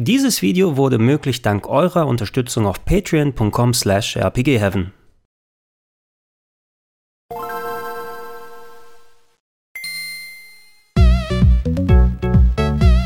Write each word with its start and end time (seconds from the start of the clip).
Dieses 0.00 0.42
Video 0.42 0.76
wurde 0.76 0.96
möglich 0.98 1.42
dank 1.42 1.68
eurer 1.68 2.06
Unterstützung 2.06 2.66
auf 2.66 2.84
patreon.com 2.84 3.74
slash 3.74 4.16
rpgheaven. 4.16 4.92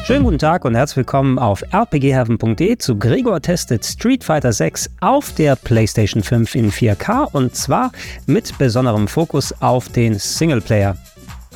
Schönen 0.04 0.24
guten 0.24 0.38
Tag 0.38 0.66
und 0.66 0.74
herzlich 0.74 0.98
willkommen 0.98 1.38
auf 1.38 1.62
rpgheaven.de 1.72 2.76
zu 2.76 2.98
Gregor 2.98 3.40
testet 3.40 3.86
Street 3.86 4.22
Fighter 4.22 4.52
6 4.52 4.90
auf 5.00 5.34
der 5.34 5.56
PlayStation 5.56 6.22
5 6.22 6.54
in 6.56 6.70
4K 6.70 7.32
und 7.32 7.56
zwar 7.56 7.90
mit 8.26 8.58
besonderem 8.58 9.08
Fokus 9.08 9.54
auf 9.62 9.88
den 9.88 10.18
Singleplayer. 10.18 10.98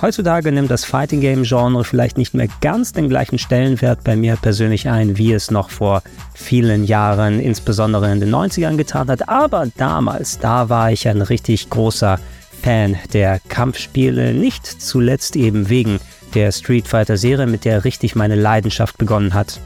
Heutzutage 0.02 0.52
nimmt 0.52 0.70
das 0.70 0.84
Fighting 0.84 1.22
Game 1.22 1.44
Genre 1.44 1.82
vielleicht 1.82 2.18
nicht 2.18 2.34
mehr 2.34 2.48
ganz 2.60 2.92
den 2.92 3.08
gleichen 3.08 3.38
Stellenwert 3.38 4.04
bei 4.04 4.14
mir 4.14 4.36
persönlich 4.36 4.90
ein, 4.90 5.16
wie 5.16 5.32
es 5.32 5.50
noch 5.50 5.70
vor 5.70 6.02
vielen 6.34 6.84
Jahren, 6.84 7.41
insbesondere 7.41 8.12
in 8.12 8.20
den 8.20 8.34
90ern 8.34 8.77
getan 8.77 9.09
hat, 9.09 9.27
aber 9.28 9.68
damals, 9.78 10.38
da 10.38 10.68
war 10.68 10.92
ich 10.92 11.09
ein 11.09 11.23
richtig 11.23 11.70
großer 11.70 12.20
Fan 12.62 12.96
der 13.14 13.40
Kampfspiele, 13.48 14.34
nicht 14.34 14.66
zuletzt 14.66 15.34
eben 15.34 15.70
wegen 15.70 15.98
der 16.34 16.52
Street 16.52 16.87
Fighter 16.87 17.16
Serie, 17.16 17.46
mit 17.46 17.65
der 17.65 17.84
richtig 17.84 18.15
meine 18.15 18.34
Leidenschaft 18.34 18.98
begonnen 18.98 19.32
hat. 19.32 19.60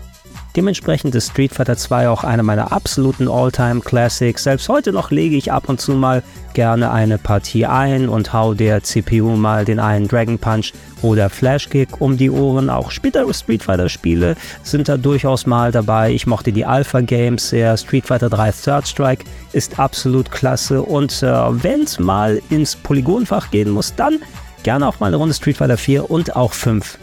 Dementsprechend 0.56 1.14
ist 1.14 1.30
Street 1.30 1.52
Fighter 1.54 1.76
2 1.76 2.08
auch 2.08 2.24
einer 2.24 2.42
meiner 2.42 2.72
absoluten 2.72 3.28
All-Time 3.28 3.80
Classics. 3.82 4.42
Selbst 4.42 4.68
heute 4.68 4.92
noch 4.92 5.12
lege 5.12 5.36
ich 5.36 5.52
ab 5.52 5.68
und 5.68 5.80
zu 5.80 5.92
mal 5.92 6.24
gerne 6.54 6.90
eine 6.90 7.18
Partie 7.18 7.66
ein 7.66 8.08
und 8.08 8.32
hau 8.32 8.54
der 8.54 8.82
CPU 8.82 9.36
mal 9.36 9.64
den 9.64 9.78
einen 9.78 10.08
Dragon 10.08 10.38
Punch 10.38 10.72
oder 11.02 11.30
Flash 11.30 11.68
Kick 11.68 12.00
um 12.00 12.16
die 12.16 12.30
Ohren. 12.30 12.68
Auch 12.68 12.90
spätere 12.90 13.32
Street 13.32 13.62
Fighter 13.62 13.88
Spiele 13.88 14.34
sind 14.64 14.88
da 14.88 14.96
durchaus 14.96 15.46
mal 15.46 15.70
dabei. 15.70 16.10
Ich 16.12 16.26
mochte 16.26 16.52
die 16.52 16.66
Alpha 16.66 17.00
Games 17.00 17.50
sehr. 17.50 17.76
Street 17.76 18.06
Fighter 18.06 18.28
3 18.28 18.50
Third 18.50 18.88
Strike 18.88 19.24
ist 19.52 19.78
absolut 19.78 20.32
klasse 20.32 20.82
und 20.82 21.22
äh, 21.22 21.32
wenn 21.62 21.82
es 21.82 22.00
mal 22.00 22.42
ins 22.50 22.74
Polygonfach 22.74 23.52
gehen 23.52 23.70
muss, 23.70 23.94
dann 23.94 24.18
gerne 24.64 24.88
auch 24.88 24.98
mal 24.98 25.06
eine 25.06 25.16
Runde 25.16 25.34
Street 25.34 25.58
Fighter 25.58 25.76
4 25.76 26.10
und 26.10 26.34
auch 26.34 26.52
5. 26.52 26.98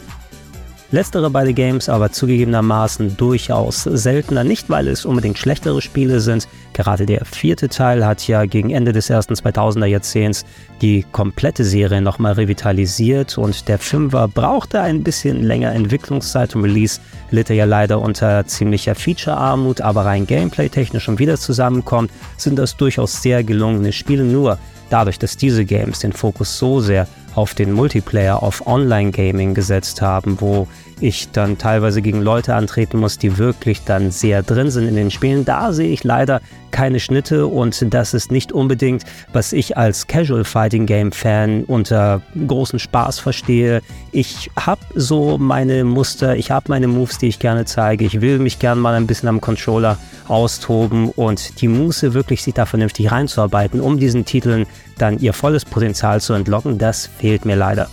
Letztere 0.89 1.29
beide 1.29 1.53
Games 1.53 1.89
aber 1.89 2.13
zugegebenermaßen 2.13 3.17
durchaus 3.17 3.83
seltener, 3.83 4.45
nicht 4.45 4.69
weil 4.69 4.87
es 4.87 5.03
unbedingt 5.03 5.37
schlechtere 5.37 5.81
Spiele 5.81 6.21
sind. 6.21 6.47
Gerade 6.71 7.05
der 7.05 7.25
vierte 7.25 7.67
Teil 7.67 8.05
hat 8.05 8.25
ja 8.25 8.45
gegen 8.45 8.69
Ende 8.69 8.93
des 8.93 9.09
ersten 9.09 9.33
2000er 9.33 9.85
Jahrzehnts 9.85 10.45
die 10.81 11.05
komplette 11.11 11.65
Serie 11.65 12.01
nochmal 12.01 12.33
revitalisiert 12.33 13.37
und 13.37 13.67
der 13.67 13.79
Fünfer 13.79 14.29
brauchte 14.29 14.79
ein 14.79 15.03
bisschen 15.03 15.43
länger 15.43 15.73
Entwicklungszeit 15.73 16.55
und 16.55 16.63
Release 16.63 17.01
litt 17.31 17.49
er 17.49 17.57
ja 17.57 17.65
leider 17.65 17.99
unter 17.99 18.47
ziemlicher 18.47 18.95
Feature-Armut, 18.95 19.81
aber 19.81 20.05
rein 20.05 20.25
gameplay-technisch 20.25 21.09
und 21.09 21.19
wieder 21.19 21.35
zusammenkommt, 21.35 22.11
sind 22.37 22.57
das 22.57 22.77
durchaus 22.77 23.21
sehr 23.21 23.43
gelungene 23.43 23.91
Spiele. 23.91 24.23
Nur 24.23 24.57
dadurch, 24.89 25.19
dass 25.19 25.35
diese 25.35 25.65
Games 25.65 25.99
den 25.99 26.13
Fokus 26.13 26.57
so 26.57 26.79
sehr 26.79 27.07
auf 27.37 27.53
den 27.53 27.71
Multiplayer, 27.71 28.41
auf 28.41 28.65
Online-Gaming 28.65 29.53
gesetzt 29.53 30.01
haben, 30.01 30.41
wo 30.41 30.67
ich 30.99 31.31
dann 31.31 31.57
teilweise 31.57 32.01
gegen 32.01 32.21
Leute 32.21 32.55
antreten 32.55 32.99
muss, 32.99 33.17
die 33.17 33.37
wirklich 33.37 33.83
dann 33.83 34.11
sehr 34.11 34.43
drin 34.43 34.71
sind 34.71 34.87
in 34.87 34.95
den 34.95 35.11
Spielen. 35.11 35.45
Da 35.45 35.73
sehe 35.73 35.89
ich 35.89 36.03
leider 36.03 36.41
keine 36.71 36.99
Schnitte 36.99 37.47
und 37.47 37.93
das 37.93 38.13
ist 38.13 38.31
nicht 38.31 38.51
unbedingt, 38.51 39.03
was 39.33 39.53
ich 39.53 39.77
als 39.77 40.07
Casual 40.07 40.43
Fighting 40.43 40.85
Game 40.85 41.11
Fan 41.11 41.63
unter 41.63 42.21
großen 42.47 42.79
Spaß 42.79 43.19
verstehe. 43.19 43.81
Ich 44.11 44.51
habe 44.59 44.81
so 44.95 45.37
meine 45.37 45.83
Muster, 45.83 46.35
ich 46.35 46.51
habe 46.51 46.65
meine 46.69 46.87
Moves, 46.87 47.17
die 47.17 47.27
ich 47.27 47.39
gerne 47.39 47.65
zeige. 47.65 48.05
Ich 48.05 48.21
will 48.21 48.39
mich 48.39 48.59
gerne 48.59 48.81
mal 48.81 48.95
ein 48.95 49.07
bisschen 49.07 49.29
am 49.29 49.41
Controller 49.41 49.97
austoben 50.27 51.09
und 51.09 51.61
die 51.61 51.67
Muße 51.67 52.13
wirklich 52.13 52.43
sich 52.43 52.53
da 52.53 52.65
vernünftig 52.65 53.11
reinzuarbeiten, 53.11 53.79
um 53.79 53.97
diesen 53.97 54.25
Titeln 54.25 54.65
dann 54.97 55.19
ihr 55.19 55.33
volles 55.33 55.63
Potenzial 55.65 56.21
zu 56.21 56.33
entlocken, 56.33 56.77
das 56.77 57.07
fehlt 57.07 57.45
mir 57.45 57.55
leider. 57.55 57.87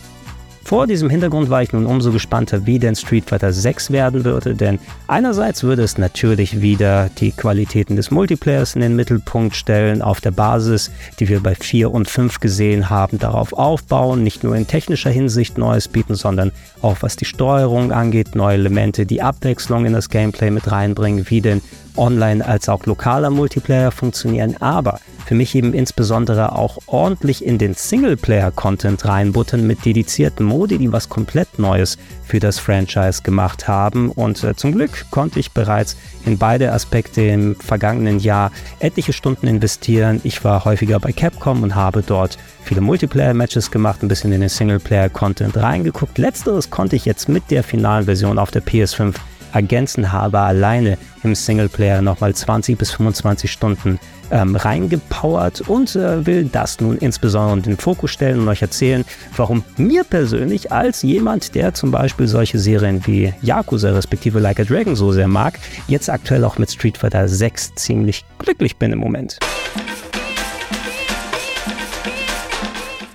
Vor 0.64 0.86
diesem 0.86 1.10
Hintergrund 1.10 1.50
war 1.50 1.62
ich 1.62 1.75
nun 1.75 1.84
umso 1.84 2.10
gespannter, 2.10 2.64
wie 2.64 2.78
denn 2.78 2.97
Street 2.97 3.26
Fighter 3.26 3.52
6 3.52 3.91
werden 3.91 4.25
würde, 4.25 4.54
denn 4.54 4.78
einerseits 5.06 5.62
würde 5.62 5.82
es 5.82 5.98
natürlich 5.98 6.62
wieder 6.62 7.10
die 7.19 7.32
Qualitäten 7.32 7.97
des 7.97 8.10
Multiplayers 8.10 8.75
in 8.75 8.80
den 8.80 8.97
Mittelpunkt 8.97 9.54
stellen, 9.54 10.00
auf 10.00 10.22
der 10.22 10.30
Basis, 10.30 10.91
die 11.20 11.28
wir 11.28 11.41
bei 11.41 11.54
4 11.54 11.92
und 11.92 12.08
5 12.08 12.41
gesehen 12.41 12.88
haben, 12.88 13.19
darauf 13.19 13.52
aufbauen, 13.52 14.22
nicht 14.22 14.42
nur 14.42 14.56
in 14.56 14.66
technischer 14.66 15.10
Hinsicht 15.10 15.58
Neues 15.58 15.86
bieten, 15.86 16.14
sondern 16.14 16.50
auch 16.81 16.96
was 17.00 17.16
die 17.16 17.26
Steuerung 17.26 17.92
angeht, 17.92 18.34
neue 18.34 18.54
Elemente, 18.54 19.04
die 19.04 19.20
Abwechslung 19.20 19.84
in 19.84 19.92
das 19.92 20.08
Gameplay 20.08 20.50
mit 20.50 20.72
reinbringen, 20.72 21.26
wie 21.28 21.42
denn 21.42 21.60
online 21.97 22.44
als 22.44 22.69
auch 22.69 22.87
lokaler 22.87 23.31
Multiplayer 23.31 23.91
funktionieren, 23.91 24.56
aber 24.60 25.00
für 25.25 25.34
mich 25.34 25.55
eben 25.55 25.72
insbesondere 25.72 26.53
auch 26.53 26.78
ordentlich 26.87 27.44
in 27.44 27.59
den 27.59 27.75
Singleplayer-Content 27.75 29.05
reinbuttern 29.06 29.66
mit 29.66 29.84
dedizierten 29.84 30.44
Modi, 30.44 30.78
die 30.78 30.93
was 30.93 31.09
komplett 31.09 31.59
Neues 31.59 31.97
für 32.25 32.41
das 32.41 32.59
Franchise 32.59 33.22
gemacht 33.22 33.66
haben. 33.69 34.10
Und 34.10 34.44
äh, 34.44 34.55
zum 34.55 34.72
Glück 34.72 35.06
konnte 35.10 35.41
ich 35.41 35.53
bereits 35.53 35.97
in 36.27 36.38
beide 36.38 36.72
Aspekte 36.72 37.22
im 37.22 37.56
vergangenen 37.56 38.19
Jahr 38.19 38.50
etliche 38.81 39.12
Stunden 39.12 39.47
investieren. 39.47 40.21
Ich 40.25 40.44
war 40.44 40.65
häufiger 40.65 41.00
bei 41.00 41.12
Capcom 41.12 41.62
und 41.62 41.75
habe 41.75 42.03
dort 42.03 42.38
viele 42.62 42.81
Multiplayer-Matches 42.81 43.71
gemacht, 43.71 44.03
ein 44.03 44.09
bisschen 44.09 44.32
in 44.32 44.41
den 44.41 44.50
Singleplayer-Content 44.50 45.56
reingeguckt. 45.56 46.19
Letzteres 46.19 46.71
konnte 46.71 46.97
ich 46.97 47.05
jetzt 47.05 47.28
mit 47.28 47.50
der 47.50 47.62
finalen 47.62 48.05
Version 48.05 48.38
auf 48.38 48.50
der 48.50 48.62
PS5 48.62 49.15
ergänzen, 49.54 50.12
habe 50.12 50.41
alleine 50.41 50.98
im 51.22 51.34
Singleplayer 51.34 52.03
nochmal 52.03 52.34
20 52.34 52.76
bis 52.76 52.91
25 52.92 53.50
Stunden 53.50 53.98
ähm, 54.31 54.56
reingepowert 54.56 55.62
und 55.62 55.94
äh, 55.97 56.26
will 56.26 56.48
das 56.50 56.81
nun 56.81 56.98
insbesondere 56.98 57.56
in 57.59 57.62
den 57.62 57.76
Fokus 57.76 58.10
stellen 58.10 58.41
und 58.41 58.48
euch 58.48 58.62
erzählen, 58.62 59.04
warum 59.37 59.62
mir 59.76 60.04
persönlich 60.04 60.72
als 60.72 61.03
jemand, 61.03 61.54
der 61.54 61.75
zum 61.75 61.91
Beispiel 61.91 62.26
solche 62.26 62.59
Serien 62.59 63.06
wie 63.06 63.32
Yakuza 63.43 63.91
respektive 63.91 64.41
Like 64.41 64.60
a 64.60 64.64
Dragon 64.64 64.97
so 64.97 65.12
sehr 65.12 65.28
mag, 65.28 65.59
jetzt 65.88 66.10
aktuell 66.10 66.44
auch 66.44 66.59
mit 66.59 66.70
Street 66.70 66.98
Fighter 66.98 67.28
6 67.28 67.75
ziemlich 67.76 68.25
glücklich 68.38 68.76
bin 68.76 68.93
im 68.93 68.98
Moment. 68.98 69.38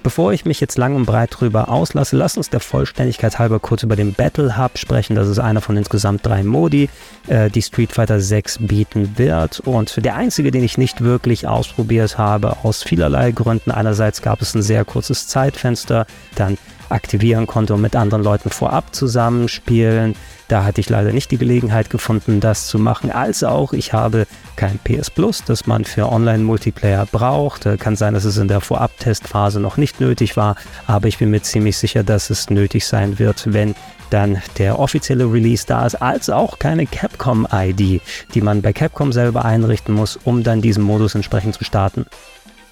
Bevor 0.09 0.33
ich 0.33 0.43
mich 0.43 0.59
jetzt 0.59 0.79
lang 0.79 0.95
und 0.95 1.05
breit 1.05 1.35
drüber 1.39 1.69
auslasse, 1.69 2.17
lasst 2.17 2.35
uns 2.35 2.49
der 2.49 2.61
Vollständigkeit 2.61 3.37
halber 3.37 3.59
kurz 3.59 3.83
über 3.83 3.95
den 3.95 4.15
Battle 4.15 4.57
Hub 4.57 4.79
sprechen. 4.79 5.15
Das 5.15 5.27
ist 5.27 5.37
einer 5.37 5.61
von 5.61 5.77
insgesamt 5.77 6.25
drei 6.25 6.41
Modi, 6.41 6.89
äh, 7.27 7.51
die 7.51 7.61
Street 7.61 7.91
Fighter 7.91 8.19
6 8.19 8.57
bieten 8.61 9.19
wird. 9.19 9.59
Und 9.59 10.03
der 10.03 10.15
einzige, 10.15 10.49
den 10.49 10.63
ich 10.63 10.79
nicht 10.79 11.01
wirklich 11.01 11.47
ausprobiert 11.47 12.17
habe, 12.17 12.57
aus 12.63 12.81
vielerlei 12.81 13.29
Gründen. 13.29 13.69
Einerseits 13.69 14.23
gab 14.23 14.41
es 14.41 14.55
ein 14.55 14.63
sehr 14.63 14.83
kurzes 14.83 15.27
Zeitfenster, 15.27 16.07
dann 16.33 16.57
aktivieren 16.91 17.47
konnte, 17.47 17.73
um 17.73 17.81
mit 17.81 17.95
anderen 17.95 18.23
Leuten 18.23 18.49
vorab 18.49 18.95
zusammenspielen. 18.95 20.15
Da 20.47 20.63
hatte 20.63 20.81
ich 20.81 20.89
leider 20.89 21.13
nicht 21.13 21.29
die 21.29 21.37
Gelegenheit 21.37 21.89
gefunden, 21.89 22.39
das 22.39 22.67
zu 22.67 22.79
machen. 22.79 23.11
Als 23.11 23.43
auch, 23.43 23.71
ich 23.73 23.93
habe 23.93 24.25
kein 24.55 24.79
PS 24.79 25.11
Plus, 25.11 25.43
das 25.45 25.67
man 25.67 25.85
für 25.85 26.11
Online-Multiplayer 26.11 27.05
braucht. 27.05 27.67
Kann 27.79 27.95
sein, 27.95 28.15
dass 28.15 28.25
es 28.25 28.37
in 28.37 28.47
der 28.47 28.59
Vorab-Testphase 28.59 29.59
noch 29.59 29.77
nicht 29.77 29.99
nötig 29.99 30.37
war, 30.37 30.55
aber 30.87 31.07
ich 31.07 31.19
bin 31.19 31.29
mir 31.29 31.41
ziemlich 31.41 31.77
sicher, 31.77 32.03
dass 32.03 32.31
es 32.31 32.49
nötig 32.49 32.87
sein 32.87 33.19
wird, 33.19 33.53
wenn 33.53 33.75
dann 34.09 34.41
der 34.57 34.79
offizielle 34.79 35.31
Release 35.31 35.65
da 35.67 35.85
ist, 35.85 36.01
als 36.01 36.29
auch 36.29 36.57
keine 36.57 36.87
Capcom-ID, 36.87 38.01
die 38.33 38.41
man 38.41 38.61
bei 38.61 38.73
Capcom 38.73 39.13
selber 39.13 39.45
einrichten 39.45 39.93
muss, 39.93 40.17
um 40.23 40.43
dann 40.43 40.61
diesen 40.61 40.83
Modus 40.83 41.13
entsprechend 41.13 41.55
zu 41.55 41.63
starten. 41.63 42.05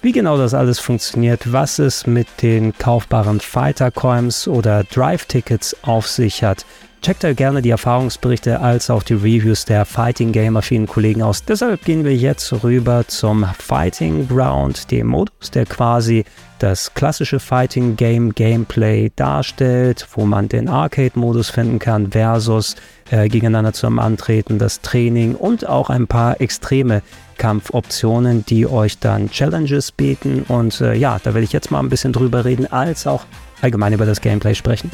Wie 0.00 0.12
genau 0.12 0.38
das 0.38 0.54
alles 0.54 0.78
funktioniert, 0.78 1.52
was 1.52 1.80
es 1.80 2.06
mit 2.06 2.28
den 2.40 2.76
kaufbaren 2.78 3.40
Fighter 3.40 3.90
Coins 3.90 4.46
oder 4.46 4.84
Drive 4.84 5.26
Tickets 5.26 5.76
auf 5.82 6.06
sich 6.06 6.44
hat, 6.44 6.64
Checkt 7.00 7.22
da 7.22 7.32
gerne 7.32 7.62
die 7.62 7.70
Erfahrungsberichte 7.70 8.60
als 8.60 8.90
auch 8.90 9.04
die 9.04 9.14
Reviews 9.14 9.64
der 9.64 9.84
Fighting 9.84 10.32
Gamer 10.32 10.62
vielen 10.62 10.88
Kollegen 10.88 11.22
aus. 11.22 11.44
Deshalb 11.44 11.84
gehen 11.84 12.04
wir 12.04 12.14
jetzt 12.14 12.64
rüber 12.64 13.04
zum 13.06 13.46
Fighting 13.56 14.26
Ground, 14.26 14.90
dem 14.90 15.06
Modus, 15.06 15.52
der 15.52 15.64
quasi 15.64 16.24
das 16.58 16.92
klassische 16.94 17.38
Fighting 17.38 17.94
Game 17.94 18.34
Gameplay 18.34 19.12
darstellt, 19.14 20.08
wo 20.14 20.26
man 20.26 20.48
den 20.48 20.68
Arcade-Modus 20.68 21.50
finden 21.50 21.78
kann 21.78 22.10
versus 22.10 22.74
äh, 23.12 23.28
gegeneinander 23.28 23.72
zum 23.72 24.00
Antreten, 24.00 24.58
das 24.58 24.80
Training 24.80 25.36
und 25.36 25.68
auch 25.68 25.90
ein 25.90 26.08
paar 26.08 26.40
extreme 26.40 27.02
Kampfoptionen, 27.38 28.44
die 28.44 28.66
euch 28.66 28.98
dann 28.98 29.30
Challenges 29.30 29.92
bieten. 29.92 30.44
Und 30.48 30.80
äh, 30.80 30.94
ja, 30.94 31.18
da 31.22 31.34
will 31.34 31.42
ich 31.42 31.52
jetzt 31.52 31.70
mal 31.70 31.80
ein 31.80 31.88
bisschen 31.88 32.12
drüber 32.12 32.44
reden, 32.44 32.66
als 32.66 33.06
auch 33.06 33.24
allgemein 33.62 33.92
über 33.92 34.04
das 34.04 34.20
Gameplay 34.20 34.54
sprechen. 34.54 34.90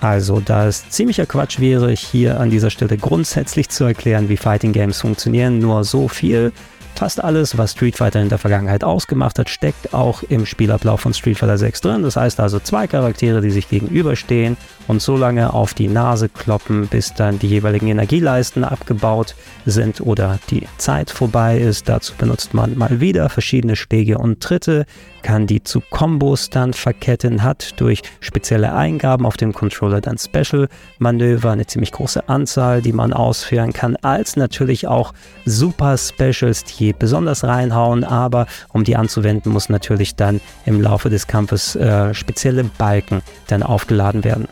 Also, 0.00 0.40
da 0.40 0.68
es 0.68 0.88
ziemlicher 0.90 1.26
Quatsch 1.26 1.58
wäre, 1.58 1.90
hier 1.90 2.38
an 2.38 2.50
dieser 2.50 2.70
Stelle 2.70 2.96
grundsätzlich 2.96 3.68
zu 3.68 3.84
erklären, 3.84 4.28
wie 4.28 4.36
Fighting 4.36 4.72
Games 4.72 5.00
funktionieren, 5.00 5.58
nur 5.58 5.82
so 5.82 6.06
viel. 6.06 6.52
Fast 6.98 7.22
alles, 7.22 7.56
was 7.56 7.70
Street 7.70 7.96
Fighter 7.96 8.20
in 8.20 8.28
der 8.28 8.38
Vergangenheit 8.38 8.82
ausgemacht 8.82 9.38
hat, 9.38 9.48
steckt 9.48 9.94
auch 9.94 10.24
im 10.24 10.44
Spielablauf 10.44 11.02
von 11.02 11.14
Street 11.14 11.38
Fighter 11.38 11.56
6 11.56 11.80
drin. 11.80 12.02
Das 12.02 12.16
heißt 12.16 12.40
also 12.40 12.58
zwei 12.58 12.88
Charaktere, 12.88 13.40
die 13.40 13.52
sich 13.52 13.68
gegenüberstehen 13.68 14.56
und 14.88 15.00
so 15.00 15.16
lange 15.16 15.54
auf 15.54 15.74
die 15.74 15.86
Nase 15.86 16.28
kloppen, 16.28 16.88
bis 16.88 17.14
dann 17.14 17.38
die 17.38 17.46
jeweiligen 17.46 17.86
Energieleisten 17.86 18.64
abgebaut 18.64 19.36
sind 19.64 20.00
oder 20.00 20.40
die 20.50 20.66
Zeit 20.78 21.10
vorbei 21.10 21.58
ist. 21.58 21.88
Dazu 21.88 22.14
benutzt 22.18 22.52
man 22.52 22.76
mal 22.76 22.98
wieder 22.98 23.28
verschiedene 23.28 23.76
Schläge 23.76 24.18
und 24.18 24.40
Tritte, 24.40 24.84
kann 25.22 25.46
die 25.46 25.62
zu 25.62 25.80
Kombos 25.80 26.50
dann 26.50 26.72
verketten, 26.72 27.42
hat 27.42 27.80
durch 27.80 28.02
spezielle 28.20 28.74
Eingaben 28.74 29.26
auf 29.26 29.36
dem 29.36 29.52
Controller 29.52 30.00
dann 30.00 30.18
Special-Manöver, 30.18 31.50
eine 31.50 31.66
ziemlich 31.66 31.92
große 31.92 32.28
Anzahl, 32.28 32.82
die 32.82 32.92
man 32.92 33.12
ausführen 33.12 33.72
kann, 33.72 33.96
als 33.96 34.36
natürlich 34.36 34.86
auch 34.86 35.12
Super 35.44 35.96
Specials, 35.98 36.64
die 36.64 36.92
besonders 36.92 37.44
reinhauen, 37.44 38.04
aber 38.04 38.46
um 38.72 38.84
die 38.84 38.96
anzuwenden, 38.96 39.52
muss 39.52 39.68
natürlich 39.68 40.16
dann 40.16 40.40
im 40.66 40.80
Laufe 40.80 41.10
des 41.10 41.26
Kampfes 41.26 41.76
äh, 41.76 42.14
spezielle 42.14 42.64
Balken 42.64 43.22
dann 43.48 43.62
aufgeladen 43.62 44.24
werden. 44.24 44.48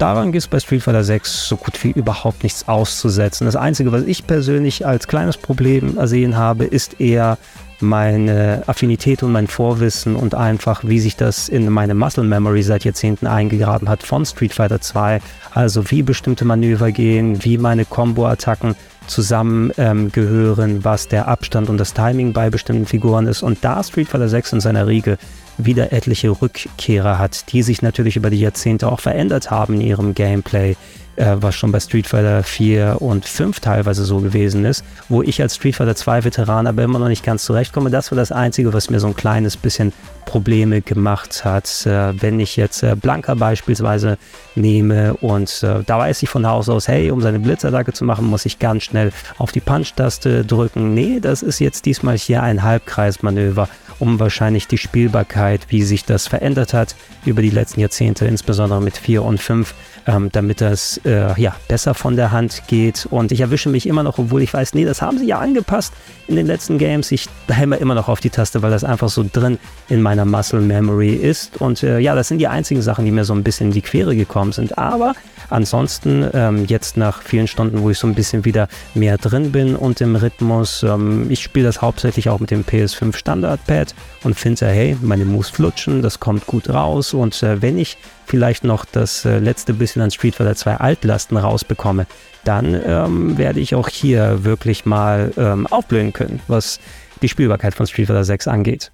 Daran 0.00 0.32
gibt 0.32 0.44
es 0.44 0.48
bei 0.48 0.58
Street 0.58 0.82
Fighter 0.82 1.04
6 1.04 1.46
so 1.46 1.58
gut 1.58 1.84
wie 1.84 1.90
überhaupt 1.90 2.42
nichts 2.42 2.66
auszusetzen. 2.66 3.44
Das 3.44 3.54
Einzige, 3.54 3.92
was 3.92 4.04
ich 4.04 4.26
persönlich 4.26 4.86
als 4.86 5.06
kleines 5.06 5.36
Problem 5.36 5.98
ersehen 5.98 6.38
habe, 6.38 6.64
ist 6.64 7.02
eher 7.02 7.36
meine 7.82 8.62
Affinität 8.66 9.22
und 9.22 9.32
mein 9.32 9.46
Vorwissen 9.46 10.16
und 10.16 10.34
einfach, 10.34 10.82
wie 10.84 11.00
sich 11.00 11.16
das 11.16 11.48
in 11.48 11.70
meine 11.70 11.94
Muscle 11.94 12.24
Memory 12.24 12.62
seit 12.62 12.84
Jahrzehnten 12.84 13.26
eingegraben 13.26 13.88
hat 13.88 14.02
von 14.02 14.24
Street 14.24 14.54
Fighter 14.54 14.80
2. 14.80 15.20
Also 15.52 15.90
wie 15.90 16.02
bestimmte 16.02 16.44
Manöver 16.44 16.92
gehen, 16.92 17.44
wie 17.44 17.58
meine 17.58 17.84
Combo-Attacken 17.84 18.74
zusammengehören, 19.06 20.70
ähm, 20.70 20.84
was 20.84 21.08
der 21.08 21.28
Abstand 21.28 21.68
und 21.68 21.78
das 21.78 21.92
Timing 21.92 22.32
bei 22.32 22.50
bestimmten 22.50 22.86
Figuren 22.86 23.26
ist. 23.26 23.42
Und 23.42 23.64
da 23.64 23.82
Street 23.82 24.08
Fighter 24.08 24.28
6 24.28 24.54
in 24.54 24.60
seiner 24.60 24.86
Riege 24.86 25.18
wieder 25.64 25.92
etliche 25.92 26.30
Rückkehrer 26.30 27.18
hat, 27.18 27.52
die 27.52 27.62
sich 27.62 27.82
natürlich 27.82 28.16
über 28.16 28.30
die 28.30 28.40
Jahrzehnte 28.40 28.90
auch 28.90 29.00
verändert 29.00 29.50
haben 29.50 29.74
in 29.74 29.80
ihrem 29.82 30.14
Gameplay, 30.14 30.76
äh, 31.16 31.36
was 31.40 31.54
schon 31.54 31.72
bei 31.72 31.80
Street 31.80 32.06
Fighter 32.06 32.42
4 32.42 32.96
und 33.00 33.26
5 33.26 33.60
teilweise 33.60 34.04
so 34.04 34.18
gewesen 34.18 34.64
ist, 34.64 34.84
wo 35.08 35.22
ich 35.22 35.42
als 35.42 35.56
Street 35.56 35.76
Fighter 35.76 35.94
2 35.94 36.24
Veteran 36.24 36.66
aber 36.66 36.82
immer 36.82 36.98
noch 36.98 37.08
nicht 37.08 37.24
ganz 37.24 37.44
zurechtkomme. 37.44 37.90
Das 37.90 38.10
war 38.10 38.16
das 38.16 38.32
Einzige, 38.32 38.72
was 38.72 38.90
mir 38.90 39.00
so 39.00 39.08
ein 39.08 39.16
kleines 39.16 39.56
bisschen 39.56 39.92
Probleme 40.24 40.80
gemacht 40.80 41.44
hat. 41.44 41.84
Äh, 41.86 42.20
wenn 42.22 42.40
ich 42.40 42.56
jetzt 42.56 42.82
äh, 42.82 42.94
Blanka 42.94 43.34
beispielsweise 43.34 44.16
nehme 44.54 45.14
und 45.14 45.62
äh, 45.62 45.82
da 45.84 45.98
weiß 45.98 46.22
ich 46.22 46.28
von 46.28 46.46
Haus 46.46 46.68
aus, 46.68 46.88
hey, 46.88 47.10
um 47.10 47.20
seine 47.20 47.40
Blitzattacke 47.40 47.92
zu 47.92 48.04
machen, 48.04 48.26
muss 48.26 48.46
ich 48.46 48.58
ganz 48.58 48.84
schnell 48.84 49.12
auf 49.38 49.52
die 49.52 49.60
Punch-Taste 49.60 50.44
drücken. 50.44 50.94
Nee, 50.94 51.18
das 51.20 51.42
ist 51.42 51.58
jetzt 51.58 51.84
diesmal 51.84 52.16
hier 52.16 52.42
ein 52.42 52.62
Halbkreismanöver 52.62 53.68
um 54.00 54.18
wahrscheinlich 54.18 54.66
die 54.66 54.78
Spielbarkeit, 54.78 55.66
wie 55.68 55.82
sich 55.82 56.04
das 56.04 56.26
verändert 56.26 56.74
hat 56.74 56.96
über 57.24 57.42
die 57.42 57.50
letzten 57.50 57.80
Jahrzehnte, 57.80 58.26
insbesondere 58.26 58.80
mit 58.80 58.96
4 58.96 59.22
und 59.22 59.40
5, 59.40 59.74
ähm, 60.10 60.28
damit 60.32 60.60
das 60.60 61.00
äh, 61.04 61.40
ja, 61.40 61.54
besser 61.68 61.94
von 61.94 62.16
der 62.16 62.32
Hand 62.32 62.62
geht. 62.66 63.06
Und 63.10 63.32
ich 63.32 63.40
erwische 63.40 63.68
mich 63.68 63.86
immer 63.86 64.02
noch, 64.02 64.18
obwohl 64.18 64.42
ich 64.42 64.52
weiß, 64.52 64.74
nee, 64.74 64.84
das 64.84 65.02
haben 65.02 65.18
sie 65.18 65.26
ja 65.26 65.38
angepasst 65.38 65.92
in 66.26 66.36
den 66.36 66.46
letzten 66.46 66.78
Games. 66.78 67.12
Ich 67.12 67.28
hämmer 67.48 67.78
immer 67.78 67.94
noch 67.94 68.08
auf 68.08 68.20
die 68.20 68.30
Taste, 68.30 68.62
weil 68.62 68.70
das 68.70 68.84
einfach 68.84 69.08
so 69.08 69.24
drin 69.30 69.58
in 69.88 70.02
meiner 70.02 70.24
Muscle 70.24 70.60
Memory 70.60 71.14
ist. 71.14 71.60
Und 71.60 71.82
äh, 71.82 71.98
ja, 71.98 72.14
das 72.14 72.28
sind 72.28 72.38
die 72.38 72.48
einzigen 72.48 72.82
Sachen, 72.82 73.04
die 73.04 73.10
mir 73.10 73.24
so 73.24 73.34
ein 73.34 73.44
bisschen 73.44 73.68
in 73.68 73.72
die 73.72 73.82
Quere 73.82 74.16
gekommen 74.16 74.52
sind. 74.52 74.78
Aber 74.78 75.14
ansonsten, 75.48 76.28
ähm, 76.32 76.64
jetzt 76.66 76.96
nach 76.96 77.22
vielen 77.22 77.46
Stunden, 77.46 77.82
wo 77.82 77.90
ich 77.90 77.98
so 77.98 78.06
ein 78.06 78.14
bisschen 78.14 78.44
wieder 78.44 78.68
mehr 78.94 79.18
drin 79.18 79.52
bin 79.52 79.76
und 79.76 80.00
im 80.00 80.16
Rhythmus, 80.16 80.82
ähm, 80.82 81.30
ich 81.30 81.42
spiele 81.42 81.66
das 81.66 81.82
hauptsächlich 81.82 82.28
auch 82.28 82.40
mit 82.40 82.50
dem 82.50 82.64
PS5 82.64 83.16
Standard-Pad 83.16 83.94
und 84.24 84.34
finde, 84.34 84.66
hey, 84.66 84.96
meine 85.00 85.24
Moves 85.24 85.50
flutschen, 85.50 86.02
das 86.02 86.20
kommt 86.20 86.46
gut 86.46 86.68
raus 86.68 87.14
und 87.14 87.42
äh, 87.42 87.62
wenn 87.62 87.78
ich 87.78 87.96
vielleicht 88.30 88.62
noch 88.62 88.84
das 88.84 89.24
äh, 89.24 89.40
letzte 89.40 89.74
bisschen 89.74 89.99
an 90.00 90.10
Street 90.10 90.34
Fighter 90.34 90.54
2 90.54 90.76
Altlasten 90.76 91.36
rausbekomme, 91.36 92.06
dann 92.44 92.80
ähm, 92.84 93.38
werde 93.38 93.60
ich 93.60 93.74
auch 93.74 93.88
hier 93.88 94.44
wirklich 94.44 94.86
mal 94.86 95.32
ähm, 95.36 95.66
aufblühen 95.66 96.12
können, 96.12 96.40
was 96.48 96.80
die 97.22 97.28
Spielbarkeit 97.28 97.74
von 97.74 97.86
Street 97.86 98.06
Fighter 98.06 98.24
6 98.24 98.48
angeht. 98.48 98.90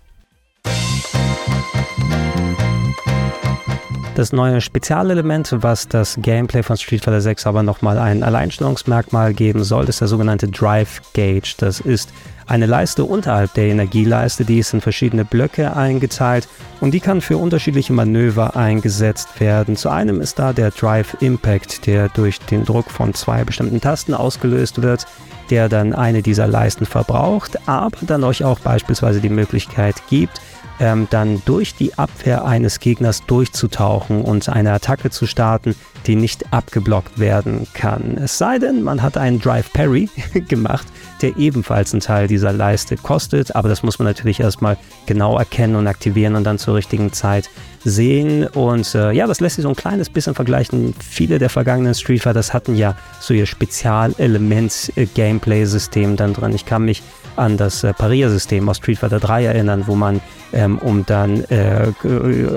Das 4.16 4.32
neue 4.32 4.62
Spezialelement, 4.62 5.54
was 5.60 5.88
das 5.88 6.16
Gameplay 6.18 6.62
von 6.62 6.78
Street 6.78 7.04
Fighter 7.04 7.20
6 7.20 7.46
aber 7.46 7.62
nochmal 7.62 7.98
ein 7.98 8.22
Alleinstellungsmerkmal 8.22 9.34
geben 9.34 9.62
soll, 9.62 9.90
ist 9.90 10.00
der 10.00 10.08
sogenannte 10.08 10.48
Drive 10.48 11.02
Gauge. 11.12 11.52
Das 11.58 11.80
ist 11.80 12.08
eine 12.46 12.64
Leiste 12.64 13.04
unterhalb 13.04 13.52
der 13.52 13.66
Energieleiste, 13.66 14.46
die 14.46 14.60
ist 14.60 14.72
in 14.72 14.80
verschiedene 14.80 15.26
Blöcke 15.26 15.76
eingeteilt 15.76 16.48
und 16.80 16.92
die 16.92 17.00
kann 17.00 17.20
für 17.20 17.36
unterschiedliche 17.36 17.92
Manöver 17.92 18.56
eingesetzt 18.56 19.38
werden. 19.38 19.76
Zu 19.76 19.90
einem 19.90 20.22
ist 20.22 20.38
da 20.38 20.54
der 20.54 20.70
Drive 20.70 21.18
Impact, 21.20 21.86
der 21.86 22.08
durch 22.08 22.38
den 22.38 22.64
Druck 22.64 22.90
von 22.90 23.12
zwei 23.12 23.44
bestimmten 23.44 23.82
Tasten 23.82 24.14
ausgelöst 24.14 24.80
wird, 24.80 25.04
der 25.50 25.68
dann 25.68 25.92
eine 25.92 26.22
dieser 26.22 26.46
Leisten 26.46 26.86
verbraucht, 26.86 27.68
aber 27.68 27.98
dann 28.00 28.24
euch 28.24 28.44
auch 28.44 28.60
beispielsweise 28.60 29.20
die 29.20 29.28
Möglichkeit 29.28 29.96
gibt, 30.08 30.40
ähm, 30.80 31.06
dann 31.10 31.42
durch 31.44 31.74
die 31.74 31.98
Abwehr 31.98 32.44
eines 32.44 32.80
Gegners 32.80 33.24
durchzutauchen 33.26 34.22
und 34.22 34.48
eine 34.48 34.72
Attacke 34.72 35.10
zu 35.10 35.26
starten, 35.26 35.74
die 36.06 36.16
nicht 36.16 36.52
abgeblockt 36.52 37.18
werden 37.18 37.66
kann. 37.74 38.16
Es 38.18 38.38
sei 38.38 38.58
denn, 38.58 38.82
man 38.82 39.02
hat 39.02 39.16
einen 39.16 39.40
Drive 39.40 39.72
Parry 39.72 40.08
gemacht, 40.48 40.86
der 41.22 41.36
ebenfalls 41.36 41.92
einen 41.92 42.00
Teil 42.00 42.26
dieser 42.28 42.52
Leiste 42.52 42.96
kostet, 42.96 43.56
aber 43.56 43.68
das 43.68 43.82
muss 43.82 43.98
man 43.98 44.06
natürlich 44.06 44.40
erstmal 44.40 44.78
genau 45.06 45.36
erkennen 45.38 45.76
und 45.76 45.86
aktivieren 45.86 46.34
und 46.34 46.44
dann 46.44 46.58
zur 46.58 46.74
richtigen 46.76 47.12
Zeit 47.12 47.50
sehen. 47.84 48.46
Und 48.48 48.94
äh, 48.94 49.12
ja, 49.12 49.26
das 49.26 49.40
lässt 49.40 49.56
sich 49.56 49.62
so 49.62 49.68
ein 49.68 49.76
kleines 49.76 50.08
bisschen 50.10 50.34
vergleichen. 50.34 50.94
Viele 50.98 51.38
der 51.38 51.50
vergangenen 51.50 51.94
Street 51.94 52.22
Fighters 52.22 52.52
hatten 52.52 52.74
ja 52.76 52.96
so 53.20 53.32
ihr 53.32 53.46
Spezialelement-Gameplay-System 53.46 56.12
äh, 56.12 56.16
dann 56.16 56.34
drin. 56.34 56.52
Ich 56.54 56.66
kann 56.66 56.84
mich 56.84 57.02
an 57.36 57.56
das 57.56 57.84
äh, 57.84 57.92
Pariersystem 57.92 58.68
aus 58.68 58.78
Street 58.78 58.98
Fighter 58.98 59.20
3 59.20 59.44
erinnern, 59.44 59.84
wo 59.86 59.94
man, 59.94 60.20
ähm, 60.66 60.78
um 60.78 61.06
dann 61.06 61.44
äh, 61.44 61.92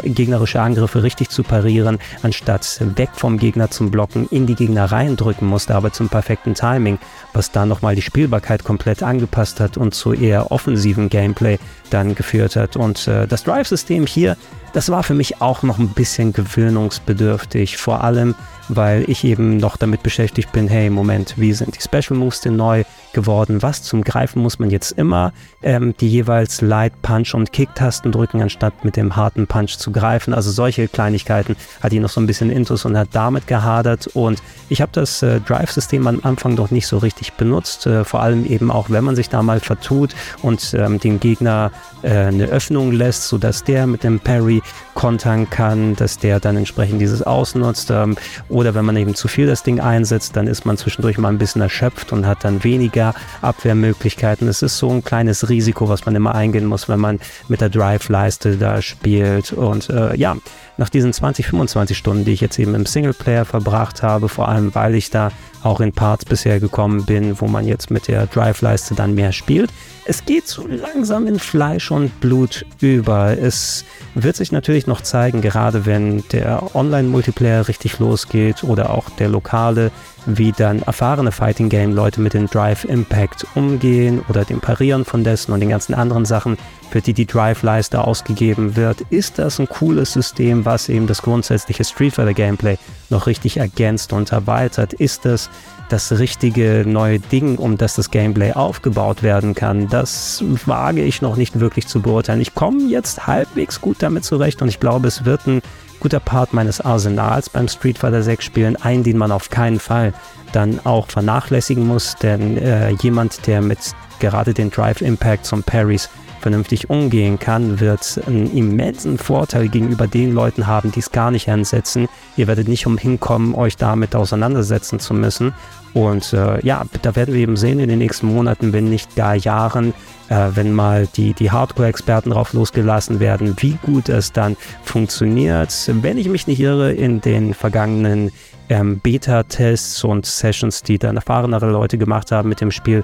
gegnerische 0.04 0.62
Angriffe 0.62 1.04
richtig 1.04 1.30
zu 1.30 1.44
parieren, 1.44 2.00
anstatt 2.24 2.80
weg 2.96 3.10
vom 3.14 3.38
Gegner 3.38 3.70
zum 3.70 3.92
Blocken 3.92 4.28
in 4.30 4.46
die 4.46 4.56
Gegner 4.56 4.86
reindrücken 4.86 5.48
musste, 5.48 5.76
aber 5.76 5.92
zum 5.92 6.10
perfekten 6.10 6.54
Timing, 6.54 7.00
was 7.34 7.52
dann 7.52 7.70
nochmal 7.70 7.96
die 7.96 8.02
Spielbarkeit 8.02 8.64
komplett 8.64 9.04
angepasst 9.04 9.60
hat 9.60 9.78
und 9.78 9.94
zu 9.94 10.14
eher 10.14 10.52
offensiven 10.52 11.10
Gameplay 11.10 11.58
dann 11.90 12.16
geführt 12.16 12.56
hat. 12.56 12.76
Und 12.76 13.08
äh, 13.08 13.28
das 13.28 13.44
Drive-System 13.44 14.06
hier, 14.06 14.38
das 14.74 14.90
war 14.90 15.04
für 15.04 15.14
mich 15.14 15.42
auch 15.42 15.64
noch 15.64 15.80
ein 15.80 15.90
bisschen 15.90 16.34
gewöhnungsbedürftig, 16.34 17.78
vor 17.78 18.04
allem 18.04 18.36
weil 18.70 19.10
ich 19.10 19.24
eben 19.24 19.58
noch 19.58 19.76
damit 19.76 20.04
beschäftigt 20.04 20.52
bin, 20.52 20.68
hey, 20.68 20.90
Moment, 20.90 21.34
wie 21.38 21.54
sind 21.54 21.76
die 21.76 21.82
Special 21.82 22.18
Moves 22.18 22.42
denn 22.42 22.56
neu 22.56 22.84
geworden? 23.14 23.62
Was 23.62 23.84
zum 23.84 24.04
Greifen 24.04 24.42
muss 24.42 24.60
man 24.60 24.70
jetzt 24.70 24.92
immer 24.92 25.34
ähm, 25.62 25.94
die 26.00 26.08
jeweils 26.08 26.62
Light 26.62 27.02
Punch 27.02 27.34
und 27.34 27.52
Kick-Tasten 27.52 28.12
drücken, 28.12 28.42
anstatt 28.42 28.86
mit 28.86 28.96
dem 28.96 29.16
harten 29.16 29.48
Punch 29.48 29.78
zu 29.78 29.92
greifen? 29.92 30.34
Also 30.34 30.52
solche 30.52 30.88
Kleinigkeiten 30.88 31.56
hat 31.82 31.92
die 31.92 32.00
noch 32.00 32.10
so 32.10 32.22
ein 32.22 32.28
bisschen 32.28 32.50
Intus 32.50 32.86
und 32.86 32.98
hat 32.98 33.10
damit 33.14 33.48
gehadert 33.48 34.08
und 34.08 34.42
ich 34.70 34.82
habe 34.82 34.92
das 34.94 35.22
äh, 35.24 35.40
Drive-System 35.42 36.08
am 36.08 36.20
Anfang 36.24 36.56
doch 36.56 36.72
nicht 36.72 36.88
so 36.88 36.98
richtig 36.98 37.34
benutzt, 37.34 37.88
äh, 37.88 38.06
vor 38.06 38.22
allem 38.22 38.46
eben 38.46 38.72
auch, 38.72 38.90
wenn 38.90 39.04
man 39.04 39.16
sich 39.16 39.30
da 39.30 39.42
mal 39.42 39.60
vertut 39.60 40.16
und 40.42 40.74
ähm, 40.74 41.00
den 41.00 41.20
Gegner 41.20 41.72
äh, 42.02 42.12
eine 42.12 42.46
Öffnung 42.46 42.92
lässt, 42.92 43.28
sodass 43.28 43.64
der 43.64 43.88
mit 43.88 44.04
dem 44.04 44.20
Parry 44.20 44.62
kontern 44.94 45.50
kann, 45.50 45.96
dass 45.96 46.18
der 46.18 46.40
dann 46.40 46.58
entsprechend 46.58 47.02
dieses 47.02 47.22
ausnutzt 47.22 47.92
ähm, 47.92 48.16
oder 48.48 48.76
wenn 48.76 48.86
man 48.86 48.98
eben 48.98 49.16
zu 49.16 49.28
viel 49.28 49.48
das 49.48 49.64
Ding 49.64 49.80
einsetzt, 49.80 50.36
dann 50.36 50.48
ist 50.48 50.66
man 50.66 50.78
zwischendurch 50.78 51.18
mal 51.18 51.30
ein 51.30 51.38
bisschen 51.38 51.62
erschöpft 51.62 52.12
und 52.12 52.26
hat 52.26 52.44
dann 52.44 52.64
weniger 52.64 53.14
Abwehrmöglichkeiten. 53.42 54.48
Es 54.48 54.62
ist 54.62 54.78
so 54.78 54.90
ein 54.90 55.04
kleines 55.04 55.49
Risiko, 55.50 55.90
was 55.90 56.06
man 56.06 56.16
immer 56.16 56.36
eingehen 56.36 56.66
muss, 56.66 56.88
wenn 56.88 57.00
man 57.00 57.20
mit 57.48 57.62
der 57.62 57.70
Drive-Leiste 57.70 58.58
da 58.58 58.82
spielt. 58.82 59.52
Und 59.54 59.90
äh, 59.90 60.16
ja, 60.16 60.38
nach 60.80 60.90
diesen 60.90 61.12
20, 61.12 61.46
25 61.46 61.98
Stunden, 61.98 62.24
die 62.24 62.32
ich 62.32 62.40
jetzt 62.40 62.58
eben 62.58 62.74
im 62.74 62.86
Singleplayer 62.86 63.44
verbracht 63.44 64.02
habe, 64.02 64.30
vor 64.30 64.48
allem 64.48 64.74
weil 64.74 64.96
ich 64.96 65.10
da 65.10 65.30
auch 65.62 65.82
in 65.82 65.92
Parts 65.92 66.24
bisher 66.24 66.62
gekommen 66.62 67.06
bin, 67.06 67.40
wo 67.42 67.48
man 67.48 67.68
jetzt 67.68 67.92
mit 67.92 68.08
der 68.08 68.28
Drive-Leiste 68.28 68.96
dann 68.96 69.14
mehr 69.14 69.34
spielt. 69.34 69.72
Es 70.06 70.26
geht 70.26 70.48
so 70.48 70.66
langsam 70.66 71.28
in 71.28 71.38
Fleisch 71.38 71.92
und 71.92 72.20
Blut 72.22 72.66
über. 72.80 73.38
Es 73.38 73.86
wird 74.16 74.38
sich 74.38 74.52
natürlich 74.52 74.88
noch 74.88 75.02
zeigen, 75.02 75.42
gerade 75.42 75.86
wenn 75.86 76.24
der 76.32 76.76
Online-Multiplayer 76.76 77.68
richtig 77.68 78.00
losgeht 78.00 78.64
oder 78.64 78.92
auch 78.92 79.10
der 79.10 79.30
lokale, 79.30 79.92
wie 80.26 80.52
dann 80.52 80.82
erfahrene 80.82 81.32
Fighting 81.32 81.70
Game 81.70 81.94
Leute 81.94 82.22
mit 82.22 82.34
dem 82.34 82.48
Drive 82.48 82.86
Impact 82.86 83.46
umgehen 83.56 84.22
oder 84.30 84.46
dem 84.46 84.62
Parieren 84.62 85.06
von 85.06 85.24
dessen 85.24 85.52
und 85.52 85.60
den 85.60 85.70
ganzen 85.70 85.94
anderen 85.94 86.26
Sachen, 86.26 86.58
für 86.90 87.02
die 87.02 87.14
die 87.14 87.28
Drive-Leiste 87.28 88.04
ausgegeben 88.04 88.76
wird. 88.76 89.02
Ist 89.10 89.38
das 89.38 89.60
ein 89.60 89.70
cooles 89.70 90.14
System, 90.14 90.66
was 90.70 90.88
eben 90.88 91.08
das 91.08 91.24
grundsätzliche 91.24 91.84
Street 91.84 92.14
Fighter 92.14 92.36
Gameplay 92.36 92.78
noch 93.10 93.26
richtig 93.26 93.58
ergänzt 93.58 94.14
und 94.14 94.32
erweitert? 94.32 94.94
Ist 94.94 95.26
das 95.26 95.50
das 95.90 96.12
richtige 96.12 96.84
neue 96.86 97.20
Ding, 97.20 97.58
um 97.58 97.76
das 97.76 97.96
das 97.96 98.12
Gameplay 98.12 98.54
aufgebaut 98.54 99.24
werden 99.24 99.56
kann? 99.56 99.88
Das 99.88 100.44
wage 100.68 101.02
ich 101.02 101.24
noch 101.24 101.38
nicht 101.38 101.60
wirklich 101.60 101.88
zu 101.88 102.02
beurteilen. 102.02 102.40
Ich 102.40 102.54
komme 102.54 102.84
jetzt 102.84 103.26
halbwegs 103.26 103.82
gut 103.82 103.98
damit 104.02 104.26
zurecht 104.26 104.62
und 104.62 104.68
ich 104.68 104.80
glaube, 104.80 105.08
es 105.08 105.26
wird 105.26 105.48
ein 105.48 105.64
guter 106.00 106.20
Part 106.20 106.54
meines 106.54 106.82
Arsenals 106.82 107.50
beim 107.50 107.68
Street 107.68 107.98
Fighter 107.98 108.22
6 108.22 108.46
Spielen, 108.46 108.76
ein, 108.76 109.04
den 109.04 109.18
man 109.18 109.32
auf 109.32 109.50
keinen 109.50 109.80
Fall 109.80 110.14
dann 110.52 110.80
auch 110.86 111.08
vernachlässigen 111.08 111.88
muss, 111.88 112.16
denn 112.16 112.58
äh, 112.58 112.92
jemand, 113.02 113.48
der 113.48 113.62
mit 113.62 113.80
gerade 114.20 114.54
den 114.54 114.70
Drive 114.70 115.02
Impacts 115.02 115.52
und 115.52 115.66
Parries 115.66 116.10
vernünftig 116.40 116.90
umgehen 116.90 117.40
kann, 117.40 117.80
wird 117.80 118.22
einen 118.26 118.56
immensen 118.56 119.18
Vorteil 119.18 119.68
gegenüber 119.68 120.08
den 120.08 120.34
Leuten 120.34 120.68
haben, 120.68 120.92
die 120.92 121.00
es 121.00 121.12
gar 121.12 121.32
nicht 121.32 121.50
einsetzen. 121.50 122.08
Ihr 122.38 122.48
werdet 122.48 122.68
nicht 122.68 122.88
umhin 122.88 123.20
kommen, 123.20 123.56
euch 123.56 123.78
damit 123.78 124.16
auseinandersetzen 124.16 125.00
zu 125.00 125.14
müssen. 125.14 125.54
Und 125.94 126.34
äh, 126.34 126.64
ja, 126.66 126.84
da 127.02 127.16
werden 127.16 127.34
wir 127.34 127.42
eben 127.42 127.58
sehen 127.58 127.80
in 127.80 127.90
den 127.90 128.00
nächsten 128.00 128.28
Monaten, 128.28 128.74
wenn 128.74 128.90
nicht 128.90 129.16
gar 129.16 129.36
Jahren, 129.36 129.94
äh, 130.30 130.50
wenn 130.54 130.72
mal 130.72 131.08
die, 131.16 131.34
die 131.34 131.52
Hardcore-Experten 131.52 132.30
drauf 132.30 132.54
losgelassen 132.54 133.20
werden, 133.20 133.56
wie 133.60 133.78
gut 133.84 134.08
es 134.10 134.32
dann 134.32 134.56
funktioniert. 134.84 135.74
Wenn 135.88 136.18
ich 136.18 136.30
mich 136.30 136.48
nicht 136.48 136.60
irre, 136.60 136.94
in 136.94 137.22
den 137.22 137.54
vergangenen 137.54 138.32
ähm, 138.70 139.00
Beta-Tests 139.00 140.04
und 140.04 140.26
Sessions, 140.26 140.84
die 140.84 141.00
dann 141.00 141.16
erfahrenere 141.16 141.70
Leute 141.72 141.98
gemacht 141.98 142.32
haben 142.32 142.50
mit 142.50 142.62
dem 142.62 142.72
Spiel, 142.72 143.04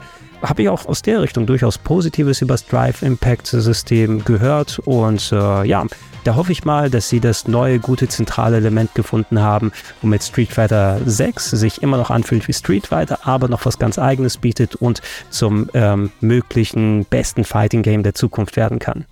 habe 0.49 0.61
ich 0.61 0.69
auch 0.69 0.85
aus 0.85 1.01
der 1.01 1.21
Richtung 1.21 1.45
durchaus 1.45 1.77
Positives 1.77 2.41
über 2.41 2.53
das 2.53 2.65
Drive 2.65 3.01
Impact 3.01 3.47
System 3.47 4.23
gehört 4.23 4.79
und 4.79 5.31
äh, 5.31 5.65
ja, 5.65 5.85
da 6.23 6.35
hoffe 6.35 6.51
ich 6.51 6.65
mal, 6.65 6.89
dass 6.89 7.07
sie 7.07 7.19
das 7.19 7.47
neue 7.47 7.79
gute 7.79 8.07
zentrale 8.07 8.57
Element 8.57 8.95
gefunden 8.95 9.41
haben, 9.41 9.71
womit 10.01 10.23
Street 10.23 10.51
Fighter 10.51 10.99
6 11.05 11.51
sich 11.51 11.83
immer 11.83 11.97
noch 11.97 12.09
anfühlt 12.09 12.47
wie 12.47 12.53
Street 12.53 12.87
Fighter, 12.87 13.19
aber 13.27 13.47
noch 13.47 13.65
was 13.65 13.77
ganz 13.77 13.99
eigenes 13.99 14.37
bietet 14.37 14.75
und 14.75 15.01
zum 15.29 15.69
ähm, 15.75 16.11
möglichen 16.21 17.05
besten 17.05 17.43
Fighting 17.43 17.83
Game 17.83 18.01
der 18.01 18.15
Zukunft 18.15 18.55
werden 18.55 18.79
kann. 18.79 19.05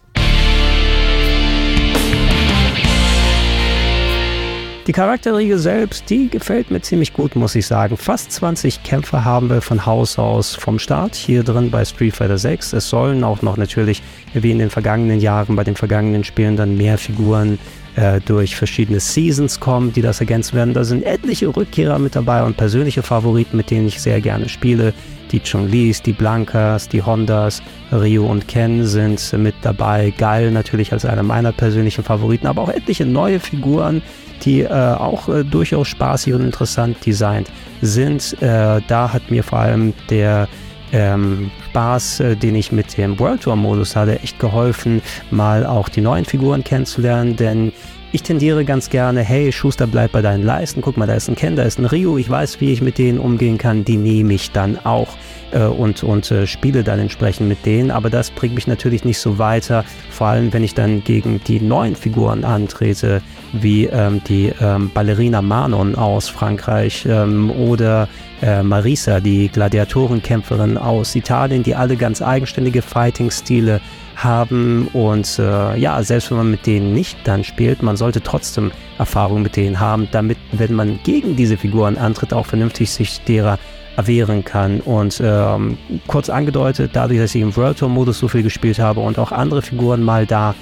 Die 4.86 4.92
Charakterriege 4.92 5.60
selbst, 5.60 6.10
die 6.10 6.28
gefällt 6.28 6.70
mir 6.70 6.82
ziemlich 6.82 7.13
gut, 7.13 7.38
muss 7.38 7.56
ich 7.56 7.66
sagen. 7.66 7.96
Fast 7.96 8.34
20 8.34 8.84
Kämpfer 8.84 9.24
haben 9.24 9.50
wir 9.50 9.62
von 9.62 9.86
Haus 9.86 10.20
aus 10.20 10.56
vom 10.56 10.78
Start 10.78 11.16
hier 11.16 11.44
drin 11.44 11.72
bei 11.72 11.86
Street 11.86 12.13
Fighter 12.13 12.38
6. 12.38 12.74
Es 12.74 12.90
sollen 12.90 13.24
auch 13.24 13.42
noch 13.42 13.56
natürlich, 13.56 14.04
wie 14.34 14.52
in 14.52 14.60
den 14.60 14.70
vergangenen 14.70 15.22
Jahren, 15.22 15.56
bei 15.56 15.63
den 15.63 15.78
vergangenen 15.78 16.25
Spielen 16.25 16.58
dann 16.58 16.75
mehr 16.75 16.98
Figuren 16.98 17.60
äh, 17.96 18.20
durch 18.20 18.58
verschiedene 18.58 19.00
Seasons 19.00 19.62
kommen, 19.62 19.94
die 19.94 20.02
das 20.02 20.20
ergänzt 20.20 20.54
werden. 20.54 20.74
Da 20.74 20.84
sind 20.84 21.04
etliche 21.04 21.48
Rückkehrer 21.48 21.98
mit 21.98 22.13
dabei 22.13 22.44
und 22.44 22.58
persönliche 22.58 23.04
Favoriten, 23.04 23.56
mit 23.56 23.72
denen 23.72 23.88
ich 23.88 24.02
sehr 24.02 24.20
gerne 24.20 24.50
spiele. 24.50 24.94
Die 25.32 25.40
Chun-Lis, 25.40 26.02
die 26.02 26.12
Blankas, 26.12 26.90
die 26.90 27.02
Hondas, 27.02 27.63
Ryu 27.92 28.25
und 28.25 28.50
Ken 28.50 28.86
sind 28.86 29.32
mit 29.38 29.56
dabei. 29.62 30.13
Geil 30.18 30.52
natürlich 30.52 30.92
als 30.92 31.06
einer 31.06 31.24
meiner 31.24 31.54
persönlichen 31.54 32.04
Favoriten, 32.04 32.48
aber 32.48 32.63
auch 32.63 32.70
etliche 32.70 33.06
neue 33.06 33.40
Figuren, 33.40 34.02
die 34.46 34.62
äh, 34.62 34.70
auch 34.70 35.30
äh, 35.30 35.44
durchaus 35.44 35.88
spaßig 35.88 36.34
und 36.34 36.42
interessant 36.42 36.98
designt 37.06 37.50
sind. 37.82 38.42
Äh, 38.42 38.82
da 38.88 39.14
hat 39.14 39.30
mir 39.32 39.44
vor 39.44 39.60
allem 39.60 39.94
der 40.10 40.48
ähm, 40.92 41.50
Spaß, 41.70 42.20
äh, 42.20 42.36
den 42.36 42.56
ich 42.56 42.72
mit 42.72 42.98
dem 42.98 43.20
World 43.20 43.42
Tour 43.42 43.56
Modus 43.56 43.96
hatte, 43.96 44.20
echt 44.20 44.40
geholfen, 44.40 45.02
mal 45.32 45.66
auch 45.66 45.90
die 45.90 46.02
neuen 46.02 46.24
Figuren 46.24 46.64
kennenzulernen, 46.64 47.36
denn 47.36 47.74
ich 48.13 48.22
tendiere 48.22 48.63
ganz 48.63 48.91
gerne, 48.91 49.24
hey, 49.24 49.51
Schuster, 49.51 49.88
bleib 49.88 50.12
bei 50.12 50.22
deinen 50.22 50.43
Leisten. 50.43 50.82
Guck 50.82 50.98
mal, 50.98 51.08
da 51.08 51.15
ist 51.15 51.29
ein 51.29 51.36
Ken, 51.36 51.55
da 51.55 51.63
ist 51.63 51.79
ein 51.79 51.86
Rio. 51.86 52.20
Ich 52.20 52.29
weiß, 52.29 52.62
wie 52.62 52.72
ich 52.72 52.79
mit 52.79 53.00
denen 53.00 53.17
umgehen 53.17 53.58
kann. 53.58 53.86
Die 53.86 53.98
nehme 53.98 54.36
ich 54.36 54.51
dann 54.51 54.77
auch 54.84 55.08
äh, 55.51 55.63
und, 55.63 56.03
und 56.03 56.29
äh, 56.29 56.46
spiele 56.46 56.84
dann 56.84 57.00
entsprechend 57.00 57.50
mit 57.50 57.65
denen. 57.65 57.89
Aber 57.89 58.12
das 58.12 58.29
bringt 58.29 58.53
mich 58.53 58.67
natürlich 58.67 59.03
nicht 59.03 59.17
so 59.17 59.39
weiter. 59.39 59.84
Vor 60.12 60.27
allem, 60.27 60.53
wenn 60.53 60.63
ich 60.63 60.75
dann 60.75 61.03
gegen 61.03 61.41
die 61.48 61.60
neuen 61.60 61.96
Figuren 61.96 62.43
antrete, 62.43 63.24
wie 63.51 63.86
ähm, 63.86 64.22
die 64.27 64.53
ähm, 64.62 64.91
Ballerina 64.93 65.41
Manon 65.41 65.96
aus 65.96 66.29
Frankreich 66.29 67.08
ähm, 67.10 67.50
oder 67.50 68.08
äh, 68.43 68.62
Marisa, 68.62 69.22
die 69.22 69.48
Gladiatorenkämpferin 69.48 70.77
aus 70.77 71.15
Italien, 71.15 71.63
die 71.63 71.74
alle 71.74 71.96
ganz 71.96 72.22
eigenständige 72.22 72.84
Fighting-Stile 72.84 73.82
haben 74.24 74.88
und 74.94 75.39
äh, 75.39 75.77
ja, 75.77 76.01
selbst 76.03 76.32
wenn 76.32 76.38
man 76.38 76.51
mit 76.51 76.65
denen 76.65 76.94
nicht 76.94 77.18
dann 77.24 77.44
spielt, 77.44 77.84
man 77.84 77.98
sollte 77.98 78.22
trotzdem 78.22 78.72
Erfahrung 78.98 79.42
mit 79.42 79.56
denen 79.56 79.80
haben, 79.80 80.08
damit, 80.12 80.38
wenn 80.51 80.74
man 80.74 81.00
gegen 81.03 81.36
diese 81.36 81.58
Figuren 81.58 81.98
antritt, 81.98 82.34
auch 82.34 82.46
vernünftig 82.46 82.92
sich 82.92 83.22
derer 83.22 83.60
erwehren 83.96 84.44
kann. 84.44 84.82
Und 84.82 85.22
ähm, 85.24 85.77
kurz 86.08 86.30
angedeutet, 86.30 86.92
dadurch, 86.94 87.20
dass 87.20 87.36
ich 87.36 87.42
im 87.42 87.56
World 87.56 87.77
Tour 87.77 87.89
Modus 87.89 88.20
so 88.20 88.27
viel 88.27 88.44
gespielt 88.44 88.80
habe 88.80 89.00
und 89.00 89.20
auch 89.20 89.32
andere 89.32 89.62
Figuren 89.62 90.01
mal 90.01 90.25
da 90.25 90.56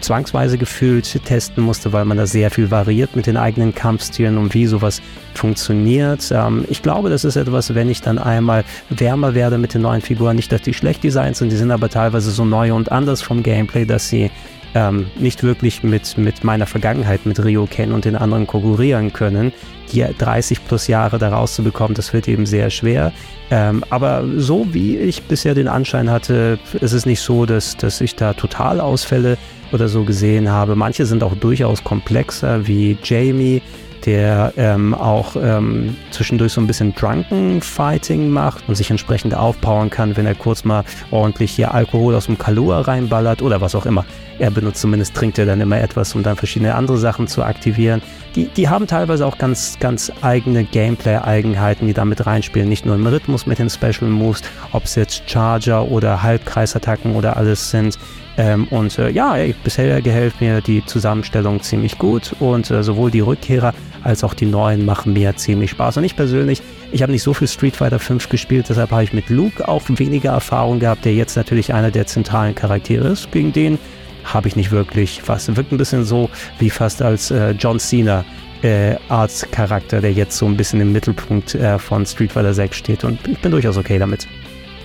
zwangsweise 0.00 0.58
gefühlt 0.58 1.24
testen 1.24 1.64
musste, 1.64 1.92
weil 1.92 2.04
man 2.04 2.16
da 2.16 2.26
sehr 2.26 2.50
viel 2.50 2.70
variiert 2.70 3.16
mit 3.16 3.26
den 3.26 3.36
eigenen 3.36 3.74
Kampfstilen 3.74 4.38
und 4.38 4.54
wie 4.54 4.66
sowas 4.66 5.00
funktioniert. 5.34 6.30
Ähm, 6.32 6.64
ich 6.68 6.82
glaube, 6.82 7.10
das 7.10 7.24
ist 7.24 7.36
etwas, 7.36 7.74
wenn 7.74 7.88
ich 7.88 8.02
dann 8.02 8.18
einmal 8.18 8.64
wärmer 8.90 9.34
werde 9.34 9.58
mit 9.58 9.74
den 9.74 9.82
neuen 9.82 10.00
Figuren, 10.00 10.36
nicht, 10.36 10.52
dass 10.52 10.62
die 10.62 10.74
schlecht 10.74 11.04
designt 11.04 11.36
sind, 11.36 11.50
die 11.50 11.56
sind 11.56 11.70
aber 11.70 11.88
teilweise 11.88 12.30
so 12.30 12.44
neu 12.44 12.74
und 12.74 12.92
anders 12.92 13.22
vom 13.22 13.42
Gameplay, 13.42 13.84
dass 13.84 14.08
sie 14.08 14.30
ähm, 14.76 15.06
nicht 15.18 15.42
wirklich 15.42 15.82
mit, 15.82 16.18
mit 16.18 16.44
meiner 16.44 16.66
Vergangenheit 16.66 17.24
mit 17.24 17.42
Rio 17.42 17.66
kennen 17.66 17.92
und 17.92 18.04
den 18.04 18.14
anderen 18.14 18.46
konkurrieren 18.46 19.10
können. 19.12 19.52
Die 19.92 20.04
30 20.04 20.66
plus 20.66 20.86
Jahre 20.86 21.18
da 21.18 21.30
rauszubekommen, 21.30 21.94
das 21.94 22.12
wird 22.12 22.28
eben 22.28 22.44
sehr 22.44 22.68
schwer. 22.68 23.12
Ähm, 23.50 23.84
aber 23.88 24.24
so 24.36 24.66
wie 24.74 24.98
ich 24.98 25.22
bisher 25.22 25.54
den 25.54 25.68
Anschein 25.68 26.10
hatte, 26.10 26.58
ist 26.80 26.92
es 26.92 27.06
nicht 27.06 27.20
so, 27.20 27.46
dass, 27.46 27.76
dass 27.78 28.02
ich 28.02 28.16
da 28.16 28.34
Totalausfälle 28.34 29.38
oder 29.72 29.88
so 29.88 30.04
gesehen 30.04 30.50
habe. 30.50 30.76
Manche 30.76 31.06
sind 31.06 31.22
auch 31.22 31.34
durchaus 31.34 31.82
komplexer, 31.84 32.66
wie 32.66 32.96
Jamie, 33.02 33.62
der 34.06 34.52
ähm, 34.56 34.94
auch 34.94 35.34
ähm, 35.36 35.96
zwischendurch 36.10 36.52
so 36.52 36.60
ein 36.60 36.66
bisschen 36.66 36.94
Drunken 36.94 37.60
Fighting 37.60 38.30
macht 38.30 38.68
und 38.68 38.76
sich 38.76 38.90
entsprechend 38.90 39.34
aufpowern 39.34 39.90
kann, 39.90 40.16
wenn 40.16 40.26
er 40.26 40.36
kurz 40.36 40.64
mal 40.64 40.84
ordentlich 41.10 41.50
hier 41.50 41.74
Alkohol 41.74 42.14
aus 42.14 42.26
dem 42.26 42.38
Kalua 42.38 42.82
reinballert 42.82 43.42
oder 43.42 43.60
was 43.60 43.74
auch 43.74 43.84
immer. 43.84 44.04
Er 44.38 44.50
benutzt 44.50 44.80
zumindest, 44.80 45.14
trinkt 45.14 45.38
er 45.38 45.46
dann 45.46 45.60
immer 45.60 45.80
etwas, 45.80 46.14
um 46.14 46.22
dann 46.22 46.36
verschiedene 46.36 46.74
andere 46.74 46.98
Sachen 46.98 47.26
zu 47.26 47.42
aktivieren. 47.42 48.00
Die, 48.36 48.46
die 48.48 48.68
haben 48.68 48.86
teilweise 48.86 49.26
auch 49.26 49.38
ganz, 49.38 49.78
ganz 49.80 50.12
eigene 50.20 50.64
Gameplay-Eigenheiten, 50.64 51.86
die 51.86 51.94
da 51.94 52.04
mit 52.04 52.26
reinspielen. 52.26 52.68
Nicht 52.68 52.86
nur 52.86 52.94
im 52.94 53.06
Rhythmus 53.06 53.46
mit 53.46 53.58
den 53.58 53.70
Special 53.70 54.10
Moves, 54.10 54.42
ob 54.72 54.84
es 54.84 54.94
jetzt 54.94 55.28
Charger 55.28 55.90
oder 55.90 56.22
Halbkreisattacken 56.22 57.16
oder 57.16 57.36
alles 57.36 57.70
sind. 57.70 57.98
Ähm, 58.38 58.66
und 58.68 58.98
äh, 58.98 59.10
ja, 59.10 59.36
ey, 59.36 59.54
bisher 59.64 60.02
gefällt 60.02 60.40
mir 60.40 60.60
die 60.60 60.84
Zusammenstellung 60.84 61.62
ziemlich 61.62 61.98
gut 61.98 62.34
und 62.38 62.70
äh, 62.70 62.82
sowohl 62.82 63.10
die 63.10 63.20
Rückkehrer 63.20 63.72
als 64.02 64.24
auch 64.24 64.34
die 64.34 64.46
neuen 64.46 64.84
machen 64.84 65.12
mir 65.14 65.36
ziemlich 65.36 65.70
Spaß. 65.70 65.96
Und 65.96 66.04
ich 66.04 66.16
persönlich, 66.16 66.62
ich 66.92 67.02
habe 67.02 67.12
nicht 67.12 67.22
so 67.22 67.32
viel 67.32 67.48
Street 67.48 67.76
Fighter 67.76 67.98
5 67.98 68.28
gespielt, 68.28 68.66
deshalb 68.68 68.90
habe 68.90 69.04
ich 69.04 69.12
mit 69.12 69.30
Luke 69.30 69.66
auch 69.66 69.82
weniger 69.88 70.32
Erfahrung 70.32 70.78
gehabt, 70.80 71.04
der 71.04 71.14
jetzt 71.14 71.36
natürlich 71.36 71.72
einer 71.72 71.90
der 71.90 72.06
zentralen 72.06 72.54
Charaktere 72.54 73.08
ist. 73.08 73.32
Gegen 73.32 73.52
den 73.52 73.78
habe 74.24 74.48
ich 74.48 74.56
nicht 74.56 74.70
wirklich 74.70 75.22
was. 75.26 75.54
Wirkt 75.56 75.72
ein 75.72 75.78
bisschen 75.78 76.04
so 76.04 76.28
wie 76.58 76.70
fast 76.70 77.00
als 77.00 77.30
äh, 77.30 77.52
John 77.52 77.78
Cena 77.78 78.24
äh, 78.62 78.96
Arts-Charakter, 79.08 80.00
der 80.00 80.12
jetzt 80.12 80.36
so 80.36 80.46
ein 80.46 80.56
bisschen 80.56 80.80
im 80.80 80.92
Mittelpunkt 80.92 81.54
äh, 81.54 81.78
von 81.78 82.04
Street 82.04 82.32
Fighter 82.32 82.52
6 82.52 82.76
steht 82.76 83.04
und 83.04 83.26
ich 83.26 83.38
bin 83.38 83.52
durchaus 83.52 83.76
okay 83.76 83.98
damit. 83.98 84.26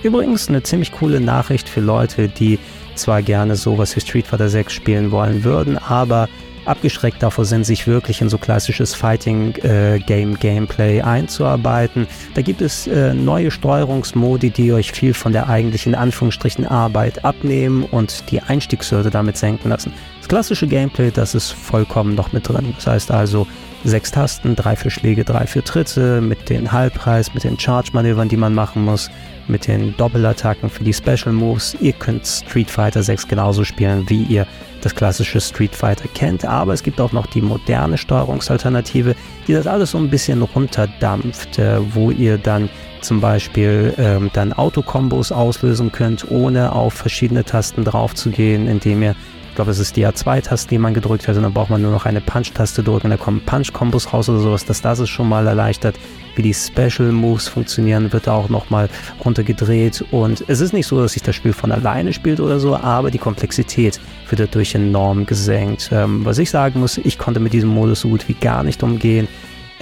Übrigens 0.02 0.48
eine 0.48 0.62
ziemlich 0.62 0.92
coole 0.92 1.20
Nachricht 1.20 1.68
für 1.68 1.80
Leute, 1.80 2.28
die 2.28 2.58
zwar 2.94 3.22
gerne 3.22 3.56
sowas 3.56 3.96
wie 3.96 4.00
Street 4.00 4.26
Fighter 4.26 4.48
6 4.48 4.72
spielen 4.72 5.10
wollen 5.10 5.44
würden, 5.44 5.78
aber 5.78 6.28
abgeschreckt 6.64 7.22
davor 7.22 7.44
sind, 7.44 7.64
sich 7.64 7.86
wirklich 7.86 8.20
in 8.20 8.28
so 8.28 8.36
klassisches 8.38 8.92
Fighting-Game-Gameplay 8.94 10.98
äh, 10.98 11.02
einzuarbeiten. 11.02 12.08
Da 12.34 12.42
gibt 12.42 12.60
es 12.62 12.86
äh, 12.86 13.14
neue 13.14 13.50
Steuerungsmodi, 13.50 14.50
die 14.50 14.72
euch 14.72 14.92
viel 14.92 15.12
von 15.14 15.32
der 15.32 15.48
eigentlichen 15.48 15.96
Anführungsstrichen 15.96 16.64
Arbeit 16.66 17.24
abnehmen 17.24 17.84
und 17.84 18.30
die 18.30 18.40
Einstiegshürde 18.40 19.10
damit 19.10 19.36
senken 19.36 19.70
lassen. 19.70 19.92
Das 20.20 20.28
klassische 20.28 20.68
Gameplay, 20.68 21.10
das 21.10 21.34
ist 21.34 21.50
vollkommen 21.50 22.14
noch 22.14 22.32
mit 22.32 22.48
drin. 22.48 22.74
Das 22.76 22.86
heißt 22.86 23.10
also 23.10 23.48
sechs 23.84 24.12
Tasten, 24.12 24.54
drei 24.54 24.76
für 24.76 24.90
Schläge, 24.90 25.24
drei 25.24 25.46
für 25.46 25.64
Tritte, 25.64 26.20
mit 26.20 26.48
den 26.48 26.70
Halbpreis, 26.72 27.34
mit 27.34 27.44
den 27.44 27.58
Charge-Manövern, 27.58 28.28
die 28.28 28.36
man 28.36 28.54
machen 28.54 28.84
muss, 28.84 29.10
mit 29.48 29.66
den 29.66 29.96
Doppelattacken 29.96 30.70
für 30.70 30.84
die 30.84 30.92
Special 30.92 31.32
Moves. 31.32 31.76
Ihr 31.80 31.92
könnt 31.92 32.26
Street 32.26 32.70
Fighter 32.70 33.02
6 33.02 33.28
genauso 33.28 33.64
spielen, 33.64 34.08
wie 34.08 34.22
ihr 34.24 34.46
das 34.82 34.94
klassische 34.94 35.40
Street 35.40 35.74
Fighter 35.74 36.08
kennt, 36.14 36.44
aber 36.44 36.72
es 36.72 36.82
gibt 36.82 37.00
auch 37.00 37.12
noch 37.12 37.26
die 37.26 37.40
moderne 37.40 37.96
Steuerungsalternative, 37.96 39.14
die 39.46 39.52
das 39.52 39.66
alles 39.66 39.92
so 39.92 39.98
ein 39.98 40.10
bisschen 40.10 40.42
runterdampft, 40.42 41.58
äh, 41.58 41.78
wo 41.94 42.10
ihr 42.10 42.38
dann 42.38 42.68
zum 43.00 43.20
Beispiel 43.20 43.94
ähm, 43.98 44.30
dann 44.32 44.52
Autokombos 44.52 45.32
auslösen 45.32 45.92
könnt, 45.92 46.30
ohne 46.30 46.72
auf 46.72 46.94
verschiedene 46.94 47.44
Tasten 47.44 47.84
drauf 47.84 48.14
zu 48.14 48.30
gehen, 48.30 48.68
indem 48.68 49.02
ihr 49.02 49.16
Ich 49.52 49.56
glaube, 49.56 49.70
es 49.70 49.78
ist 49.78 49.96
die 49.96 50.06
A2-Taste, 50.06 50.70
die 50.70 50.78
man 50.78 50.94
gedrückt 50.94 51.28
hat 51.28 51.36
und 51.36 51.42
dann 51.42 51.52
braucht 51.52 51.68
man 51.68 51.82
nur 51.82 51.90
noch 51.90 52.06
eine 52.06 52.22
Punch-Taste 52.22 52.82
drücken, 52.82 53.10
da 53.10 53.18
kommen 53.18 53.42
Punch-Kombos 53.44 54.14
raus 54.14 54.30
oder 54.30 54.38
sowas. 54.38 54.64
Das, 54.64 54.80
das 54.80 54.98
ist 54.98 55.10
schon 55.10 55.28
mal 55.28 55.46
erleichtert. 55.46 55.94
Wie 56.34 56.40
die 56.40 56.54
Special 56.54 57.12
Moves 57.12 57.48
funktionieren, 57.48 58.10
wird 58.14 58.28
auch 58.28 58.48
nochmal 58.48 58.88
runtergedreht. 59.22 60.06
Und 60.10 60.42
es 60.48 60.62
ist 60.62 60.72
nicht 60.72 60.86
so, 60.86 61.02
dass 61.02 61.12
sich 61.12 61.22
das 61.22 61.36
Spiel 61.36 61.52
von 61.52 61.70
alleine 61.70 62.14
spielt 62.14 62.40
oder 62.40 62.58
so, 62.58 62.74
aber 62.74 63.10
die 63.10 63.18
Komplexität 63.18 64.00
wird 64.30 64.40
dadurch 64.40 64.74
enorm 64.74 65.26
gesenkt. 65.26 65.90
Ähm, 65.92 66.24
was 66.24 66.38
ich 66.38 66.50
sagen 66.50 66.80
muss, 66.80 66.96
ich 66.96 67.18
konnte 67.18 67.38
mit 67.38 67.52
diesem 67.52 67.68
Modus 67.68 68.00
so 68.00 68.08
gut 68.08 68.26
wie 68.28 68.34
gar 68.34 68.62
nicht 68.62 68.82
umgehen 68.82 69.28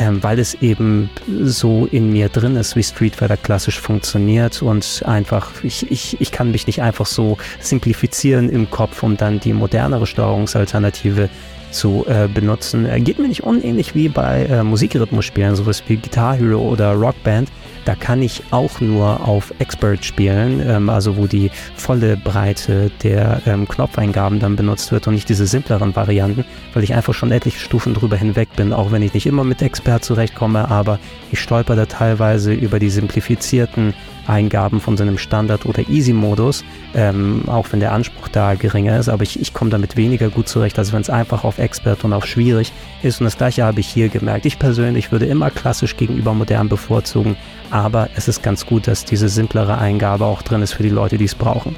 ähm, 0.00 0.22
weil 0.22 0.38
es 0.38 0.54
eben 0.54 1.10
so 1.44 1.86
in 1.86 2.10
mir 2.10 2.30
drin 2.30 2.56
ist, 2.56 2.74
wie 2.74 2.82
Street 2.82 3.14
Fighter 3.14 3.36
klassisch 3.36 3.78
funktioniert 3.78 4.62
und 4.62 5.02
einfach, 5.04 5.52
ich, 5.62 5.90
ich, 5.90 6.20
ich 6.20 6.32
kann 6.32 6.50
mich 6.50 6.66
nicht 6.66 6.80
einfach 6.80 7.04
so 7.04 7.36
simplifizieren 7.60 8.48
im 8.48 8.70
Kopf, 8.70 9.02
um 9.02 9.18
dann 9.18 9.40
die 9.40 9.52
modernere 9.52 10.06
Steuerungsalternative 10.06 11.28
zu 11.70 12.06
äh, 12.08 12.28
benutzen. 12.28 12.86
Äh, 12.86 13.00
geht 13.00 13.18
mir 13.18 13.28
nicht 13.28 13.44
unähnlich 13.44 13.94
wie 13.94 14.08
bei 14.08 14.46
äh, 14.46 14.64
Musikrhythmusspielen, 14.64 15.54
sowas 15.54 15.82
wie 15.86 15.96
Guitar 15.96 16.34
Hero 16.34 16.60
oder 16.60 16.94
Rockband. 16.94 17.50
Da 17.90 17.96
kann 17.96 18.22
ich 18.22 18.44
auch 18.52 18.80
nur 18.80 19.26
auf 19.26 19.52
Expert 19.58 20.04
spielen, 20.04 20.62
ähm, 20.64 20.88
also 20.88 21.16
wo 21.16 21.26
die 21.26 21.50
volle 21.74 22.16
Breite 22.16 22.88
der 23.02 23.42
ähm, 23.46 23.66
Knopfeingaben 23.66 24.38
dann 24.38 24.54
benutzt 24.54 24.92
wird 24.92 25.08
und 25.08 25.14
nicht 25.14 25.28
diese 25.28 25.44
simpleren 25.44 25.96
Varianten, 25.96 26.44
weil 26.72 26.84
ich 26.84 26.94
einfach 26.94 27.14
schon 27.14 27.32
etliche 27.32 27.58
Stufen 27.58 27.92
drüber 27.92 28.16
hinweg 28.16 28.54
bin, 28.54 28.72
auch 28.72 28.92
wenn 28.92 29.02
ich 29.02 29.12
nicht 29.12 29.26
immer 29.26 29.42
mit 29.42 29.60
Expert 29.60 30.04
zurechtkomme, 30.04 30.70
aber 30.70 31.00
ich 31.32 31.40
stolper 31.40 31.74
da 31.74 31.86
teilweise 31.86 32.52
über 32.52 32.78
die 32.78 32.90
simplifizierten 32.90 33.92
Eingaben 34.26 34.80
von 34.80 34.96
so 34.96 35.02
einem 35.02 35.18
Standard- 35.18 35.66
oder 35.66 35.88
Easy-Modus, 35.88 36.64
ähm, 36.94 37.44
auch 37.46 37.66
wenn 37.70 37.80
der 37.80 37.92
Anspruch 37.92 38.28
da 38.28 38.54
geringer 38.54 38.98
ist, 38.98 39.08
aber 39.08 39.22
ich, 39.22 39.40
ich 39.40 39.52
komme 39.54 39.70
damit 39.70 39.96
weniger 39.96 40.28
gut 40.28 40.48
zurecht, 40.48 40.78
als 40.78 40.92
wenn 40.92 41.00
es 41.00 41.10
einfach 41.10 41.44
auf 41.44 41.58
Expert 41.58 42.04
und 42.04 42.12
auf 42.12 42.26
schwierig 42.26 42.72
ist. 43.02 43.20
Und 43.20 43.24
das 43.24 43.36
gleiche 43.36 43.64
habe 43.64 43.80
ich 43.80 43.88
hier 43.88 44.08
gemerkt. 44.08 44.46
Ich 44.46 44.58
persönlich 44.58 45.12
würde 45.12 45.26
immer 45.26 45.50
klassisch 45.50 45.96
gegenüber 45.96 46.34
modern 46.34 46.68
bevorzugen, 46.68 47.36
aber 47.70 48.08
es 48.14 48.28
ist 48.28 48.42
ganz 48.42 48.66
gut, 48.66 48.86
dass 48.86 49.04
diese 49.04 49.28
simplere 49.28 49.78
Eingabe 49.78 50.24
auch 50.24 50.42
drin 50.42 50.62
ist 50.62 50.72
für 50.72 50.82
die 50.82 50.88
Leute, 50.88 51.18
die 51.18 51.24
es 51.24 51.34
brauchen. 51.34 51.76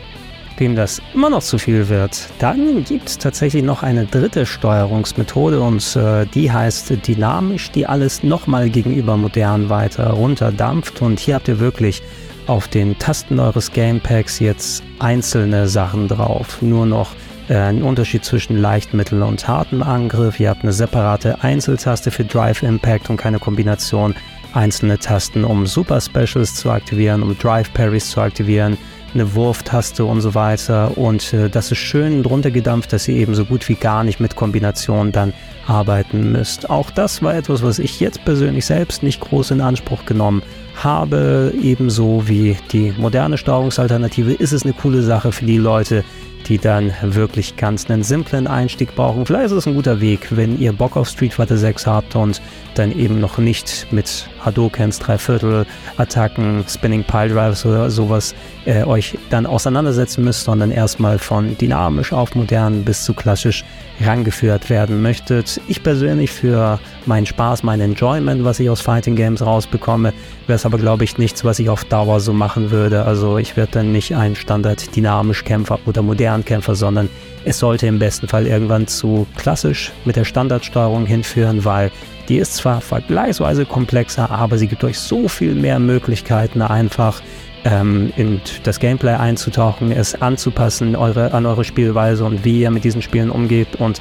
Wem 0.58 0.76
das 0.76 1.00
immer 1.14 1.30
noch 1.30 1.42
zu 1.42 1.58
viel 1.58 1.88
wird, 1.88 2.28
dann 2.38 2.84
gibt 2.84 3.08
es 3.08 3.18
tatsächlich 3.18 3.64
noch 3.64 3.82
eine 3.82 4.06
dritte 4.06 4.46
Steuerungsmethode 4.46 5.60
und 5.60 5.96
äh, 5.96 6.26
die 6.26 6.52
heißt 6.52 7.06
dynamisch, 7.06 7.70
die 7.70 7.86
alles 7.86 8.22
nochmal 8.22 8.70
gegenüber 8.70 9.16
modern 9.16 9.70
weiter 9.70 10.10
runterdampft. 10.10 11.02
Und 11.02 11.18
hier 11.18 11.36
habt 11.36 11.48
ihr 11.48 11.58
wirklich 11.58 12.02
auf 12.46 12.68
den 12.68 12.98
Tasten 12.98 13.38
eures 13.38 13.72
Gamepacks 13.72 14.38
jetzt 14.38 14.82
einzelne 14.98 15.68
Sachen 15.68 16.08
drauf. 16.08 16.60
Nur 16.60 16.86
noch 16.86 17.14
äh, 17.48 17.56
ein 17.56 17.82
Unterschied 17.82 18.24
zwischen 18.24 18.56
leicht, 18.56 18.94
mittel 18.94 19.22
und 19.22 19.46
hartem 19.46 19.82
Angriff. 19.82 20.40
Ihr 20.40 20.50
habt 20.50 20.62
eine 20.62 20.72
separate 20.72 21.42
Einzeltaste 21.42 22.10
für 22.10 22.24
Drive 22.24 22.62
Impact 22.62 23.10
und 23.10 23.16
keine 23.16 23.38
Kombination. 23.38 24.14
Einzelne 24.54 24.98
Tasten, 24.98 25.44
um 25.44 25.66
Super 25.66 26.00
Specials 26.00 26.54
zu 26.54 26.70
aktivieren, 26.70 27.22
um 27.22 27.36
Drive 27.38 27.72
Parries 27.72 28.10
zu 28.10 28.20
aktivieren, 28.20 28.76
eine 29.14 29.34
Wurftaste 29.34 30.04
und 30.04 30.20
so 30.20 30.34
weiter. 30.34 30.98
Und 30.98 31.32
äh, 31.32 31.48
das 31.48 31.72
ist 31.72 31.78
schön 31.78 32.22
drunter 32.22 32.50
gedampft, 32.50 32.92
dass 32.92 33.08
ihr 33.08 33.16
eben 33.16 33.34
so 33.34 33.44
gut 33.44 33.68
wie 33.68 33.76
gar 33.76 34.04
nicht 34.04 34.20
mit 34.20 34.36
Kombinationen 34.36 35.12
dann 35.12 35.32
arbeiten 35.66 36.32
müsst. 36.32 36.68
Auch 36.68 36.90
das 36.90 37.22
war 37.22 37.34
etwas, 37.34 37.62
was 37.62 37.78
ich 37.78 38.00
jetzt 38.00 38.24
persönlich 38.24 38.66
selbst 38.66 39.02
nicht 39.02 39.20
groß 39.20 39.52
in 39.52 39.60
Anspruch 39.60 40.04
genommen 40.04 40.42
habe 40.42 40.61
habe, 40.76 41.52
ebenso 41.60 42.28
wie 42.28 42.56
die 42.72 42.92
moderne 42.96 43.38
Steuerungsalternative, 43.38 44.32
ist 44.32 44.52
es 44.52 44.64
eine 44.64 44.72
coole 44.72 45.02
Sache 45.02 45.32
für 45.32 45.44
die 45.44 45.58
Leute, 45.58 46.04
die 46.48 46.58
dann 46.58 46.92
wirklich 47.02 47.56
ganz 47.56 47.88
einen 47.88 48.02
simplen 48.02 48.46
Einstieg 48.46 48.94
brauchen. 48.94 49.26
Vielleicht 49.26 49.46
ist 49.46 49.52
es 49.52 49.66
ein 49.66 49.74
guter 49.74 50.00
Weg, 50.00 50.28
wenn 50.30 50.58
ihr 50.58 50.72
Bock 50.72 50.96
auf 50.96 51.08
Street 51.08 51.34
Fighter 51.34 51.56
6 51.56 51.86
habt 51.86 52.16
und 52.16 52.42
dann 52.74 52.96
eben 52.98 53.20
noch 53.20 53.38
nicht 53.38 53.86
mit 53.90 54.28
Hadokens, 54.44 54.98
Dreiviertel, 54.98 55.66
Attacken, 55.96 56.64
Spinning 56.68 57.04
Pile 57.04 57.28
Drives 57.28 57.64
oder 57.64 57.90
sowas 57.90 58.34
äh, 58.64 58.84
euch 58.84 59.18
dann 59.30 59.46
auseinandersetzen 59.46 60.24
müsst, 60.24 60.44
sondern 60.44 60.70
erstmal 60.70 61.18
von 61.18 61.56
dynamisch 61.58 62.12
auf 62.12 62.34
modern 62.34 62.84
bis 62.84 63.04
zu 63.04 63.14
klassisch 63.14 63.64
rangeführt 64.00 64.70
werden 64.70 65.02
möchtet. 65.02 65.60
Ich 65.68 65.82
persönlich 65.82 66.30
für 66.30 66.78
meinen 67.06 67.26
Spaß, 67.26 67.62
mein 67.62 67.80
Enjoyment, 67.80 68.44
was 68.44 68.60
ich 68.60 68.68
aus 68.70 68.80
Fighting 68.80 69.16
Games 69.16 69.44
rausbekomme, 69.44 70.12
wäre 70.46 70.56
es 70.56 70.66
aber 70.66 70.78
glaube 70.78 71.04
ich 71.04 71.18
nichts, 71.18 71.44
was 71.44 71.58
ich 71.58 71.68
auf 71.68 71.84
Dauer 71.84 72.20
so 72.20 72.32
machen 72.32 72.70
würde. 72.70 73.04
Also 73.04 73.38
ich 73.38 73.56
werde 73.56 73.72
dann 73.72 73.92
nicht 73.92 74.14
ein 74.16 74.34
Standard 74.34 74.94
dynamisch 74.94 75.44
Kämpfer 75.44 75.78
oder 75.86 76.02
modern 76.02 76.44
Kämpfer, 76.44 76.74
sondern 76.74 77.08
es 77.44 77.58
sollte 77.58 77.86
im 77.86 77.98
besten 77.98 78.28
Fall 78.28 78.46
irgendwann 78.46 78.86
zu 78.86 79.26
klassisch 79.36 79.92
mit 80.04 80.16
der 80.16 80.24
Standardsteuerung 80.24 81.06
hinführen, 81.06 81.64
weil 81.64 81.90
die 82.28 82.38
ist 82.38 82.54
zwar 82.54 82.80
vergleichsweise 82.80 83.64
komplexer, 83.64 84.30
aber 84.30 84.58
sie 84.58 84.68
gibt 84.68 84.84
euch 84.84 84.98
so 84.98 85.28
viel 85.28 85.54
mehr 85.54 85.78
Möglichkeiten, 85.78 86.62
einfach 86.62 87.20
ähm, 87.64 88.12
in 88.16 88.40
das 88.62 88.78
Gameplay 88.78 89.14
einzutauchen, 89.14 89.92
es 89.92 90.20
anzupassen 90.20 90.96
eure, 90.96 91.32
an 91.32 91.46
eure 91.46 91.64
Spielweise 91.64 92.24
und 92.24 92.44
wie 92.44 92.60
ihr 92.60 92.70
mit 92.70 92.84
diesen 92.84 93.02
Spielen 93.02 93.30
umgeht. 93.30 93.76
Und 93.76 94.00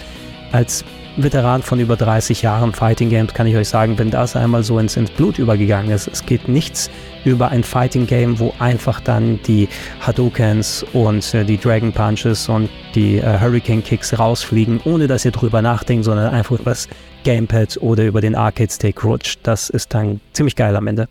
als 0.51 0.85
Veteran 1.17 1.61
von 1.61 1.79
über 1.79 1.97
30 1.97 2.41
Jahren 2.41 2.73
Fighting 2.73 3.09
Games 3.09 3.33
kann 3.33 3.45
ich 3.45 3.55
euch 3.55 3.67
sagen, 3.67 3.97
wenn 3.99 4.11
das 4.11 4.35
einmal 4.35 4.63
so 4.63 4.79
ins, 4.79 4.95
ins 4.95 5.11
Blut 5.11 5.39
übergegangen 5.39 5.91
ist, 5.91 6.07
es 6.07 6.25
geht 6.25 6.47
nichts 6.47 6.89
über 7.25 7.49
ein 7.49 7.63
Fighting 7.63 8.07
Game, 8.07 8.39
wo 8.39 8.53
einfach 8.59 9.01
dann 9.01 9.39
die 9.43 9.67
Hadoukens 9.99 10.85
und 10.93 11.33
äh, 11.33 11.43
die 11.43 11.57
Dragon 11.57 11.91
Punches 11.91 12.47
und 12.47 12.69
die 12.95 13.17
äh, 13.17 13.39
Hurricane 13.39 13.83
Kicks 13.83 14.17
rausfliegen, 14.17 14.79
ohne 14.85 15.07
dass 15.07 15.25
ihr 15.25 15.31
drüber 15.31 15.61
nachdenkt, 15.61 16.05
sondern 16.05 16.33
einfach 16.33 16.59
über 16.59 16.71
das 16.71 16.87
Gamepad 17.23 17.77
oder 17.81 18.05
über 18.05 18.21
den 18.21 18.35
Arcade 18.35 18.71
Stick 18.71 19.03
rutscht. 19.03 19.39
Das 19.43 19.69
ist 19.69 19.93
dann 19.93 20.21
ziemlich 20.33 20.55
geil 20.55 20.75
am 20.75 20.87
Ende. 20.87 21.07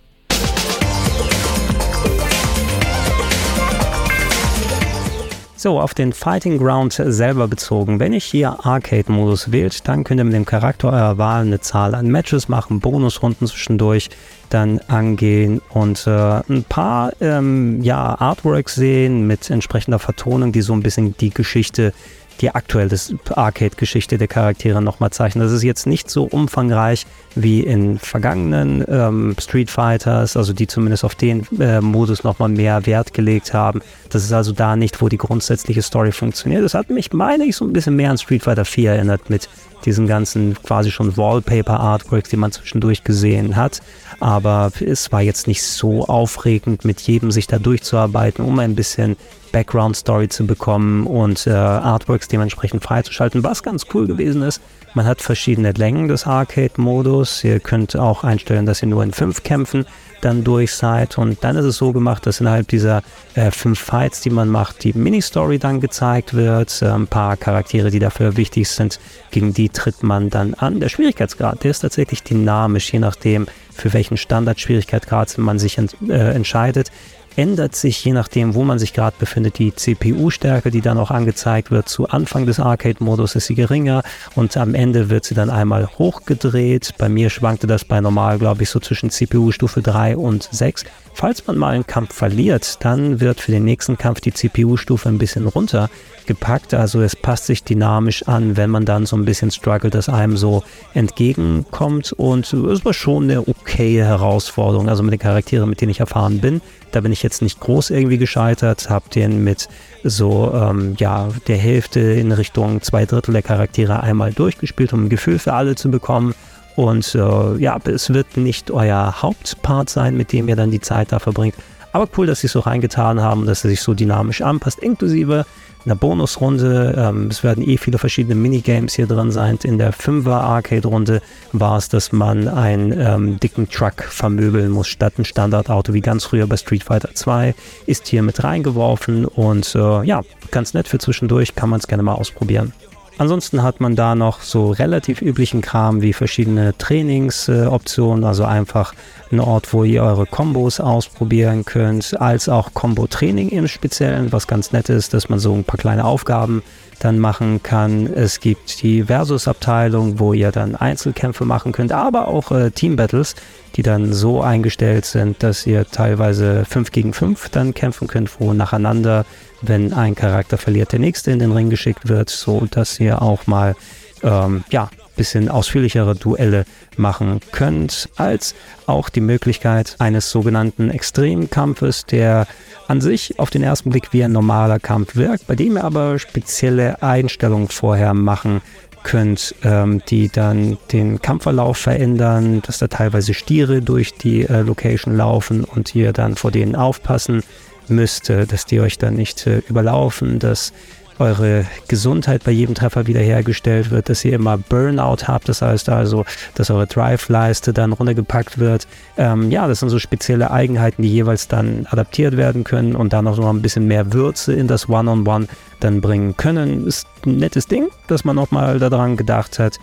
So, 5.63 5.79
auf 5.79 5.93
den 5.93 6.15
Fighting 6.15 6.57
Ground 6.57 6.95
selber 6.95 7.47
bezogen. 7.47 8.01
Wenn 8.01 8.15
ich 8.15 8.25
hier 8.25 8.65
Arcade-Modus 8.65 9.53
wählt, 9.53 9.87
dann 9.87 10.05
könnt 10.05 10.19
ihr 10.19 10.25
mit 10.25 10.33
dem 10.33 10.47
Charakter 10.47 10.89
eurer 10.89 11.19
Wahl 11.19 11.43
eine 11.43 11.61
Zahl 11.61 11.95
an 11.95 12.07
Matches 12.07 12.49
machen, 12.49 12.81
Bonusrunden 12.81 13.47
zwischendurch 13.47 14.09
dann 14.49 14.79
angehen 14.89 15.61
und 15.69 16.07
äh, 16.07 16.41
ein 16.49 16.65
paar 16.67 17.13
ähm, 17.21 17.83
ja, 17.83 18.19
Artworks 18.19 18.75
sehen 18.75 19.27
mit 19.27 19.51
entsprechender 19.51 19.99
Vertonung, 19.99 20.51
die 20.51 20.63
so 20.63 20.73
ein 20.73 20.83
bisschen 20.83 21.15
die 21.19 21.29
Geschichte 21.29 21.93
die 22.41 22.51
aktuelle 22.51 22.97
Arcade-Geschichte 23.35 24.19
der 24.19 24.29
Charaktere 24.29 24.81
nochmal 24.83 25.11
zeichnen. 25.11 25.45
Das 25.45 25.53
ist 25.53 25.63
jetzt 25.63 25.87
nicht 25.87 26.11
so 26.11 26.25
umfangreich 26.25 27.07
wie 27.35 27.61
in 27.61 27.99
vergangenen 27.99 28.85
ähm, 28.89 29.37
Street 29.39 29.71
Fighters, 29.71 30.37
also 30.37 30.53
die 30.53 30.67
zumindest 30.67 31.05
auf 31.05 31.15
den 31.15 31.47
äh, 31.61 31.81
Modus 31.81 32.25
nochmal 32.25 32.49
mehr 32.49 32.87
Wert 32.87 33.15
gelegt 33.15 33.53
haben. 33.53 33.83
Das 34.09 34.25
ist 34.25 34.33
also 34.33 34.53
da 34.53 34.77
nicht, 34.77 35.01
wo 35.01 35.09
die 35.09 35.19
grundsätzliche 35.19 35.83
Story 35.83 36.13
funktioniert. 36.13 36.65
Das 36.65 36.75
hat 36.75 36.91
mich, 36.91 37.13
meine 37.13 37.45
ich, 37.45 37.57
so 37.57 37.65
ein 37.65 37.73
bisschen 37.73 37.97
mehr 37.97 38.11
an 38.11 38.19
Street 38.19 38.43
Fighter 38.43 38.65
4 38.65 38.93
erinnert 38.93 39.31
mit 39.31 39.49
diesen 39.85 40.07
ganzen 40.07 40.55
quasi 40.63 40.91
schon 40.91 41.17
Wallpaper-Artworks, 41.17 42.31
die 42.31 42.37
man 42.37 42.53
zwischendurch 42.53 43.05
gesehen 43.05 43.57
hat. 43.57 43.81
Aber 44.19 44.73
es 44.85 45.11
war 45.13 45.23
jetzt 45.23 45.47
nicht 45.47 45.63
so 45.63 46.05
aufregend, 46.05 46.85
mit 46.85 47.01
jedem 47.01 47.31
sich 47.31 47.47
da 47.47 47.59
durchzuarbeiten, 47.59 48.45
um 48.45 48.59
ein 48.59 48.75
bisschen 48.75 49.17
Background-Story 49.53 50.29
zu 50.29 50.47
bekommen 50.47 51.07
und 51.07 51.47
äh, 51.47 51.51
Artworks 51.51 52.29
dementsprechend 52.29 52.83
freizuschalten. 52.83 53.43
Was 53.45 53.63
ganz 53.63 53.87
cool 53.95 54.07
gewesen 54.07 54.43
ist, 54.43 54.61
man 54.95 55.07
hat 55.07 55.23
verschiedene 55.23 55.71
Längen 55.73 56.09
des 56.09 56.27
Arcade-Modus. 56.27 57.45
Ihr 57.45 57.61
könnt 57.61 57.97
auch 57.97 58.25
einstellen, 58.25 58.67
dass 58.67 58.83
ihr 58.83 58.89
nur 58.89 59.05
in 59.05 59.13
fünf 59.13 59.45
Kämpfen 59.45 59.87
dann 60.21 60.43
durch 60.43 60.75
seid. 60.75 61.17
Und 61.17 61.45
dann 61.45 61.57
ist 61.57 61.65
es 61.65 61.77
so 61.77 61.93
gemacht, 61.93 62.27
dass 62.27 62.41
innerhalb 62.41 62.67
dieser 62.69 63.03
äh, 63.35 63.51
fünf 63.53 63.79
Fights, 63.79 64.21
die 64.21 64.31
man 64.31 64.49
macht, 64.49 64.83
die 64.83 64.93
Mini-Story 64.93 65.59
dann 65.59 65.81
gezeigt 65.81 66.35
wird. 66.35 66.83
Äh, 66.83 66.87
ein 66.87 67.07
paar 67.07 67.37
Charaktere, 67.37 67.91
die 67.91 68.01
dafür 68.01 68.37
wichtig 68.37 68.69
sind, 68.69 68.99
gegen 69.31 69.55
die 69.55 69.69
tritt 69.69 70.03
man 70.03 70.29
dann 70.29 70.55
an. 70.55 70.81
Der 70.81 70.89
Schwierigkeitsgrad, 70.89 71.63
der 71.63 71.71
ist 71.71 71.81
tatsächlich 71.81 72.23
dynamisch, 72.25 72.93
je 72.93 72.99
nachdem, 72.99 73.47
für 73.73 73.93
welchen 73.93 74.17
Standard-Schwierigkeitsgrad 74.17 75.39
man 75.39 75.59
sich 75.59 75.79
ent, 75.79 75.97
äh, 76.09 76.33
entscheidet 76.33 76.91
ändert 77.41 77.75
sich 77.75 78.05
je 78.05 78.13
nachdem, 78.13 78.55
wo 78.55 78.65
man 78.65 78.79
sich 78.79 78.93
gerade 78.93 79.17
befindet, 79.19 79.59
die 79.59 79.75
CPU-Stärke, 79.75 80.71
die 80.71 80.83
dann 80.83 80.99
auch 80.99 81.11
angezeigt 81.11 81.71
wird. 81.71 81.89
Zu 81.89 82.07
Anfang 82.11 82.45
des 82.45 82.61
Arcade-Modus 82.61 83.35
ist 83.35 83.47
sie 83.47 83.55
geringer 83.55 84.03
und 84.35 84.59
am 84.59 84.75
Ende 84.75 85.09
wird 85.09 85.25
sie 85.25 85.35
dann 85.35 85.49
einmal 85.49 85.89
hochgedreht. 85.99 86.93
Bei 86.99 87.09
mir 87.09 87.31
schwankte 87.31 87.67
das 87.67 87.87
bei 87.87 87.99
normal, 88.03 88.39
glaube 88.39 88.63
ich, 88.63 88.69
so 88.69 88.79
zwischen 88.79 89.09
CPU-Stufe 89.09 89.81
3 89.81 90.19
und 90.19 90.51
6. 90.53 90.85
Falls 91.15 91.47
man 91.47 91.59
mal 91.59 91.75
einen 91.75 91.87
Kampf 91.87 92.15
verliert, 92.15 92.85
dann 92.85 93.21
wird 93.21 93.41
für 93.41 93.53
den 93.53 93.65
nächsten 93.65 93.99
Kampf 93.99 94.21
die 94.21 94.33
CPU-Stufe 94.33 95.09
ein 95.09 95.19
bisschen 95.19 95.47
runtergepackt. 95.47 96.73
Also 96.73 97.01
es 97.01 97.17
passt 97.17 97.47
sich 97.47 97.65
dynamisch 97.65 98.23
an, 98.29 98.57
wenn 98.57 98.71
man 98.71 98.85
dann 98.85 99.07
so 99.07 99.17
ein 99.17 99.25
bisschen 99.25 99.51
struggelt, 99.51 99.95
dass 99.95 100.09
einem 100.09 100.37
so 100.37 100.63
entgegenkommt. 100.95 102.13
Und 102.13 102.53
es 102.53 102.85
war 102.85 102.95
schon 102.95 103.25
eine 103.25 103.49
okaye 103.49 104.05
Herausforderung. 104.05 104.89
Also 104.89 105.03
mit 105.03 105.13
den 105.13 105.21
Charakteren, 105.21 105.69
mit 105.69 105.81
denen 105.81 105.91
ich 105.91 106.01
erfahren 106.01 106.39
bin, 106.39 106.61
da 106.93 107.01
bin 107.01 107.13
ich 107.13 107.23
jetzt 107.23 107.30
jetzt 107.31 107.43
nicht 107.43 107.61
groß 107.61 107.91
irgendwie 107.91 108.19
gescheitert, 108.19 108.91
habe 108.91 109.09
den 109.09 109.45
mit 109.45 109.69
so 110.03 110.53
ähm, 110.53 110.97
ja 110.99 111.29
der 111.47 111.57
Hälfte 111.57 112.01
in 112.01 112.33
Richtung 112.33 112.83
zwei 112.83 113.07
Drittel 113.07 113.33
der 113.33 113.43
Charaktere 113.43 114.03
einmal 114.03 114.33
durchgespielt, 114.33 114.93
um 114.93 115.05
ein 115.05 115.09
Gefühl 115.09 115.39
für 115.39 115.53
alle 115.53 115.77
zu 115.77 115.91
bekommen. 115.91 116.35
Und 116.75 117.15
äh, 117.15 117.57
ja, 117.57 117.79
es 117.85 118.13
wird 118.13 118.37
nicht 118.37 118.71
euer 118.71 119.23
Hauptpart 119.23 119.89
sein, 119.89 120.17
mit 120.17 120.33
dem 120.33 120.49
ihr 120.49 120.57
dann 120.57 120.71
die 120.71 120.81
Zeit 120.81 121.13
da 121.13 121.19
verbringt. 121.19 121.55
Aber 121.93 122.09
cool, 122.17 122.27
dass 122.27 122.41
sie 122.41 122.47
es 122.47 122.53
so 122.53 122.61
reingetan 122.61 123.21
haben, 123.21 123.47
dass 123.47 123.65
er 123.65 123.71
sich 123.71 123.81
so 123.81 123.95
dynamisch 123.95 124.43
anpasst, 124.43 124.79
inklusive 124.81 125.47
einer 125.85 125.97
Bonusrunde. 125.97 126.95
Ähm, 126.97 127.29
es 127.29 127.43
werden 127.43 127.67
eh 127.67 127.77
viele 127.77 127.99
verschiedene 127.99 128.35
Minigames 128.35 128.95
hier 128.95 129.07
drin 129.07 129.31
sein. 129.31 129.59
In 129.63 129.79
der 129.79 129.93
5er 129.93 130.33
Arcade-Runde 130.33 131.23
war 131.53 131.79
es, 131.79 131.89
dass 131.89 132.13
man 132.13 132.49
einen 132.49 132.93
ähm, 132.99 133.41
dicken 133.41 133.69
Truck 133.69 134.03
vermöbeln 134.03 134.71
muss, 134.71 134.89
statt 134.89 135.15
ein 135.19 135.25
Standardauto 135.25 135.95
wie 135.95 136.01
ganz 136.01 136.25
früher 136.25 136.47
bei 136.47 136.57
Street 136.57 136.85
Fighter 136.85 137.15
2. 137.15 137.55
Ist 137.87 138.09
hier 138.09 138.23
mit 138.23 138.43
reingeworfen 138.43 139.25
und 139.25 139.75
äh, 139.75 140.03
ja, 140.05 140.23
ganz 140.51 140.75
nett 140.75 140.89
für 140.89 140.99
zwischendurch, 140.99 141.55
kann 141.55 141.71
man 141.71 141.81
es 141.81 141.87
gerne 141.87 142.03
mal 142.03 142.15
ausprobieren. 142.15 142.73
Ansonsten 143.21 143.63
hat 143.63 143.81
man 143.81 143.97
da 143.97 144.15
noch 144.15 144.41
so 144.41 144.71
relativ 144.71 145.21
üblichen 145.21 145.61
Kram 145.61 146.01
wie 146.01 146.15
verschiedene 146.15 146.75
Trainingsoptionen, 146.79 148.25
also 148.25 148.45
einfach 148.45 148.95
ein 149.31 149.41
Ort, 149.41 149.75
wo 149.75 149.85
ihr 149.85 150.03
eure 150.03 150.25
Kombos 150.25 150.81
ausprobieren 150.81 151.67
könnt, 151.67 152.19
als 152.19 152.49
auch 152.49 152.73
Combo-Training 152.73 153.51
im 153.51 153.69
Speziellen, 153.69 154.33
was 154.33 154.47
ganz 154.47 154.73
nett 154.73 154.89
ist, 154.89 155.13
dass 155.13 155.29
man 155.29 155.39
so 155.39 155.53
ein 155.53 155.65
paar 155.65 155.77
kleine 155.77 156.07
Aufgaben 156.07 156.63
dann 157.01 157.19
machen 157.19 157.63
kann. 157.63 158.07
Es 158.07 158.41
gibt 158.41 158.83
die 158.83 159.05
Versus-Abteilung, 159.05 160.19
wo 160.21 160.33
ihr 160.33 160.53
dann 160.53 160.77
Einzelkämpfe 160.77 161.45
machen 161.45 161.73
könnt, 161.73 161.93
aber 161.93 162.29
auch 162.29 162.53
äh, 162.53 162.71
Team-Battles, 162.71 163.35
die 163.77 163.83
dann 163.83 164.13
so 164.13 164.43
eingestellt 164.43 165.05
sind, 165.05 165.43
dass 165.43 165.67
ihr 165.67 165.87
teilweise 165.87 166.65
5 166.65 166.93
gegen 166.93 167.13
5 167.13 167.49
dann 167.49 167.75
kämpfen 167.75 168.07
könnt, 168.07 168.41
wo 168.41 168.53
nacheinander 168.53 169.25
wenn 169.63 169.93
ein 169.93 170.15
Charakter 170.15 170.57
verliert, 170.57 170.93
der 170.93 171.01
nächste 171.01 171.31
in 171.31 171.39
den 171.39 171.53
Ring 171.53 171.69
geschickt 171.69 172.09
wird, 172.09 172.31
so 172.31 172.67
dass 172.71 172.99
ihr 172.99 173.21
auch 173.21 173.47
mal 173.47 173.77
ähm, 174.23 174.65
ja 174.71 174.89
bisschen 175.17 175.51
ausführlichere 175.51 176.15
Duelle 176.15 176.65
machen 176.97 177.41
könnt, 177.53 178.09
als 178.17 178.55
auch 178.87 179.11
die 179.11 179.21
Möglichkeit 179.21 179.97
eines 179.99 180.31
sogenannten 180.31 180.89
Extremkampfes, 180.89 182.07
der 182.07 182.47
an 182.91 183.01
sich 183.01 183.39
auf 183.39 183.51
den 183.51 183.63
ersten 183.63 183.91
Blick 183.91 184.13
wie 184.13 184.25
ein 184.25 184.33
normaler 184.33 184.81
Kampf 184.81 185.15
wirkt, 185.15 185.47
bei 185.47 185.55
dem 185.55 185.77
ihr 185.77 185.85
aber 185.85 186.19
spezielle 186.19 187.01
Einstellungen 187.03 187.69
vorher 187.69 188.15
machen 188.15 188.63
könnt, 189.05 189.55
ähm, 189.63 190.03
die 190.09 190.29
dann 190.29 190.77
den 190.91 191.23
Kampfverlauf 191.23 191.79
verändern, 191.79 192.63
dass 192.67 192.79
da 192.79 192.89
teilweise 192.89 193.33
Stiere 193.33 193.81
durch 193.81 194.15
die 194.15 194.43
äh, 194.43 194.63
Location 194.63 195.17
laufen 195.17 195.63
und 195.63 195.95
ihr 195.95 196.13
dann 196.13 196.35
vor 196.35 196.51
denen 196.51 196.75
aufpassen 196.75 197.43
müsst, 197.87 198.29
dass 198.29 198.67
die 198.67 198.81
euch 198.81 198.99
dann 198.99 199.15
nicht 199.15 199.47
äh, 199.47 199.63
überlaufen, 199.69 200.41
dass 200.41 200.73
eure 201.21 201.67
Gesundheit 201.89 202.45
bei 202.45 202.51
jedem 202.51 202.75
Treffer 202.75 203.07
wiederhergestellt 203.07 203.91
wird, 203.91 204.09
dass 204.09 204.25
ihr 204.25 204.35
immer 204.35 204.59
Burnout 204.59 205.27
habt, 205.27 205.49
das 205.49 205.63
heißt 205.63 205.89
also, 205.89 206.25
dass 206.55 206.71
eure 206.71 206.87
Drive-Leiste 206.87 207.73
dann 207.73 207.93
runtergepackt 207.93 208.59
wird. 208.59 208.87
Ähm, 209.17 209.51
ja, 209.51 209.69
das 209.69 209.81
sind 209.81 209.91
so 209.91 209.99
spezielle 209.99 210.51
Eigenheiten, 210.51 211.03
die 211.03 211.11
jeweils 211.11 211.49
dann 211.49 211.87
adaptiert 211.91 212.37
werden 212.37 212.65
können 212.65 212.97
und 212.97 213.13
dann 213.13 213.29
auch 213.29 213.37
noch 213.37 213.51
ein 213.51 213.63
bisschen 213.63 213.87
mehr 213.87 214.13
Würze 214.13 214.53
in 214.55 214.67
das 214.67 214.89
One-on-One 214.89 215.45
-on 215.45 215.49
-One 215.49 215.49
dann 215.81 216.01
bringen 216.01 216.37
können. 216.37 216.87
Ist 216.87 217.07
ein 217.27 217.37
nettes 217.37 217.67
Ding, 217.67 217.89
dass 218.09 218.25
man 218.25 218.37
nochmal 218.37 218.79
daran 218.79 219.17
gedacht 219.17 219.59
hat. 219.59 219.79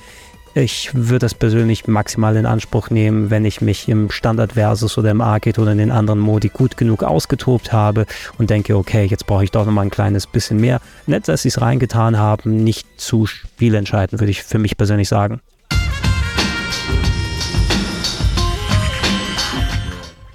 Ich 0.60 0.90
würde 0.96 1.20
das 1.20 1.36
persönlich 1.36 1.86
maximal 1.86 2.36
in 2.36 2.48
Anspruch 2.48 2.90
nehmen, 2.90 3.30
wenn 3.30 3.46
ich 3.46 3.62
mich 3.62 3.88
im 3.88 4.10
Standard 4.10 4.54
Versus 4.54 4.98
oder 4.98 5.12
im 5.12 5.22
Arcade 5.22 5.62
oder 5.62 5.72
in 5.72 5.78
den 5.78 5.92
anderen 5.92 6.18
Modi 6.18 6.50
gut 6.50 6.78
genug 6.78 7.04
ausgetobt 7.04 7.72
habe 7.72 8.08
und 8.40 8.50
denke, 8.50 8.76
okay, 8.76 9.06
jetzt 9.06 9.28
brauche 9.28 9.44
ich 9.44 9.52
doch 9.52 9.68
nochmal 9.68 9.86
ein 9.86 9.92
kleines 9.92 10.26
bisschen 10.26 10.60
mehr. 10.60 10.82
Nett, 11.06 11.28
dass 11.28 11.44
sie 11.44 11.50
es 11.50 11.62
reingetan 11.62 12.18
haben, 12.18 12.64
nicht 12.64 12.88
zu 13.00 13.28
spielentscheidend, 13.28 14.20
würde 14.20 14.32
ich 14.32 14.42
für 14.42 14.58
mich 14.58 14.78
persönlich 14.78 15.10
sagen. 15.10 15.42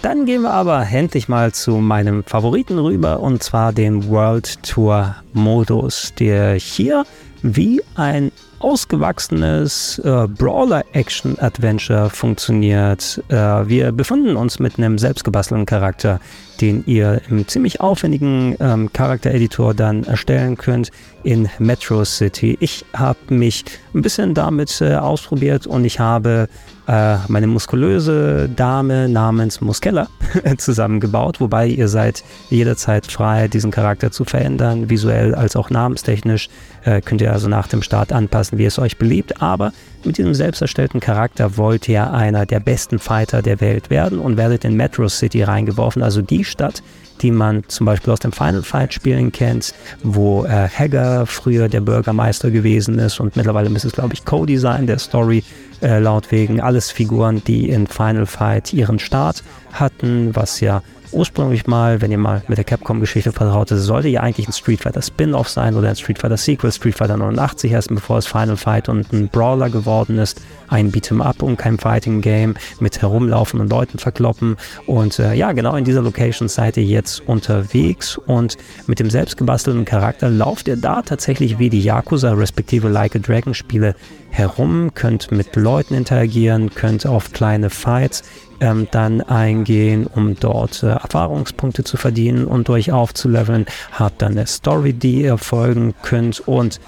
Dann 0.03 0.25
gehen 0.25 0.43
wir 0.43 0.53
aber 0.53 0.87
endlich 0.89 1.29
mal 1.29 1.51
zu 1.51 1.79
meinem 1.79 2.23
Favoriten 2.23 2.79
rüber 2.79 3.19
und 3.19 3.43
zwar 3.43 3.73
den 3.73 4.09
World 4.09 4.63
Tour 4.63 5.17
Modus, 5.33 6.13
der 6.17 6.55
hier 6.55 7.05
wie 7.43 7.83
ein 7.97 8.31
ausgewachsenes 8.63 9.99
äh, 9.99 10.27
Brawler-Action-Adventure 10.29 12.11
funktioniert. 12.11 13.23
Äh, 13.29 13.35
wir 13.35 13.93
befinden 13.93 14.37
uns 14.37 14.59
mit 14.59 14.79
einem 14.79 14.99
selbstgebastelten 14.99 15.67
Charakter, 15.67 16.21
den 16.63 16.85
ihr 16.87 17.21
im 17.29 17.47
ziemlich 17.49 17.81
aufwendigen 17.81 18.57
ähm, 18.61 18.93
Charaktereditor 18.93 19.75
dann 19.75 20.05
erstellen 20.05 20.57
könnt 20.57 20.91
in 21.25 21.49
Metro 21.59 22.05
City. 22.05 22.57
Ich 22.61 22.85
habe 22.95 23.19
mich 23.29 23.65
ein 23.95 24.01
bisschen 24.01 24.33
damit 24.33 24.81
äh, 24.81 24.95
ausprobiert 24.95 25.67
und 25.67 25.85
ich 25.85 25.99
habe 25.99 26.49
äh, 26.87 27.17
meine 27.29 27.49
muskulöse 27.49 28.49
Dame 28.49 29.09
namens 29.09 29.61
Muskella 29.61 30.09
zusammengebaut, 30.57 31.41
wobei 31.41 31.67
ihr 31.67 31.89
seid 31.89 32.23
jederzeit 32.49 33.07
frei, 33.07 33.49
diesen 33.49 33.73
Charakter 33.73 34.13
zu 34.13 34.25
verändern, 34.25 34.89
visuell 34.89 35.35
als 35.35 35.57
auch 35.57 35.69
namenstechnisch. 35.69 36.49
Äh, 36.85 37.01
könnt 37.01 37.21
ihr 37.21 37.33
also 37.33 37.49
nach 37.49 37.67
dem 37.67 37.83
Start 37.83 38.13
anpassen, 38.13 38.59
wie 38.59 38.65
es 38.65 38.79
euch 38.79 38.99
beliebt, 38.99 39.43
aber 39.43 39.73
mit 40.07 40.19
diesem 40.19 40.35
selbst 40.35 40.61
erstellten 40.61 41.01
Charakter 41.01 41.57
wollt 41.57 41.89
ihr 41.89 42.13
einer 42.13 42.47
der 42.47 42.61
besten 42.61 42.99
Fighter 42.99 43.43
der 43.43 43.61
Welt 43.61 43.91
werden 43.91 44.19
und 44.19 44.37
werdet 44.37 44.65
in 44.65 44.77
Metro 44.77 45.09
City 45.09 45.43
reingeworfen, 45.43 46.03
also 46.03 46.23
die 46.23 46.45
Stadt, 46.45 46.83
die 47.21 47.31
man 47.31 47.65
zum 47.69 47.87
Beispiel 47.87 48.13
aus 48.13 48.21
dem 48.21 48.33
Final 48.33 48.63
Fight 48.63 48.93
Spielen 48.93 49.33
kennt, 49.33 49.75
wo 50.03 50.45
äh, 50.45 50.69
Hager 50.69 51.27
früher 51.27 51.69
der 51.69 51.81
Bürgermeister 51.81 52.51
gewesen 52.51 52.99
ist 52.99 53.21
und 53.21 53.37
mittlerweile 53.37 53.71
müsste 53.71 53.89
es, 53.89 53.95
glaube 53.95 54.15
ich, 54.15 54.25
Cody 54.25 54.59
sein, 54.59 54.87
der 54.87 54.99
Story 54.99 55.45
äh, 55.81 55.99
laut 55.99 56.31
wegen. 56.33 56.61
Alles 56.61 56.91
Figuren, 56.91 57.43
die 57.45 57.69
in 57.69 57.87
Final 57.87 58.27
Fight 58.27 58.73
ihren 58.73 58.99
Start 58.99 59.43
hatten, 59.73 60.35
was 60.35 60.61
ja 60.61 60.83
ursprünglich 61.13 61.67
mal, 61.67 62.01
wenn 62.01 62.11
ihr 62.11 62.19
mal 62.19 62.43
mit 62.49 62.59
der 62.59 62.65
Capcom-Geschichte 62.65 63.33
vertraut 63.33 63.71
ist, 63.71 63.83
sollte 63.85 64.09
ja 64.09 64.21
eigentlich 64.21 64.49
ein 64.49 64.53
Street 64.53 64.81
Fighter 64.81 65.03
Spin-off 65.03 65.49
sein 65.49 65.75
oder 65.75 65.89
ein 65.89 65.97
Street 65.97 66.19
Fighter 66.19 66.37
Sequel, 66.37 66.73
Street 66.73 66.95
Fighter 66.95 67.17
89 67.17 67.73
erst, 67.73 67.89
bevor 67.89 68.19
es 68.19 68.27
Final 68.27 68.57
Fight 68.57 68.89
und 68.89 69.13
ein 69.13 69.29
Brawler 69.29 69.71
geworden 69.71 70.19
ist, 70.19 70.41
ein 70.69 70.91
Beat'em 70.91 71.21
Up 71.21 71.43
und 71.43 71.57
kein 71.57 71.79
Fighting 71.79 72.21
Game 72.21 72.55
mit 72.81 73.01
herumlaufen 73.03 73.61
und 73.61 73.71
Leuten 73.71 73.99
verkloppen. 73.99 74.57
Und 74.87 75.19
äh, 75.19 75.35
ja, 75.35 75.53
genau 75.53 75.77
in 75.77 75.85
dieser 75.85 76.03
Location 76.03 76.49
seid 76.49 76.77
ihr 76.77 76.85
jetzt 76.85 77.21
unterwegs 77.27 78.17
und 78.17 78.57
mit 78.87 78.99
dem 78.99 79.11
selbstgebastelten 79.11 79.85
Charakter 79.85 80.31
lauft 80.31 80.69
ihr 80.69 80.77
da 80.77 81.03
tatsächlich 81.03 81.59
wie 81.59 81.71
die 81.71 81.83
Yakuza 81.83 82.33
respektive 82.33 82.89
Like 82.89 83.17
a 83.17 83.19
Dragon 83.19 83.55
Spiele 83.55 83.95
herum, 84.33 84.93
könnt 84.95 85.31
mit 85.31 85.55
Leuten 85.55 85.95
interagieren, 85.95 86.71
könnt 86.75 87.07
auf 87.07 87.33
kleine 87.33 87.71
Fights 87.71 88.23
ähm, 88.61 88.89
dann 88.91 89.21
eingehen, 89.21 90.07
um 90.07 90.35
dort 90.39 90.83
äh, 90.83 90.89
Erfahrungspunkte 90.89 91.85
zu 91.85 91.97
verdienen 91.97 92.47
und 92.47 92.69
euch 92.71 92.93
aufzuleveln. 92.93 93.67
Habt 93.93 94.23
dann 94.23 94.33
eine 94.33 94.47
Story, 94.47 94.95
die 94.95 95.23
ihr 95.23 95.39
folgen 95.39 95.95
könnt 96.03 96.41
und 96.41 96.81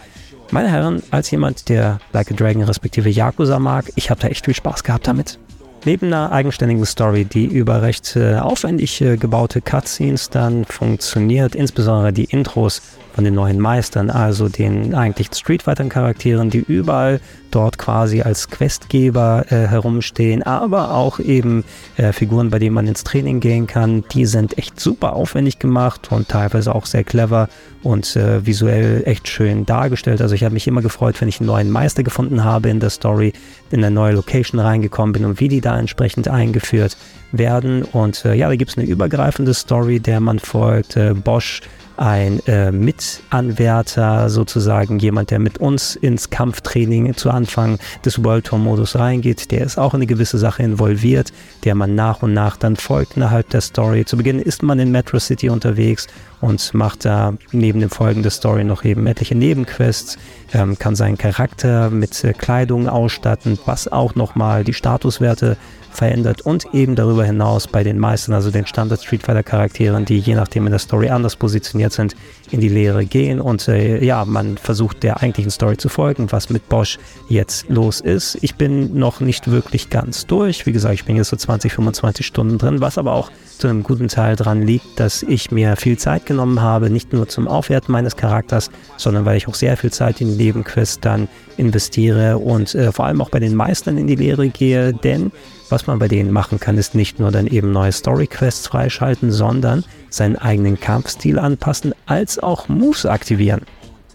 meine 0.51 0.71
Herren, 0.71 1.03
als 1.11 1.31
jemand, 1.31 1.69
der 1.69 1.99
Like 2.13 2.31
a 2.31 2.35
Dragon 2.35 2.63
respektive 2.63 3.09
Yakuza 3.09 3.59
mag, 3.59 3.91
ich 3.97 4.11
habe 4.11 4.21
da 4.21 4.29
echt 4.29 4.45
viel 4.45 4.55
Spaß 4.55 4.85
gehabt 4.85 5.07
damit. 5.07 5.39
Neben 5.87 6.07
einer 6.07 6.33
eigenständigen 6.33 6.87
Story, 6.87 7.27
die 7.27 7.44
über 7.44 7.83
recht 7.83 8.16
äh, 8.16 8.37
aufwendig 8.37 9.03
äh, 9.03 9.18
gebaute 9.18 9.61
Cutscenes 9.61 10.31
dann 10.31 10.64
funktioniert, 10.64 11.55
insbesondere 11.55 12.11
die 12.11 12.25
Intros 12.25 12.81
von 13.14 13.25
den 13.25 13.35
neuen 13.35 13.61
Meistern, 13.61 14.11
also 14.11 14.49
den 14.49 14.94
eigentlichen 14.94 15.35
Street 15.35 15.62
Fighter 15.62 15.85
Charakteren, 15.85 16.51
die 16.51 16.59
überall 16.59 17.20
dort 17.53 17.79
quasi 17.79 18.23
als 18.23 18.51
Questgeber 18.51 19.44
äh, 19.51 19.68
herumstehen, 19.68 20.42
aber 20.42 20.92
auch 20.92 21.20
eben 21.20 21.64
äh, 21.97 22.12
Figuren, 22.12 22.51
bei 22.51 22.59
denen 22.59 22.75
man 22.75 22.88
ins 22.88 23.05
Training 23.05 23.38
gehen 23.38 23.68
kann. 23.68 24.05
Die 24.12 24.27
sind 24.27 24.59
echt 24.59 24.81
super 24.81 25.12
aufwendig 25.12 25.61
gemacht 25.61 26.11
und 26.11 26.29
teilweise 26.29 26.75
auch 26.75 26.87
sehr 26.87 27.05
clever 27.05 27.49
und 27.85 28.16
äh, 28.16 28.44
visuell 28.44 29.03
echt 29.05 29.29
schön 29.29 29.66
dargestellt. 29.66 30.20
Also 30.20 30.35
ich 30.35 30.42
habe 30.42 30.55
mich 30.55 30.66
immer 30.66 30.83
gefreut, 30.83 31.20
wenn 31.20 31.29
ich 31.29 31.38
einen 31.38 31.47
neuen 31.47 31.70
Meister 31.70 32.03
gefunden 32.03 32.42
habe 32.42 32.70
in 32.70 32.81
der 32.81 32.90
Story, 32.90 33.33
in 33.75 33.85
eine 33.85 33.95
neue 33.95 34.13
Location 34.15 34.61
reingekommen 34.61 35.13
bin 35.13 35.25
und 35.25 35.41
wie 35.41 35.49
die 35.49 35.61
da 35.61 35.79
entsprechend 35.79 36.29
eingeführt 36.29 36.97
werden. 37.33 37.83
Und 37.83 38.25
äh, 38.25 38.35
ja, 38.35 38.49
da 38.49 38.55
gibt 38.55 38.71
es 38.71 38.79
eine 38.79 38.87
übergreifende 38.87 39.53
Story, 39.53 39.99
der 39.99 40.21
man 40.21 40.39
folgt. 40.39 40.97
Äh, 40.97 41.13
Bosch 41.13 41.61
ein 41.97 42.41
äh, 42.47 42.73
Mitanwärter, 42.73 44.29
sozusagen 44.29 44.99
jemand, 44.99 45.31
der 45.31 45.39
mit 45.39 45.59
uns 45.59 45.97
ins 45.97 46.31
Kampftraining 46.31 47.15
zu 47.15 47.31
Anfang 47.31 47.79
des 48.05 48.23
World 48.25 48.47
Tour 48.47 48.59
Modus 48.59 48.97
reingeht, 48.97 49.51
der 49.51 49.63
ist 49.63 49.79
auch 49.79 49.95
in 49.95 49.99
eine 49.99 50.07
gewisse 50.07 50.39
Sache 50.39 50.63
involviert, 50.63 51.33
der 51.65 51.75
man 51.75 51.95
nach 51.95 52.23
und 52.23 52.35
nach 52.35 52.57
dann 52.57 52.77
folgt 52.77 53.17
innerhalb 53.17 53.51
der 53.51 53.61
Story. 53.61 54.05
Zu 54.05 54.17
Beginn 54.17 54.39
ist 54.39 54.63
man 54.63 54.79
in 54.79 54.91
Metro 54.91 55.19
City 55.19 55.49
unterwegs 55.49 56.07
und 56.41 56.75
macht 56.75 57.05
da 57.05 57.35
neben 57.53 57.81
dem 57.81 57.91
Folgen 57.91 58.23
der 58.23 58.31
Story 58.31 58.65
noch 58.65 58.85
eben 58.85 59.07
etliche 59.07 59.35
Nebenquests, 59.35 60.19
ähm, 60.53 60.79
kann 60.79 60.95
seinen 60.95 61.17
Charakter 61.17 61.91
mit 61.91 62.23
äh, 62.25 62.33
Kleidung 62.33 62.89
ausstatten, 62.89 63.59
was 63.65 63.89
auch 63.89 64.15
nochmal 64.15 64.65
die 64.65 64.75
Statuswerte 64.75 65.57
verändert 65.97 66.43
und 66.43 66.67
eben 66.73 66.95
darüber 66.95 67.25
hinaus 67.25 67.67
bei 67.67 67.85
den 67.85 67.99
meisten, 67.99 68.33
also 68.33 68.51
den 68.51 68.67
Standard 68.67 69.03
Street 69.03 69.23
Fighter 69.23 69.43
Charakteren, 69.43 70.05
die 70.05 70.19
je 70.19 70.35
nachdem 70.35 70.67
in 70.67 70.73
der 70.73 70.79
Story 70.79 71.09
anders 71.09 71.37
positioniert 71.37 71.93
sind, 71.93 72.15
in 72.51 72.61
die 72.61 72.69
Lehre 72.69 73.05
gehen 73.05 73.41
und 73.41 73.69
äh, 73.69 74.05
ja, 74.05 74.25
man 74.25 74.59
versucht 74.59 75.03
der 75.03 75.23
eigentlichen 75.23 75.51
Story 75.51 75.77
zu 75.77 75.89
folgen, 75.89 76.31
was 76.31 76.51
mit 76.51 76.69
Bosch 76.69 76.99
jetzt 77.29 77.69
los 77.69 78.01
ist. 78.01 78.39
Ich 78.43 78.57
bin 78.57 78.99
noch 78.99 79.21
nicht 79.21 79.51
wirklich 79.51 79.91
ganz 79.91 80.27
durch. 80.27 80.67
Wie 80.67 80.73
gesagt, 80.73 80.95
ich 80.95 81.05
bin 81.05 81.17
jetzt 81.17 81.31
so 81.31 81.37
20, 81.37 81.73
25 81.73 82.27
Stunden 82.27 82.59
drin, 82.59 82.81
was 82.81 82.99
aber 82.99 83.13
auch 83.13 83.31
zu 83.59 83.69
einem 83.69 83.83
guten 83.83 84.09
Teil 84.09 84.37
daran 84.37 84.63
liegt, 84.63 84.99
dass 85.01 85.23
ich 85.23 85.51
mir 85.51 85.77
viel 85.77 85.97
Zeit 85.97 86.27
genommen 86.27 86.61
habe, 86.61 86.91
nicht 86.91 87.13
nur 87.13 87.29
zum 87.29 87.49
Aufwerten 87.49 87.93
meines 87.93 88.17
Charakters, 88.17 88.71
sondern 88.97 89.25
weil 89.25 89.37
ich 89.37 89.49
auch 89.49 89.55
sehr 89.55 89.77
viel 89.77 89.93
Zeit 89.93 90.21
in 90.21 90.37
Nebenquests 90.37 91.01
dann 91.01 91.29
investiere 91.57 92.39
und 92.39 92.75
äh, 92.75 92.93
vor 92.93 93.07
allem 93.07 93.21
auch 93.21 93.31
bei 93.31 93.41
den 93.41 93.55
Meistern 93.55 93.97
in 93.97 94.07
die 94.07 94.17
Lehre 94.17 94.49
gehe, 94.49 94.93
denn 94.93 95.31
was 95.75 95.89
man 95.89 95.99
bei 95.99 96.07
denen 96.07 96.31
machen 96.31 96.61
kann, 96.61 96.79
ist 96.79 96.95
nicht 96.95 97.19
nur 97.19 97.33
dann 97.33 97.49
eben 97.49 97.73
neue 97.73 97.91
Story-Quests 97.91 98.69
freischalten, 98.69 99.33
sondern 99.33 99.83
seinen 100.09 100.37
eigenen 100.37 100.79
Kampfstil 100.79 101.37
anpassen, 101.37 101.95
als 102.07 102.39
auch 102.39 102.69
Moves 102.69 103.07
aktivieren. 103.07 103.63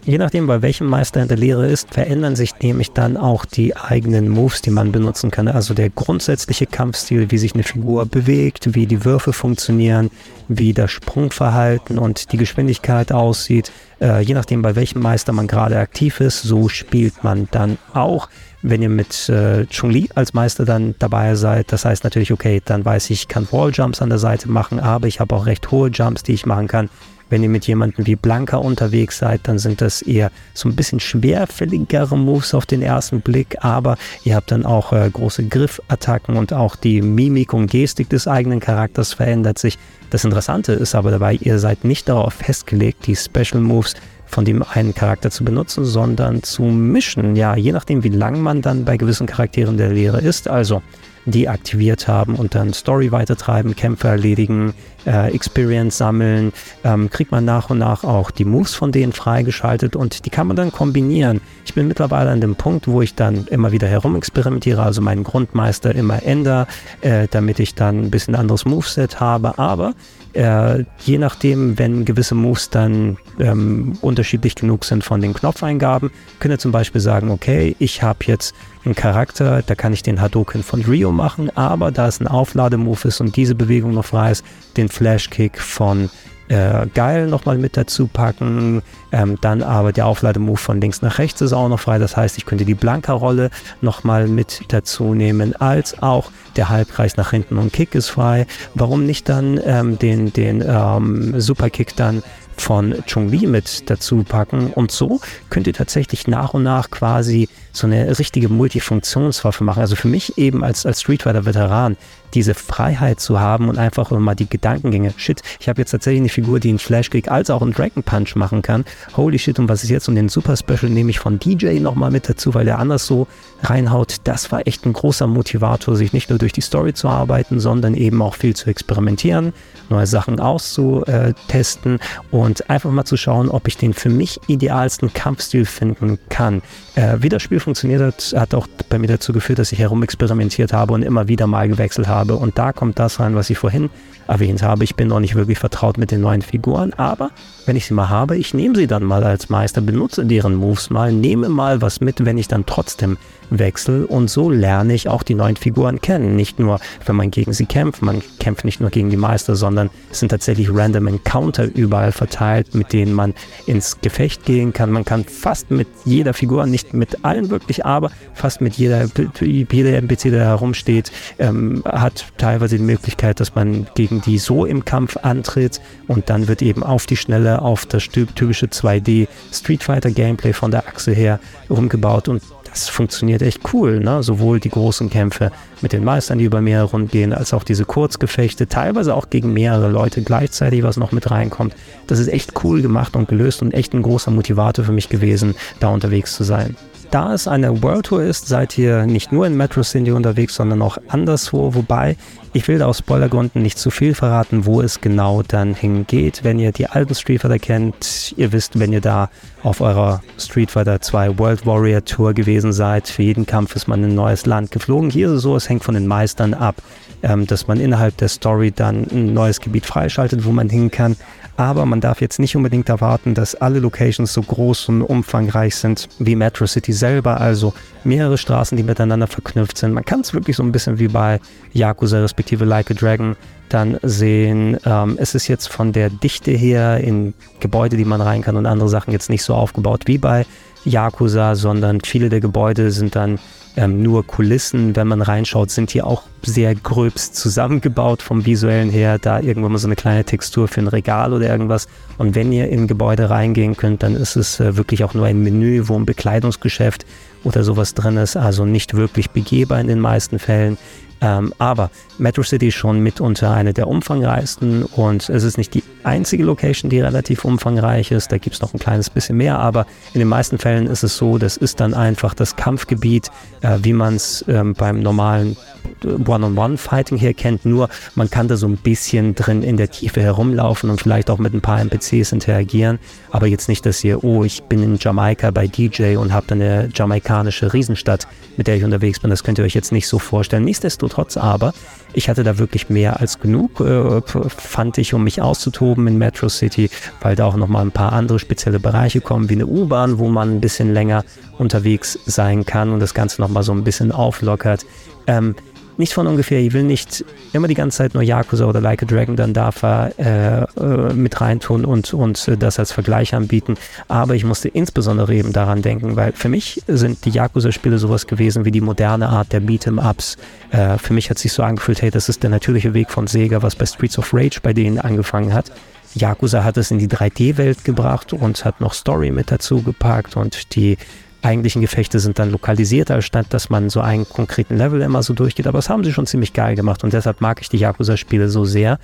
Je 0.06 0.16
nachdem, 0.16 0.46
bei 0.46 0.62
welchem 0.62 0.86
Meister 0.86 1.20
in 1.20 1.28
der 1.28 1.36
Lehre 1.36 1.66
ist, 1.66 1.92
verändern 1.92 2.34
sich 2.34 2.54
nämlich 2.62 2.92
dann 2.92 3.18
auch 3.18 3.44
die 3.44 3.76
eigenen 3.76 4.30
Moves, 4.30 4.62
die 4.62 4.70
man 4.70 4.90
benutzen 4.90 5.30
kann. 5.30 5.48
Also 5.48 5.74
der 5.74 5.90
grundsätzliche 5.90 6.64
Kampfstil, 6.64 7.30
wie 7.30 7.36
sich 7.36 7.52
eine 7.52 7.62
Figur 7.62 8.06
bewegt, 8.06 8.74
wie 8.74 8.86
die 8.86 9.04
Würfe 9.04 9.34
funktionieren, 9.34 10.10
wie 10.48 10.72
das 10.72 10.90
Sprungverhalten 10.90 11.98
und 11.98 12.32
die 12.32 12.38
Geschwindigkeit 12.38 13.12
aussieht. 13.12 13.70
Äh, 14.00 14.22
je 14.22 14.32
nachdem, 14.32 14.62
bei 14.62 14.74
welchem 14.76 15.02
Meister 15.02 15.34
man 15.34 15.46
gerade 15.46 15.78
aktiv 15.78 16.20
ist, 16.20 16.40
so 16.40 16.70
spielt 16.70 17.22
man 17.22 17.48
dann 17.50 17.76
auch. 17.92 18.30
Wenn 18.62 18.82
ihr 18.82 18.90
mit 18.90 19.28
äh, 19.28 19.66
Chun-Li 19.66 20.10
als 20.14 20.34
Meister 20.34 20.64
dann 20.64 20.94
dabei 20.98 21.34
seid, 21.34 21.72
das 21.72 21.84
heißt 21.84 22.04
natürlich, 22.04 22.32
okay, 22.32 22.60
dann 22.64 22.84
weiß 22.84 23.10
ich, 23.10 23.22
ich 23.22 23.28
kann 23.28 23.48
Walljumps 23.50 24.02
an 24.02 24.10
der 24.10 24.18
Seite 24.18 24.50
machen, 24.50 24.78
aber 24.78 25.06
ich 25.06 25.18
habe 25.18 25.34
auch 25.34 25.46
recht 25.46 25.70
hohe 25.70 25.88
Jumps, 25.88 26.22
die 26.22 26.32
ich 26.32 26.44
machen 26.44 26.68
kann. 26.68 26.90
Wenn 27.30 27.44
ihr 27.44 27.48
mit 27.48 27.66
jemandem 27.68 28.06
wie 28.06 28.16
Blanca 28.16 28.56
unterwegs 28.56 29.18
seid, 29.18 29.42
dann 29.44 29.60
sind 29.60 29.80
das 29.80 30.02
eher 30.02 30.32
so 30.52 30.68
ein 30.68 30.74
bisschen 30.74 30.98
schwerfälligere 30.98 32.18
Moves 32.18 32.54
auf 32.54 32.66
den 32.66 32.82
ersten 32.82 33.20
Blick, 33.20 33.56
aber 33.60 33.96
ihr 34.24 34.34
habt 34.34 34.50
dann 34.50 34.66
auch 34.66 34.92
äh, 34.92 35.08
große 35.08 35.44
Griffattacken 35.44 36.36
und 36.36 36.52
auch 36.52 36.74
die 36.74 37.00
Mimik 37.00 37.54
und 37.54 37.70
Gestik 37.70 38.08
des 38.08 38.26
eigenen 38.26 38.58
Charakters 38.58 39.12
verändert 39.12 39.58
sich. 39.58 39.78
Das 40.10 40.24
Interessante 40.24 40.72
ist 40.72 40.96
aber 40.96 41.12
dabei, 41.12 41.34
ihr 41.34 41.60
seid 41.60 41.84
nicht 41.84 42.08
darauf 42.08 42.34
festgelegt, 42.34 43.06
die 43.06 43.14
Special 43.14 43.60
Moves 43.60 43.94
von 44.30 44.44
dem 44.44 44.62
einen 44.62 44.94
Charakter 44.94 45.30
zu 45.30 45.44
benutzen, 45.44 45.84
sondern 45.84 46.42
zu 46.42 46.62
mischen. 46.62 47.36
Ja, 47.36 47.56
je 47.56 47.72
nachdem, 47.72 48.04
wie 48.04 48.08
lang 48.08 48.40
man 48.40 48.62
dann 48.62 48.84
bei 48.84 48.96
gewissen 48.96 49.26
Charakteren 49.26 49.76
der 49.76 49.90
Lehre 49.90 50.20
ist. 50.20 50.48
Also 50.48 50.82
die 51.26 51.48
aktiviert 51.48 52.08
haben 52.08 52.34
und 52.34 52.54
dann 52.54 52.72
Story 52.72 53.12
weitertreiben, 53.12 53.76
Kämpfe 53.76 54.08
erledigen, 54.08 54.74
äh, 55.06 55.32
Experience 55.34 55.98
sammeln, 55.98 56.52
ähm, 56.84 57.10
kriegt 57.10 57.30
man 57.30 57.44
nach 57.44 57.70
und 57.70 57.78
nach 57.78 58.04
auch 58.04 58.30
die 58.30 58.44
Moves 58.44 58.74
von 58.74 58.92
denen 58.92 59.12
freigeschaltet 59.12 59.96
und 59.96 60.24
die 60.24 60.30
kann 60.30 60.46
man 60.46 60.56
dann 60.56 60.72
kombinieren. 60.72 61.40
Ich 61.64 61.74
bin 61.74 61.88
mittlerweile 61.88 62.30
an 62.30 62.40
dem 62.40 62.56
Punkt, 62.56 62.88
wo 62.88 63.02
ich 63.02 63.14
dann 63.14 63.46
immer 63.46 63.72
wieder 63.72 63.88
herumexperimentiere, 63.88 64.82
also 64.82 65.00
meinen 65.02 65.24
Grundmeister 65.24 65.94
immer 65.94 66.22
ändere, 66.22 66.66
äh, 67.00 67.28
damit 67.30 67.60
ich 67.60 67.74
dann 67.74 68.00
ein 68.04 68.10
bisschen 68.10 68.34
anderes 68.34 68.64
Moveset 68.64 69.20
habe, 69.20 69.58
aber 69.58 69.94
äh, 70.32 70.84
je 71.04 71.18
nachdem, 71.18 71.78
wenn 71.78 72.04
gewisse 72.04 72.34
Moves 72.34 72.70
dann 72.70 73.16
ähm, 73.38 73.98
unterschiedlich 74.00 74.54
genug 74.54 74.84
sind 74.84 75.02
von 75.02 75.20
den 75.20 75.34
Knopfeingaben, 75.34 76.10
könnt 76.38 76.54
ihr 76.54 76.58
zum 76.58 76.72
Beispiel 76.72 77.00
sagen, 77.00 77.30
okay, 77.30 77.74
ich 77.78 78.02
habe 78.02 78.20
jetzt 78.26 78.54
einen 78.84 78.94
Charakter, 78.94 79.62
da 79.62 79.74
kann 79.74 79.92
ich 79.92 80.02
den 80.02 80.20
Hadoken 80.20 80.62
von 80.62 80.82
Rio 80.82 81.12
machen, 81.12 81.54
aber 81.56 81.90
da 81.90 82.06
es 82.06 82.20
ein 82.20 82.26
Auflademove 82.26 83.06
ist 83.06 83.20
und 83.20 83.36
diese 83.36 83.54
Bewegung 83.54 83.94
noch 83.94 84.06
frei 84.06 84.30
ist, 84.30 84.44
den 84.76 84.88
Flashkick 84.88 85.58
von 85.60 86.10
äh, 86.50 86.88
geil 86.94 87.28
nochmal 87.28 87.58
mit 87.58 87.76
dazu 87.76 88.08
packen. 88.08 88.82
Ähm, 89.12 89.38
dann 89.40 89.62
aber 89.62 89.92
der 89.92 90.06
Auflademove 90.06 90.58
von 90.58 90.80
links 90.80 91.00
nach 91.00 91.18
rechts 91.18 91.40
ist 91.40 91.52
auch 91.52 91.68
noch 91.68 91.78
frei. 91.78 91.98
Das 91.98 92.16
heißt, 92.16 92.36
ich 92.38 92.46
könnte 92.46 92.64
die 92.64 92.74
Blanka-Rolle 92.74 93.50
nochmal 93.80 94.26
mit 94.26 94.62
dazu 94.68 95.14
nehmen, 95.14 95.54
als 95.54 96.02
auch 96.02 96.30
der 96.56 96.68
Halbkreis 96.68 97.16
nach 97.16 97.30
hinten 97.30 97.56
und 97.56 97.72
Kick 97.72 97.94
ist 97.94 98.08
frei. 98.08 98.46
Warum 98.74 99.06
nicht 99.06 99.28
dann 99.28 99.60
ähm, 99.64 99.98
den, 99.98 100.32
den 100.32 100.62
ähm, 100.66 101.40
Superkick 101.40 101.94
dann 101.94 102.22
von 102.60 102.94
Chun-Li 103.06 103.46
mit 103.46 103.90
dazu 103.90 104.22
packen. 104.22 104.72
Und 104.72 104.92
so 104.92 105.20
könnt 105.48 105.66
ihr 105.66 105.74
tatsächlich 105.74 106.26
nach 106.26 106.54
und 106.54 106.62
nach 106.62 106.90
quasi 106.90 107.48
so 107.72 107.86
eine 107.86 108.18
richtige 108.18 108.48
Multifunktionswaffe 108.48 109.64
machen. 109.64 109.80
Also 109.80 109.96
für 109.96 110.08
mich 110.08 110.38
eben 110.38 110.62
als, 110.62 110.86
als 110.86 111.00
Street 111.00 111.22
Fighter 111.22 111.46
Veteran 111.46 111.96
diese 112.34 112.54
Freiheit 112.54 113.20
zu 113.20 113.40
haben 113.40 113.68
und 113.68 113.78
einfach 113.78 114.10
mal 114.10 114.34
die 114.34 114.48
Gedankengänge. 114.48 115.12
Shit, 115.16 115.42
ich 115.58 115.68
habe 115.68 115.80
jetzt 115.80 115.90
tatsächlich 115.90 116.20
eine 116.20 116.28
Figur, 116.28 116.60
die 116.60 116.68
einen 116.68 116.78
Flashkick 116.78 117.30
als 117.30 117.50
auch 117.50 117.62
einen 117.62 117.72
Dragon 117.72 118.02
Punch 118.02 118.36
machen 118.36 118.62
kann. 118.62 118.84
Holy 119.16 119.38
shit, 119.38 119.58
und 119.58 119.68
was 119.68 119.82
ist 119.82 119.90
jetzt? 119.90 120.08
Und 120.08 120.14
den 120.14 120.28
Super 120.28 120.56
Special 120.56 120.90
nehme 120.90 121.10
ich 121.10 121.18
von 121.18 121.38
DJ 121.38 121.80
nochmal 121.80 122.10
mit 122.10 122.28
dazu, 122.28 122.54
weil 122.54 122.64
der 122.64 122.78
anders 122.78 123.06
so 123.06 123.26
reinhaut. 123.62 124.16
Das 124.24 124.52
war 124.52 124.66
echt 124.66 124.86
ein 124.86 124.92
großer 124.92 125.26
Motivator, 125.26 125.96
sich 125.96 126.12
nicht 126.12 126.30
nur 126.30 126.38
durch 126.38 126.52
die 126.52 126.60
Story 126.60 126.94
zu 126.94 127.08
arbeiten, 127.08 127.60
sondern 127.60 127.94
eben 127.94 128.22
auch 128.22 128.34
viel 128.34 128.54
zu 128.54 128.68
experimentieren, 128.68 129.52
neue 129.88 130.06
Sachen 130.06 130.40
auszutesten 130.40 131.98
und 132.30 132.70
einfach 132.70 132.90
mal 132.90 133.04
zu 133.04 133.16
schauen, 133.16 133.48
ob 133.48 133.68
ich 133.68 133.76
den 133.76 133.94
für 133.94 134.10
mich 134.10 134.40
idealsten 134.46 135.12
Kampfstil 135.12 135.64
finden 135.64 136.18
kann. 136.28 136.62
Äh, 136.94 137.18
wie 137.20 137.28
das 137.28 137.42
Spiel 137.42 137.60
funktioniert 137.60 138.02
hat, 138.02 138.34
hat 138.36 138.54
auch 138.54 138.66
bei 138.88 138.98
mir 138.98 139.06
dazu 139.06 139.32
geführt, 139.32 139.58
dass 139.58 139.72
ich 139.72 139.78
herumexperimentiert 139.78 140.72
habe 140.72 140.92
und 140.92 141.02
immer 141.02 141.28
wieder 141.28 141.46
mal 141.46 141.68
gewechselt 141.68 142.08
habe. 142.08 142.19
Und 142.28 142.58
da 142.58 142.72
kommt 142.72 142.98
das 142.98 143.20
rein, 143.20 143.34
was 143.34 143.50
ich 143.50 143.58
vorhin 143.58 143.90
erwähnt 144.30 144.62
habe. 144.62 144.84
Ich 144.84 144.94
bin 144.94 145.08
noch 145.08 145.20
nicht 145.20 145.34
wirklich 145.34 145.58
vertraut 145.58 145.98
mit 145.98 146.10
den 146.10 146.20
neuen 146.20 146.42
Figuren, 146.42 146.92
aber 146.94 147.30
wenn 147.66 147.76
ich 147.76 147.86
sie 147.86 147.94
mal 147.94 148.08
habe, 148.08 148.36
ich 148.36 148.54
nehme 148.54 148.76
sie 148.76 148.86
dann 148.86 149.02
mal 149.02 149.24
als 149.24 149.48
Meister, 149.48 149.80
benutze 149.80 150.24
deren 150.24 150.54
Moves 150.54 150.90
mal, 150.90 151.12
nehme 151.12 151.48
mal 151.48 151.82
was 151.82 152.00
mit, 152.00 152.24
wenn 152.24 152.38
ich 152.38 152.48
dann 152.48 152.64
trotzdem 152.64 153.18
wechsle 153.50 154.06
und 154.06 154.30
so 154.30 154.48
lerne 154.48 154.94
ich 154.94 155.08
auch 155.08 155.22
die 155.22 155.34
neuen 155.34 155.56
Figuren 155.56 156.00
kennen. 156.00 156.36
Nicht 156.36 156.58
nur, 156.58 156.78
wenn 157.04 157.16
man 157.16 157.30
gegen 157.30 157.52
sie 157.52 157.66
kämpft, 157.66 158.02
man 158.02 158.22
kämpft 158.38 158.64
nicht 158.64 158.80
nur 158.80 158.90
gegen 158.90 159.10
die 159.10 159.16
Meister, 159.16 159.56
sondern 159.56 159.90
es 160.10 160.20
sind 160.20 160.28
tatsächlich 160.28 160.72
random 160.72 161.08
Encounter 161.08 161.64
überall 161.74 162.12
verteilt, 162.12 162.74
mit 162.74 162.92
denen 162.92 163.12
man 163.12 163.34
ins 163.66 164.00
Gefecht 164.00 164.44
gehen 164.44 164.72
kann. 164.72 164.90
Man 164.90 165.04
kann 165.04 165.24
fast 165.24 165.70
mit 165.70 165.88
jeder 166.04 166.34
Figur, 166.34 166.66
nicht 166.66 166.94
mit 166.94 167.24
allen 167.24 167.50
wirklich, 167.50 167.84
aber 167.84 168.10
fast 168.34 168.60
mit 168.60 168.74
jeder, 168.74 169.08
jeder 169.40 169.96
NPC, 169.96 170.30
der 170.30 170.44
herumsteht, 170.44 171.10
ähm, 171.38 171.82
hat 171.84 172.09
teilweise 172.38 172.76
die 172.76 172.82
Möglichkeit, 172.82 173.40
dass 173.40 173.54
man 173.54 173.86
gegen 173.94 174.20
die 174.20 174.38
so 174.38 174.64
im 174.64 174.84
Kampf 174.84 175.16
antritt 175.22 175.80
und 176.08 176.30
dann 176.30 176.48
wird 176.48 176.62
eben 176.62 176.82
auf 176.82 177.06
die 177.06 177.16
Schnelle 177.16 177.62
auf 177.62 177.86
das 177.86 178.04
typische 178.08 178.66
2D 178.66 179.28
Street 179.52 179.82
Fighter 179.82 180.10
Gameplay 180.10 180.52
von 180.52 180.70
der 180.70 180.86
Achse 180.86 181.12
her 181.12 181.40
rumgebaut 181.68 182.28
und 182.28 182.42
das 182.70 182.88
funktioniert 182.88 183.42
echt 183.42 183.60
cool, 183.72 183.98
ne? 183.98 184.22
Sowohl 184.22 184.60
die 184.60 184.68
großen 184.68 185.10
Kämpfe 185.10 185.50
mit 185.80 185.92
den 185.92 186.04
Meistern, 186.04 186.38
die 186.38 186.44
über 186.44 186.60
mehrere 186.60 186.90
Runden 186.90 187.08
gehen, 187.08 187.32
als 187.32 187.52
auch 187.52 187.64
diese 187.64 187.84
Kurzgefechte, 187.84 188.68
teilweise 188.68 189.14
auch 189.14 189.28
gegen 189.28 189.52
mehrere 189.52 189.88
Leute 189.88 190.22
gleichzeitig, 190.22 190.82
was 190.82 190.96
noch 190.96 191.10
mit 191.10 191.30
reinkommt. 191.30 191.74
Das 192.06 192.20
ist 192.20 192.28
echt 192.28 192.52
cool 192.64 192.80
gemacht 192.80 193.16
und 193.16 193.28
gelöst 193.28 193.62
und 193.62 193.74
echt 193.74 193.92
ein 193.92 194.02
großer 194.02 194.30
Motivator 194.30 194.84
für 194.84 194.92
mich 194.92 195.08
gewesen, 195.08 195.56
da 195.80 195.88
unterwegs 195.88 196.36
zu 196.36 196.44
sein. 196.44 196.76
Da 197.10 197.34
es 197.34 197.48
eine 197.48 197.82
World 197.82 198.06
Tour 198.06 198.22
ist, 198.22 198.46
seid 198.46 198.78
ihr 198.78 199.04
nicht 199.04 199.32
nur 199.32 199.44
in 199.44 199.56
Metro 199.56 199.82
City 199.82 200.12
unterwegs, 200.12 200.54
sondern 200.54 200.80
auch 200.80 200.96
anderswo, 201.08 201.74
wobei 201.74 202.16
ich 202.52 202.68
will 202.68 202.78
da 202.78 202.86
aus 202.86 202.98
Spoilergründen 202.98 203.62
nicht 203.62 203.78
zu 203.78 203.90
viel 203.90 204.14
verraten, 204.14 204.64
wo 204.64 204.80
es 204.80 205.00
genau 205.00 205.42
dann 205.42 205.74
hingeht. 205.74 206.44
Wenn 206.44 206.60
ihr 206.60 206.70
die 206.70 206.86
alten 206.86 207.16
Street 207.16 207.42
Fighter 207.42 207.58
kennt, 207.58 208.32
ihr 208.36 208.52
wisst, 208.52 208.78
wenn 208.78 208.92
ihr 208.92 209.00
da 209.00 209.28
auf 209.64 209.80
eurer 209.80 210.22
Street 210.38 210.70
Fighter 210.70 211.00
2 211.00 211.36
World 211.38 211.66
Warrior 211.66 212.04
Tour 212.04 212.32
gewesen 212.32 212.72
seid, 212.72 213.08
für 213.08 213.22
jeden 213.22 213.44
Kampf 213.44 213.74
ist 213.74 213.88
man 213.88 214.04
in 214.04 214.10
ein 214.10 214.14
neues 214.14 214.46
Land 214.46 214.70
geflogen. 214.70 215.10
Hier 215.10 215.26
ist 215.26 215.32
es 215.32 215.42
so, 215.42 215.56
es 215.56 215.68
hängt 215.68 215.82
von 215.82 215.94
den 215.94 216.06
Meistern 216.06 216.54
ab, 216.54 216.76
ähm, 217.24 217.46
dass 217.46 217.66
man 217.66 217.80
innerhalb 217.80 218.16
der 218.18 218.28
Story 218.28 218.70
dann 218.70 219.08
ein 219.10 219.34
neues 219.34 219.60
Gebiet 219.60 219.84
freischaltet, 219.84 220.44
wo 220.44 220.52
man 220.52 220.68
hin 220.68 220.92
kann. 220.92 221.16
Aber 221.60 221.84
man 221.84 222.00
darf 222.00 222.22
jetzt 222.22 222.38
nicht 222.38 222.56
unbedingt 222.56 222.88
erwarten, 222.88 223.34
dass 223.34 223.54
alle 223.54 223.80
Locations 223.80 224.32
so 224.32 224.40
groß 224.40 224.88
und 224.88 225.02
umfangreich 225.02 225.76
sind 225.76 226.08
wie 226.18 226.34
Metro 226.34 226.66
City 226.66 226.94
selber, 226.94 227.38
also 227.38 227.74
mehrere 228.02 228.38
Straßen, 228.38 228.78
die 228.78 228.82
miteinander 228.82 229.26
verknüpft 229.26 229.76
sind. 229.76 229.92
Man 229.92 230.06
kann 230.06 230.20
es 230.20 230.32
wirklich 230.32 230.56
so 230.56 230.62
ein 230.62 230.72
bisschen 230.72 230.98
wie 230.98 231.08
bei 231.08 231.38
Yakuza 231.74 232.18
respektive 232.20 232.64
Like 232.64 232.90
a 232.90 232.94
Dragon 232.94 233.36
dann 233.68 233.98
sehen. 234.02 234.78
Ähm, 234.86 235.18
es 235.20 235.34
ist 235.34 235.48
jetzt 235.48 235.66
von 235.66 235.92
der 235.92 236.08
Dichte 236.08 236.50
her 236.50 236.96
in 237.04 237.34
Gebäude, 237.60 237.98
die 237.98 238.06
man 238.06 238.22
rein 238.22 238.40
kann 238.40 238.56
und 238.56 238.64
andere 238.64 238.88
Sachen 238.88 239.12
jetzt 239.12 239.28
nicht 239.28 239.42
so 239.42 239.54
aufgebaut 239.54 240.04
wie 240.06 240.16
bei 240.16 240.46
Yakuza, 240.86 241.56
sondern 241.56 242.00
viele 242.00 242.30
der 242.30 242.40
Gebäude 242.40 242.90
sind 242.90 243.14
dann 243.14 243.38
ähm, 243.76 244.02
nur 244.02 244.26
Kulissen. 244.26 244.96
Wenn 244.96 245.08
man 245.08 245.22
reinschaut, 245.22 245.70
sind 245.70 245.94
die 245.94 246.02
auch 246.02 246.22
sehr 246.42 246.74
gröbst 246.74 247.36
zusammengebaut 247.36 248.22
vom 248.22 248.46
visuellen 248.46 248.90
her. 248.90 249.18
Da 249.18 249.40
irgendwann 249.40 249.72
mal 249.72 249.78
so 249.78 249.88
eine 249.88 249.96
kleine 249.96 250.24
Textur 250.24 250.68
für 250.68 250.80
ein 250.80 250.88
Regal 250.88 251.32
oder 251.32 251.48
irgendwas. 251.48 251.86
Und 252.18 252.34
wenn 252.34 252.52
ihr 252.52 252.68
in 252.68 252.86
Gebäude 252.86 253.30
reingehen 253.30 253.76
könnt, 253.76 254.02
dann 254.02 254.16
ist 254.16 254.36
es 254.36 254.60
äh, 254.60 254.76
wirklich 254.76 255.04
auch 255.04 255.14
nur 255.14 255.26
ein 255.26 255.42
Menü, 255.42 255.84
wo 255.86 255.96
ein 255.98 256.06
Bekleidungsgeschäft 256.06 257.06
oder 257.44 257.64
sowas 257.64 257.94
drin 257.94 258.16
ist. 258.16 258.36
Also 258.36 258.64
nicht 258.64 258.94
wirklich 258.94 259.30
begehbar 259.30 259.80
in 259.80 259.86
den 259.86 260.00
meisten 260.00 260.38
Fällen. 260.38 260.76
Ähm, 261.20 261.52
aber 261.58 261.90
Metro 262.20 262.42
City 262.42 262.68
ist 262.68 262.74
schon 262.74 263.00
mitunter 263.00 263.50
eine 263.50 263.72
der 263.72 263.88
umfangreichsten 263.88 264.84
und 264.84 265.28
es 265.28 265.42
ist 265.42 265.58
nicht 265.58 265.74
die 265.74 265.82
einzige 266.04 266.44
Location, 266.44 266.90
die 266.90 267.00
relativ 267.00 267.44
umfangreich 267.44 268.10
ist. 268.10 268.30
Da 268.30 268.38
gibt 268.38 268.54
es 268.54 268.62
noch 268.62 268.74
ein 268.74 268.78
kleines 268.78 269.10
bisschen 269.10 269.36
mehr, 269.36 269.58
aber 269.58 269.86
in 270.12 270.20
den 270.20 270.28
meisten 270.28 270.58
Fällen 270.58 270.86
ist 270.86 271.02
es 271.02 271.16
so, 271.16 271.38
das 271.38 271.56
ist 271.56 271.80
dann 271.80 271.94
einfach 271.94 272.34
das 272.34 272.56
Kampfgebiet, 272.56 273.30
äh, 273.62 273.78
wie 273.82 273.92
man 273.92 274.16
es 274.16 274.44
ähm, 274.48 274.74
beim 274.74 275.00
normalen 275.00 275.56
One-on-One-Fighting 276.04 277.18
hier 277.18 277.34
kennt, 277.34 277.64
nur 277.64 277.88
man 278.14 278.30
kann 278.30 278.48
da 278.48 278.56
so 278.56 278.66
ein 278.66 278.76
bisschen 278.76 279.34
drin 279.34 279.62
in 279.62 279.76
der 279.76 279.90
Tiefe 279.90 280.20
herumlaufen 280.20 280.90
und 280.90 281.00
vielleicht 281.00 281.30
auch 281.30 281.38
mit 281.38 281.54
ein 281.54 281.60
paar 281.60 281.80
NPCs 281.80 282.32
interagieren, 282.32 282.98
aber 283.30 283.46
jetzt 283.46 283.68
nicht, 283.68 283.84
dass 283.86 284.02
ihr, 284.04 284.24
oh, 284.24 284.44
ich 284.44 284.62
bin 284.64 284.82
in 284.82 284.98
Jamaika 284.98 285.50
bei 285.50 285.66
DJ 285.66 286.16
und 286.16 286.32
habe 286.32 286.46
dann 286.48 286.60
eine 286.60 286.88
jamaikanische 286.94 287.72
Riesenstadt, 287.72 288.26
mit 288.56 288.66
der 288.66 288.76
ich 288.76 288.84
unterwegs 288.84 289.20
bin, 289.20 289.30
das 289.30 289.44
könnt 289.44 289.58
ihr 289.58 289.64
euch 289.64 289.74
jetzt 289.74 289.92
nicht 289.92 290.06
so 290.06 290.18
vorstellen. 290.18 290.64
Nichtsdestotrotz 290.64 291.36
aber, 291.36 291.72
ich 292.12 292.28
hatte 292.28 292.42
da 292.42 292.58
wirklich 292.58 292.88
mehr 292.88 293.20
als 293.20 293.40
genug, 293.40 293.80
äh, 293.80 294.20
fand 294.48 294.98
ich, 294.98 295.14
um 295.14 295.24
mich 295.24 295.40
auszutoben 295.40 296.06
in 296.06 296.18
Metro 296.18 296.48
City, 296.48 296.90
weil 297.20 297.36
da 297.36 297.46
auch 297.46 297.56
nochmal 297.56 297.82
ein 297.84 297.92
paar 297.92 298.12
andere 298.12 298.38
spezielle 298.38 298.80
Bereiche 298.80 299.20
kommen, 299.20 299.48
wie 299.48 299.54
eine 299.54 299.66
U-Bahn, 299.66 300.18
wo 300.18 300.28
man 300.28 300.56
ein 300.56 300.60
bisschen 300.60 300.92
länger 300.92 301.24
unterwegs 301.58 302.18
sein 302.26 302.64
kann 302.64 302.90
und 302.90 303.00
das 303.00 303.14
Ganze 303.14 303.40
nochmal 303.40 303.62
so 303.62 303.72
ein 303.72 303.84
bisschen 303.84 304.12
auflockert. 304.12 304.86
Ähm, 305.26 305.54
nicht 305.96 306.12
von 306.12 306.26
ungefähr, 306.26 306.60
ich 306.60 306.72
will 306.72 306.82
nicht 306.82 307.24
immer 307.52 307.68
die 307.68 307.74
ganze 307.74 307.98
Zeit 307.98 308.14
nur 308.14 308.22
Yakuza 308.22 308.64
oder 308.64 308.80
Like 308.80 309.02
a 309.02 309.06
Dragon 309.06 309.36
dann 309.36 309.52
darf 309.52 309.82
er 309.82 310.68
äh, 310.78 311.14
mit 311.14 311.40
reintun 311.40 311.84
und, 311.84 312.14
und 312.14 312.48
äh, 312.48 312.56
das 312.56 312.78
als 312.78 312.92
Vergleich 312.92 313.34
anbieten. 313.34 313.76
Aber 314.08 314.34
ich 314.34 314.44
musste 314.44 314.68
insbesondere 314.68 315.34
eben 315.34 315.52
daran 315.52 315.82
denken, 315.82 316.16
weil 316.16 316.32
für 316.32 316.48
mich 316.48 316.82
sind 316.86 317.24
die 317.24 317.30
Yakuza-Spiele 317.30 317.98
sowas 317.98 318.26
gewesen 318.26 318.64
wie 318.64 318.70
die 318.70 318.80
moderne 318.80 319.28
Art 319.28 319.52
der 319.52 319.62
Beat'em-Ups. 319.62 320.36
Äh, 320.70 320.98
für 320.98 321.12
mich 321.12 321.30
hat 321.30 321.38
sich 321.38 321.52
so 321.52 321.62
angefühlt, 321.62 322.02
hey, 322.02 322.10
das 322.10 322.28
ist 322.28 322.42
der 322.42 322.50
natürliche 322.50 322.94
Weg 322.94 323.10
von 323.10 323.26
Sega, 323.26 323.62
was 323.62 323.76
bei 323.76 323.86
Streets 323.86 324.18
of 324.18 324.32
Rage 324.32 324.60
bei 324.62 324.72
denen 324.72 324.98
angefangen 324.98 325.52
hat. 325.52 325.72
Yakuza 326.14 326.64
hat 326.64 326.76
es 326.76 326.90
in 326.90 326.98
die 326.98 327.08
3D-Welt 327.08 327.84
gebracht 327.84 328.32
und 328.32 328.64
hat 328.64 328.80
noch 328.80 328.94
Story 328.94 329.30
mit 329.30 329.50
dazu 329.50 329.82
gepackt 329.82 330.36
und 330.36 330.74
die 330.74 330.96
eigentlichen 331.42 331.80
Gefechte 331.80 332.20
sind 332.20 332.38
dann 332.38 332.50
lokalisierter, 332.50 333.22
statt 333.22 333.46
dass 333.50 333.70
man 333.70 333.90
so 333.90 334.00
einen 334.00 334.28
konkreten 334.28 334.76
Level 334.76 335.00
immer 335.02 335.22
so 335.22 335.32
durchgeht. 335.32 335.66
Aber 335.66 335.78
das 335.78 335.88
haben 335.88 336.04
sie 336.04 336.12
schon 336.12 336.26
ziemlich 336.26 336.52
geil 336.52 336.76
gemacht 336.76 337.04
und 337.04 337.12
deshalb 337.12 337.40
mag 337.40 337.60
ich 337.60 337.68
die 337.68 337.78
Yakuza-Spiele 337.78 338.48
so 338.48 338.64
sehr. 338.64 338.98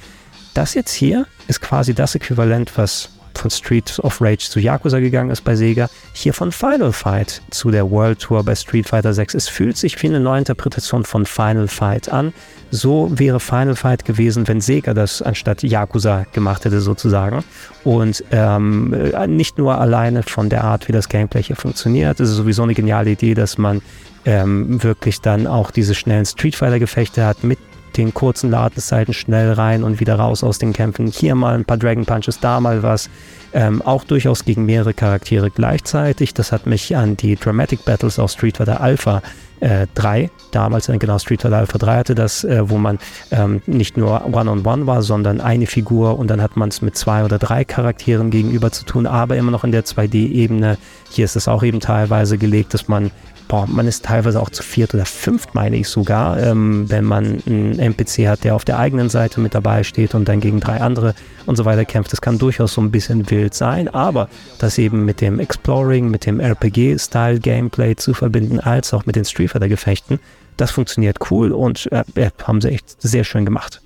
Das 0.55 0.75
jetzt 0.75 0.92
hier 0.92 1.27
ist 1.49 1.61
quasi 1.61 1.94
das 1.94 2.14
Äquivalent, 2.14 2.77
was 2.77 3.11
von 3.38 3.51
Street 3.51 3.99
of 4.03 4.20
Rage 4.20 4.49
zu 4.51 4.61
Yakuza 4.61 5.01
gegangen 5.01 5.31
ist 5.31 5.42
bei 5.42 5.57
Sega, 5.57 5.88
hier 6.12 6.33
von 6.33 6.53
Final 6.53 6.92
Fight 6.92 7.42
zu 7.51 7.70
der 7.70 7.90
World 7.90 8.20
Tour 8.20 8.42
bei 8.44 8.55
Street 8.55 8.88
Fighter 8.88 9.12
6. 9.12 9.35
Es 9.35 9.49
fühlt 9.49 9.77
sich 9.77 10.01
wie 10.03 10.09
eine 10.09 10.20
Neuinterpretation 10.20 11.05
von 11.05 11.27
Final 11.27 11.68
Fight 11.68 12.11
an. 12.11 12.33
So 12.70 13.11
wäre 13.12 13.40
Final 13.40 13.77
Fight 13.77 14.05
gewesen, 14.05 14.49
wenn 14.49 14.61
Sega 14.61 14.94
das 14.94 15.22
anstatt 15.22 15.62
Yakuza 15.62 16.27
gemacht 16.33 16.64
hätte 16.64 16.81
sozusagen. 16.81 17.44
Und 17.85 18.25
ähm, 18.33 18.92
äh, 18.92 19.27
nicht 19.27 19.59
nur 19.59 19.79
alleine 19.79 20.22
von 20.22 20.49
der 20.49 20.64
Art, 20.64 20.88
wie 20.88 20.92
das 20.92 21.09
Gameplay 21.09 21.42
hier 21.42 21.57
funktioniert. 21.57 22.18
Es 22.20 22.31
ist 22.31 22.37
sowieso 22.37 22.64
eine 22.64 22.75
geniale 22.75 23.11
Idee, 23.11 23.35
dass 23.35 23.59
man 23.59 23.83
ähm, 24.27 24.83
wirklich 24.83 25.20
dann 25.20 25.46
auch 25.46 25.70
diese 25.70 25.94
schnellen 25.94 26.27
Street 26.27 26.57
Fighter 26.57 26.81
Gefechte 26.81 27.25
hat 27.25 27.44
mit 27.44 27.59
den 27.96 28.14
kurzen 28.14 28.50
Ladezeiten 28.50 29.14
schnell 29.14 29.52
rein 29.52 29.82
und 29.82 30.00
wieder 30.00 30.16
raus 30.16 30.44
aus 30.44 30.59
den 30.59 30.72
Kämpfen. 30.72 31.06
Hier 31.06 31.35
mal 31.35 31.54
ein 31.54 31.64
paar 31.64 31.76
Dragon 31.76 32.04
Punches, 32.04 32.40
da 32.40 32.61
mal 32.61 32.82
was. 32.82 33.11
Ähm, 33.52 33.80
auch 33.82 34.04
durchaus 34.04 34.44
gegen 34.44 34.66
mehrere 34.66 34.92
Charaktere 34.92 35.50
gleichzeitig. 35.50 36.35
Das 36.35 36.52
hat 36.52 36.66
mich 36.66 36.96
an 36.96 37.16
die 37.16 37.37
Dramatic 37.37 37.85
Battles 37.85 38.18
auf 38.18 38.30
Street 38.30 38.56
Fighter 38.59 38.80
Alpha 38.80 39.22
äh, 39.61 39.87
3, 39.94 40.30
damals 40.50 40.88
äh, 40.88 40.98
genau 40.98 41.18
Street 41.18 41.42
Fighter 41.42 41.56
Alpha 41.56 41.78
3 41.78 41.96
hatte 41.96 42.14
das, 42.14 42.44
äh, 42.44 42.68
wo 42.68 42.78
man 42.78 42.98
ähm, 43.30 43.62
nicht 43.66 43.96
nur 43.96 44.26
One-on-One 44.26 44.61
-on 44.61 44.62
-one 44.62 44.87
war, 44.87 45.02
sondern 45.02 45.40
eine 45.40 45.66
Figur 45.66 46.18
und 46.18 46.28
dann 46.28 46.42
hat 46.42 46.56
man 46.56 46.68
es 46.68 46.82
mit 46.82 46.96
zwei 46.96 47.24
oder 47.24 47.38
drei 47.38 47.64
Charakteren 47.64 48.30
gegenüber 48.30 48.70
zu 48.70 48.85
tun, 48.85 49.06
aber 49.06 49.37
immer 49.37 49.50
noch 49.50 49.64
in 49.64 49.72
der 49.72 49.85
2D-Ebene. 49.85 50.76
Hier 51.11 51.24
ist 51.24 51.37
es 51.37 51.48
auch 51.48 51.62
eben 51.62 51.80
teilweise 51.80 52.38
gelegt, 52.38 52.74
dass 52.74 52.88
man 52.88 53.11
boah, 53.48 53.66
man 53.66 53.87
ist 53.87 54.04
teilweise 54.04 54.40
auch 54.40 54.50
zu 54.50 54.62
viert 54.62 54.94
oder 54.94 55.04
fünft, 55.04 55.54
meine 55.54 55.76
ich 55.76 55.88
sogar, 55.88 56.38
ähm, 56.38 56.88
wenn 56.88 57.04
man 57.04 57.42
einen 57.46 57.78
NPC 57.78 58.28
hat, 58.28 58.44
der 58.44 58.54
auf 58.54 58.64
der 58.64 58.78
eigenen 58.78 59.09
Seite 59.09 59.40
mit 59.40 59.54
dabei 59.54 59.82
steht 59.82 60.14
und 60.14 60.28
dann 60.28 60.40
gegen 60.40 60.61
drei 60.61 60.80
andere 60.80 61.14
und 61.46 61.56
so 61.56 61.64
weiter 61.64 61.85
kämpft. 61.85 62.12
Das 62.12 62.20
kann 62.20 62.38
durchaus 62.38 62.74
so 62.74 62.80
ein 62.80 62.90
bisschen 62.90 63.30
wild 63.30 63.54
sein, 63.54 63.88
aber 63.88 64.28
das 64.59 64.78
eben 64.78 65.04
mit 65.04 65.20
dem 65.20 65.38
Exploring, 65.38 66.11
mit 66.11 66.26
dem 66.26 66.40
RPG-Style-Gameplay 66.40 67.96
zu 67.96 68.14
verbinden, 68.14 68.61
als 68.61 68.92
auch 68.92 69.06
mit 69.06 69.16
den 69.16 69.24
Street 69.24 69.50
Fighter-Gefechten, 69.50 70.18
das 70.56 70.70
funktioniert 70.70 71.18
cool 71.30 71.52
und 71.52 71.90
äh, 71.92 72.30
haben 72.44 72.61
sie 72.61 72.70
echt 72.70 73.00
sehr 73.00 73.24
schön 73.24 73.44
gemacht. 73.44 73.82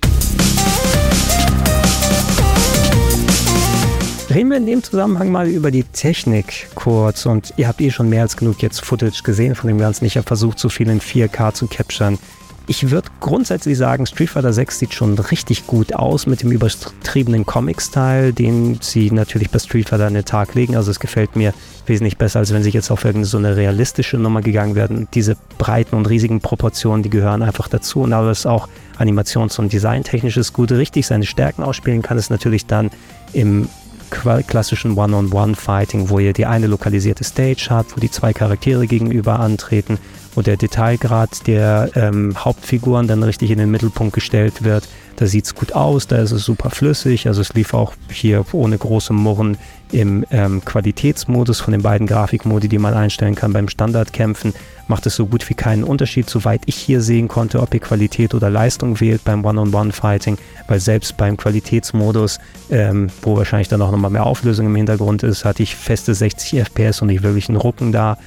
Reden 4.33 4.49
wir 4.49 4.57
in 4.57 4.65
dem 4.65 4.81
Zusammenhang 4.81 5.29
mal 5.29 5.49
über 5.49 5.71
die 5.71 5.83
Technik 5.83 6.69
kurz. 6.73 7.25
Und 7.25 7.53
ihr 7.57 7.67
habt 7.67 7.81
eh 7.81 7.91
schon 7.91 8.07
mehr 8.07 8.21
als 8.21 8.37
genug 8.37 8.61
jetzt 8.61 8.79
Footage 8.85 9.23
gesehen 9.23 9.55
von 9.55 9.67
dem 9.67 9.77
Ganzen. 9.77 10.05
Ich 10.05 10.15
habe 10.15 10.25
versucht, 10.25 10.57
so 10.57 10.69
viel 10.69 10.89
in 10.89 11.01
4K 11.01 11.53
zu 11.53 11.67
capturen. 11.67 12.17
Ich 12.65 12.91
würde 12.91 13.09
grundsätzlich 13.19 13.77
sagen, 13.77 14.05
Street 14.05 14.29
Fighter 14.29 14.53
6 14.53 14.79
sieht 14.79 14.93
schon 14.93 15.19
richtig 15.19 15.67
gut 15.67 15.93
aus 15.93 16.27
mit 16.27 16.43
dem 16.43 16.51
übertriebenen 16.51 17.45
Comic-Style, 17.45 18.31
den 18.31 18.77
sie 18.79 19.11
natürlich 19.11 19.49
bei 19.49 19.59
Street 19.59 19.89
Fighter 19.89 20.07
an 20.07 20.13
den 20.13 20.23
Tag 20.23 20.55
legen. 20.55 20.77
Also 20.77 20.91
es 20.91 21.01
gefällt 21.01 21.35
mir 21.35 21.53
wesentlich 21.85 22.17
besser, 22.17 22.39
als 22.39 22.53
wenn 22.53 22.63
sie 22.63 22.69
jetzt 22.69 22.89
auf 22.89 23.03
irgendeine 23.03 23.25
so 23.25 23.37
eine 23.37 23.57
realistische 23.57 24.17
Nummer 24.17 24.39
gegangen 24.39 24.75
werden. 24.75 25.09
Diese 25.13 25.35
breiten 25.57 25.97
und 25.97 26.07
riesigen 26.07 26.39
Proportionen, 26.39 27.03
die 27.03 27.09
gehören 27.09 27.41
einfach 27.41 27.67
dazu. 27.67 28.01
Und 28.01 28.13
alles 28.13 28.45
auch 28.45 28.69
animations- 28.97 29.59
und 29.59 29.73
designtechnisches 29.73 30.53
gut 30.53 30.71
richtig 30.71 31.05
seine 31.05 31.25
Stärken 31.25 31.63
ausspielen 31.63 32.01
kann 32.01 32.17
es 32.17 32.29
natürlich 32.29 32.65
dann 32.65 32.91
im 33.33 33.67
klassischen 34.11 34.97
One-on-One-Fighting, 34.97 36.09
wo 36.09 36.19
ihr 36.19 36.33
die 36.33 36.45
eine 36.45 36.67
lokalisierte 36.67 37.23
Stage 37.23 37.67
habt, 37.69 37.95
wo 37.95 37.99
die 37.99 38.11
zwei 38.11 38.33
Charaktere 38.33 38.85
gegenüber 38.85 39.39
antreten, 39.39 39.97
wo 40.35 40.41
der 40.41 40.57
Detailgrad 40.57 41.47
der 41.47 41.89
ähm, 41.95 42.35
Hauptfiguren 42.37 43.07
dann 43.07 43.23
richtig 43.23 43.51
in 43.51 43.57
den 43.57 43.71
Mittelpunkt 43.71 44.13
gestellt 44.13 44.63
wird. 44.63 44.87
Da 45.15 45.25
sieht 45.25 45.45
es 45.45 45.55
gut 45.55 45.73
aus, 45.73 46.07
da 46.07 46.17
ist 46.17 46.31
es 46.31 46.43
super 46.43 46.69
flüssig, 46.69 47.27
also 47.27 47.41
es 47.41 47.53
lief 47.53 47.73
auch 47.73 47.93
hier 48.09 48.45
ohne 48.53 48.77
große 48.77 49.13
Murren 49.13 49.57
im 49.91 50.25
ähm, 50.31 50.63
Qualitätsmodus 50.63 51.59
von 51.59 51.71
den 51.71 51.81
beiden 51.81 52.07
Grafikmodi, 52.07 52.67
die 52.67 52.77
man 52.77 52.93
einstellen 52.93 53.35
kann 53.35 53.53
beim 53.53 53.67
Standardkämpfen, 53.67 54.53
macht 54.87 55.05
es 55.05 55.15
so 55.15 55.25
gut 55.25 55.49
wie 55.49 55.53
keinen 55.53 55.83
Unterschied, 55.83 56.29
soweit 56.29 56.61
ich 56.65 56.75
hier 56.75 57.01
sehen 57.01 57.27
konnte, 57.27 57.61
ob 57.61 57.73
ihr 57.73 57.79
Qualität 57.79 58.33
oder 58.33 58.49
Leistung 58.49 58.99
wählt 58.99 59.23
beim 59.23 59.45
One-on-One-Fighting, 59.45 60.37
weil 60.67 60.79
selbst 60.79 61.17
beim 61.17 61.37
Qualitätsmodus, 61.37 62.39
ähm, 62.69 63.07
wo 63.21 63.37
wahrscheinlich 63.37 63.69
dann 63.69 63.81
auch 63.81 63.91
nochmal 63.91 64.11
mehr 64.11 64.25
Auflösung 64.25 64.65
im 64.67 64.75
Hintergrund 64.75 65.23
ist, 65.23 65.45
hatte 65.45 65.63
ich 65.63 65.75
feste 65.75 66.13
60 66.13 66.59
FPS 66.59 67.01
und 67.01 67.07
nicht 67.07 67.23
wirklich 67.23 67.49
einen 67.49 67.57
Rucken 67.57 67.91
da. 67.91 68.17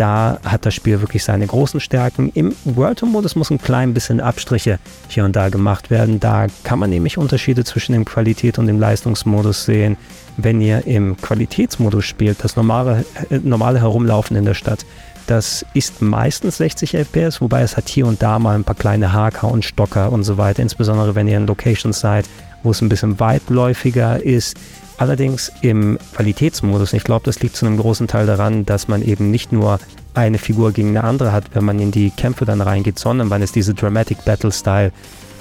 Da 0.00 0.38
hat 0.46 0.64
das 0.64 0.74
Spiel 0.74 1.02
wirklich 1.02 1.22
seine 1.22 1.46
großen 1.46 1.78
Stärken. 1.78 2.30
Im 2.32 2.56
World 2.64 3.00
Tour-Modus 3.00 3.36
muss 3.36 3.50
ein 3.50 3.60
klein 3.60 3.92
bisschen 3.92 4.18
Abstriche 4.18 4.78
hier 5.08 5.26
und 5.26 5.36
da 5.36 5.50
gemacht 5.50 5.90
werden. 5.90 6.20
Da 6.20 6.46
kann 6.64 6.78
man 6.78 6.88
nämlich 6.88 7.18
Unterschiede 7.18 7.64
zwischen 7.64 7.92
dem 7.92 8.06
Qualität 8.06 8.58
und 8.58 8.66
dem 8.66 8.80
Leistungsmodus 8.80 9.66
sehen. 9.66 9.98
Wenn 10.38 10.62
ihr 10.62 10.86
im 10.86 11.18
Qualitätsmodus 11.18 12.06
spielt, 12.06 12.42
das 12.42 12.56
normale, 12.56 13.04
äh, 13.28 13.40
normale 13.42 13.80
Herumlaufen 13.80 14.38
in 14.38 14.46
der 14.46 14.54
Stadt, 14.54 14.86
das 15.26 15.66
ist 15.74 16.00
meistens 16.00 16.56
60 16.56 16.96
FPS, 16.96 17.42
wobei 17.42 17.60
es 17.60 17.76
hat 17.76 17.90
hier 17.90 18.06
und 18.06 18.22
da 18.22 18.38
mal 18.38 18.54
ein 18.54 18.64
paar 18.64 18.76
kleine 18.76 19.12
Haker 19.12 19.50
und 19.50 19.66
Stocker 19.66 20.10
und 20.12 20.22
so 20.22 20.38
weiter, 20.38 20.62
insbesondere 20.62 21.14
wenn 21.14 21.28
ihr 21.28 21.36
in 21.36 21.46
Locations 21.46 22.00
seid, 22.00 22.24
wo 22.62 22.70
es 22.70 22.80
ein 22.80 22.88
bisschen 22.88 23.20
weitläufiger 23.20 24.24
ist. 24.24 24.56
Allerdings 25.00 25.50
im 25.62 25.98
Qualitätsmodus, 26.14 26.92
ich 26.92 27.04
glaube, 27.04 27.24
das 27.24 27.40
liegt 27.40 27.56
zu 27.56 27.64
einem 27.64 27.78
großen 27.78 28.06
Teil 28.06 28.26
daran, 28.26 28.66
dass 28.66 28.86
man 28.86 29.00
eben 29.00 29.30
nicht 29.30 29.50
nur 29.50 29.80
eine 30.12 30.36
Figur 30.36 30.72
gegen 30.72 30.90
eine 30.90 31.04
andere 31.04 31.32
hat, 31.32 31.44
wenn 31.54 31.64
man 31.64 31.78
in 31.78 31.90
die 31.90 32.10
Kämpfe 32.10 32.44
dann 32.44 32.60
reingeht, 32.60 32.98
sondern 32.98 33.28
man 33.28 33.40
ist 33.40 33.56
diese 33.56 33.72
Dramatic 33.72 34.22
Battle 34.26 34.52
Style 34.52 34.92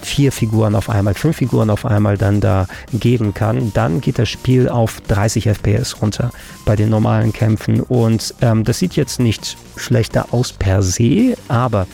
vier 0.02 0.32
Figuren 0.32 0.76
auf 0.76 0.89
einmal, 0.89 1.13
fünf 1.13 1.36
Figuren 1.36 1.69
auf 1.69 1.86
einmal 1.86 2.17
dann 2.17 2.39
da 2.39 2.67
geben 2.93 3.34
kann, 3.34 3.74
dann 3.74 4.00
geht 4.00 4.17
das 4.17 4.30
Spiel 4.30 4.69
auf 4.69 5.02
30 5.10 5.50
FPS 5.50 6.02
runter 6.02 6.32
bei 6.63 6.78
den 6.78 6.88
normalen 6.88 7.34
Kämpfen. 7.34 7.82
Und 7.82 8.34
ähm, 8.39 8.63
das 8.63 8.80
sieht 8.80 8.95
jetzt 8.95 9.19
nicht 9.19 9.58
schlechter 9.76 10.28
aus 10.32 10.54
per 10.54 10.82
se, 10.82 11.36
aber 11.50 11.86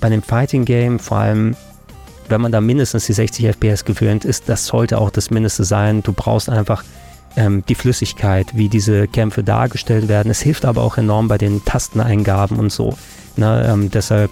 bei 0.00 0.08
einem 0.08 0.24
Fighting 0.24 0.64
Game, 0.64 0.98
vor 0.98 1.18
allem 1.18 1.54
wenn 2.28 2.40
man 2.40 2.50
da 2.50 2.60
mindestens 2.60 3.06
die 3.06 3.12
60 3.12 3.46
FPS 3.46 3.84
gewöhnt 3.84 4.24
ist, 4.24 4.48
das 4.48 4.66
sollte 4.66 4.98
auch 4.98 5.10
das 5.10 5.30
Mindeste 5.30 5.62
sein. 5.62 6.02
Du 6.02 6.12
brauchst 6.12 6.48
einfach 6.48 6.82
ähm, 7.36 7.64
die 7.68 7.74
Flüssigkeit, 7.74 8.48
wie 8.54 8.68
diese 8.68 9.08
Kämpfe 9.08 9.42
dargestellt 9.42 10.08
werden. 10.08 10.30
Es 10.30 10.40
hilft 10.40 10.64
aber 10.64 10.82
auch 10.82 10.98
enorm 10.98 11.28
bei 11.28 11.38
den 11.38 11.64
Tasteneingaben 11.64 12.58
und 12.58 12.70
so. 12.70 12.96
Ne, 13.36 13.66
ähm, 13.66 13.90
deshalb 13.90 14.30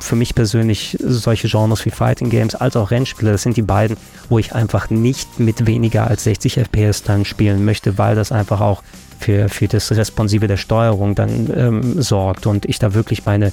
für 0.00 0.16
mich 0.16 0.34
persönlich 0.34 0.96
solche 1.00 1.48
Genres 1.48 1.84
wie 1.84 1.90
Fighting 1.90 2.30
Games 2.30 2.54
als 2.54 2.76
auch 2.76 2.90
Rennspiele, 2.90 3.32
das 3.32 3.42
sind 3.42 3.56
die 3.56 3.62
beiden, 3.62 3.96
wo 4.28 4.38
ich 4.38 4.54
einfach 4.54 4.90
nicht 4.90 5.38
mit 5.38 5.66
weniger 5.66 6.06
als 6.06 6.24
60 6.24 6.58
FPS 6.58 7.02
dann 7.02 7.24
spielen 7.24 7.64
möchte, 7.64 7.98
weil 7.98 8.16
das 8.16 8.32
einfach 8.32 8.60
auch 8.60 8.82
für, 9.20 9.48
für 9.48 9.68
das 9.68 9.92
Responsive 9.92 10.48
der 10.48 10.56
Steuerung 10.56 11.14
dann 11.14 11.52
ähm, 11.54 12.02
sorgt 12.02 12.46
und 12.46 12.64
ich 12.66 12.78
da 12.78 12.94
wirklich 12.94 13.24
meine 13.24 13.52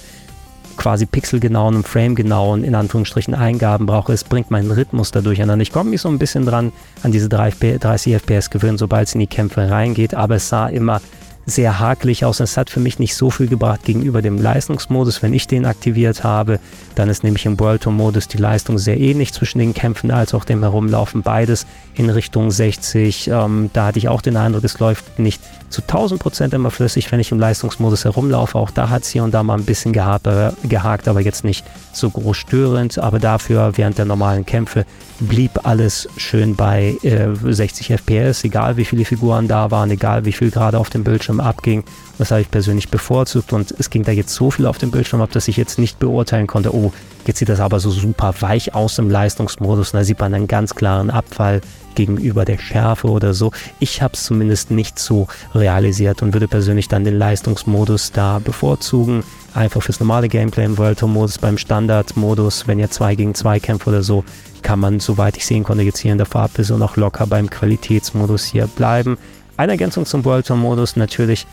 quasi 0.80 1.06
pixelgenauen, 1.06 1.84
framegenauen, 1.84 2.64
in 2.64 2.74
Anführungsstrichen 2.74 3.36
Eingaben 3.36 3.86
brauche. 3.86 4.14
Es 4.14 4.24
bringt 4.24 4.50
meinen 4.50 4.72
Rhythmus 4.72 5.12
da 5.12 5.22
durcheinander. 5.22 5.62
Ich 5.62 5.72
komme 5.72 5.92
mich 5.92 6.02
so 6.02 6.10
ein 6.10 6.18
bisschen 6.18 6.46
dran 6.46 6.72
an 7.04 7.12
diese 7.12 7.30
30 7.30 8.16
FPS 8.16 8.50
gewöhnen, 8.50 8.78
sobald 8.78 9.08
es 9.08 9.14
in 9.14 9.20
die 9.20 9.28
Kämpfe 9.28 9.70
reingeht, 9.70 10.16
aber 10.16 10.36
es 10.36 10.50
sah 10.50 10.68
immer 10.68 11.02
sehr 11.46 11.80
hakelig 11.80 12.26
aus. 12.26 12.40
Es 12.40 12.58
hat 12.58 12.70
für 12.70 12.80
mich 12.80 13.00
nicht 13.00 13.16
so 13.16 13.30
viel 13.30 13.48
gebracht 13.48 13.84
gegenüber 13.84 14.22
dem 14.22 14.38
Leistungsmodus. 14.42 15.22
Wenn 15.22 15.34
ich 15.34 15.48
den 15.48 15.66
aktiviert 15.66 16.24
habe, 16.24 16.60
dann 16.96 17.10
ist 17.10 17.24
nämlich 17.24 17.46
im 17.46 17.60
World 17.60 17.84
Tour 17.84 17.94
Modus 17.94 18.28
die 18.28 18.38
Leistung 18.38 18.78
sehr 18.78 19.00
ähnlich 19.00 19.34
zwischen 19.34 19.60
den 19.60 19.74
Kämpfen 19.74 20.12
als 20.12 20.34
auch 20.34 20.46
dem 20.46 20.62
Herumlaufen. 20.62 21.24
Beides 21.24 21.66
in 22.00 22.10
Richtung 22.10 22.50
60. 22.50 23.28
Ähm, 23.28 23.70
da 23.74 23.88
hatte 23.88 24.00
ich 24.00 24.08
auch 24.08 24.22
den 24.22 24.38
Eindruck, 24.38 24.64
es 24.64 24.80
läuft 24.80 25.20
nicht 25.20 25.41
zu 25.70 25.82
1000 25.82 26.20
Prozent 26.20 26.54
immer 26.54 26.72
flüssig, 26.72 27.12
wenn 27.12 27.20
ich 27.20 27.32
im 27.32 27.39
Leistungsmodus 27.39 28.06
herumlaufe. 28.06 28.58
Auch 28.58 28.72
da 28.72 28.89
hat 28.89 29.04
es 29.04 29.10
hier 29.10 29.24
und 29.24 29.34
da 29.34 29.43
mal 29.43 29.58
ein 29.58 29.66
bisschen 29.66 29.93
gehakt, 29.93 30.28
gehakt, 30.64 31.08
aber 31.08 31.22
jetzt 31.22 31.43
nicht 31.43 31.66
so 31.93 32.10
groß 32.10 32.36
störend. 32.36 32.97
Aber 32.97 33.20
dafür 33.20 33.74
während 33.76 33.97
der 33.97 34.06
normalen 34.06 34.45
Kämpfe 34.45 34.86
blieb 35.20 35.66
alles 35.66 36.08
schön 36.18 36.56
bei 36.56 36.97
äh, 37.04 37.28
60 37.43 37.91
FPS, 37.91 38.43
egal 38.45 38.78
wie 38.78 38.86
viele 38.86 39.06
Figuren 39.06 39.47
da 39.47 39.70
waren, 39.70 39.91
egal 39.91 40.26
wie 40.26 40.32
viel 40.32 40.50
gerade 40.50 40.80
auf 40.80 40.89
dem 40.89 41.04
Bildschirm 41.04 41.39
abging. 41.39 41.84
Das 42.18 42.32
habe 42.32 42.41
ich 42.41 42.52
persönlich 42.52 42.89
bevorzugt 42.89 43.54
und 43.54 43.74
es 43.78 43.89
ging 43.89 44.04
da 44.04 44.12
jetzt 44.12 44.34
so 44.34 44.52
viel 44.52 44.66
auf 44.66 44.78
dem 44.78 44.91
Bildschirm 44.91 45.22
ab, 45.22 45.32
dass 45.32 45.47
ich 45.47 45.58
jetzt 45.58 45.80
nicht 45.80 46.00
beurteilen 46.00 46.47
konnte, 46.47 46.74
oh, 46.74 46.91
jetzt 47.28 47.39
sieht 47.39 47.50
das 47.50 47.60
aber 47.60 47.80
so 47.80 47.91
super 47.91 48.34
weich 48.39 48.74
aus 48.74 48.97
im 48.97 49.10
Leistungsmodus 49.10 49.93
und 49.93 50.00
da 50.00 50.04
sieht 50.04 50.20
man 50.20 50.34
einen 50.34 50.47
ganz 50.47 50.76
klaren 50.76 51.10
Abfall 51.10 51.62
gegenüber 52.00 52.45
der 52.45 52.58
Schärfe 52.58 53.10
oder 53.10 53.34
so. 53.34 53.52
Ich 53.80 54.02
habe 54.02 54.14
es 54.14 54.24
zumindest 54.24 54.72
nicht 54.72 54.97
so 54.97 55.28
realisiert 55.54 56.22
und 56.22 56.32
würde 56.32 56.47
persönlich 56.47 56.88
dann 56.88 57.04
den 57.04 57.18
Leistungsmodus 57.18 58.14
da 58.14 58.39
bevorzugen. 58.39 59.24
Einfach 59.54 59.84
fürs 59.84 60.00
normale 60.00 60.30
Gameplay 60.30 60.64
im 60.64 60.78
World 60.78 61.02
Modus, 61.02 61.38
beim 61.38 61.58
Standardmodus, 61.58 62.68
wenn 62.68 62.80
ihr 62.80 62.89
2 62.89 63.16
gegen 63.16 63.36
2 63.36 63.60
kämpft 63.60 63.86
oder 63.86 64.02
so, 64.02 64.24
kann 64.62 64.80
man, 64.80 65.02
soweit 65.02 65.36
ich 65.36 65.45
sehen 65.45 65.66
konnte, 65.66 65.84
jetzt 65.84 66.00
hier 66.00 66.14
in 66.14 66.18
der 66.18 66.26
Farbversion 66.26 66.82
auch 66.82 66.95
locker 66.95 67.28
beim 67.28 67.50
Qualitätsmodus 67.50 68.45
hier 68.45 68.68
bleiben. 68.68 69.18
Eine 69.58 69.74
Ergänzung 69.74 70.06
zum 70.06 70.24
World 70.24 70.50
Modus 70.52 70.95
natürlich 70.95 71.45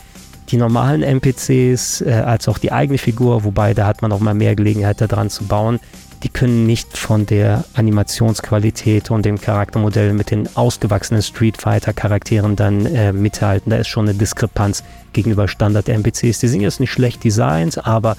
die 0.50 0.58
normalen 0.58 1.02
NPCs 1.02 2.02
äh, 2.02 2.22
als 2.24 2.46
auch 2.46 2.58
die 2.58 2.70
eigene 2.70 2.98
Figur, 2.98 3.42
wobei 3.42 3.74
da 3.74 3.84
hat 3.86 4.00
man 4.00 4.12
auch 4.12 4.20
mal 4.20 4.34
mehr 4.34 4.54
Gelegenheit 4.54 5.00
daran 5.00 5.28
zu 5.28 5.44
bauen. 5.44 5.80
Die 6.22 6.28
können 6.28 6.66
nicht 6.66 6.96
von 6.96 7.26
der 7.26 7.64
Animationsqualität 7.74 9.10
und 9.10 9.24
dem 9.24 9.40
Charaktermodell 9.40 10.12
mit 10.12 10.30
den 10.30 10.48
ausgewachsenen 10.56 11.22
Street 11.22 11.60
Fighter 11.60 11.92
Charakteren 11.92 12.56
dann 12.56 12.86
äh, 12.86 13.12
mithalten. 13.12 13.70
Da 13.70 13.76
ist 13.76 13.88
schon 13.88 14.08
eine 14.08 14.16
Diskrepanz 14.16 14.82
gegenüber 15.12 15.48
Standard-NPCs. 15.48 16.40
Die 16.40 16.48
sind 16.48 16.60
jetzt 16.60 16.80
nicht 16.80 16.92
schlecht 16.92 17.22
designt, 17.24 17.86
aber 17.86 18.16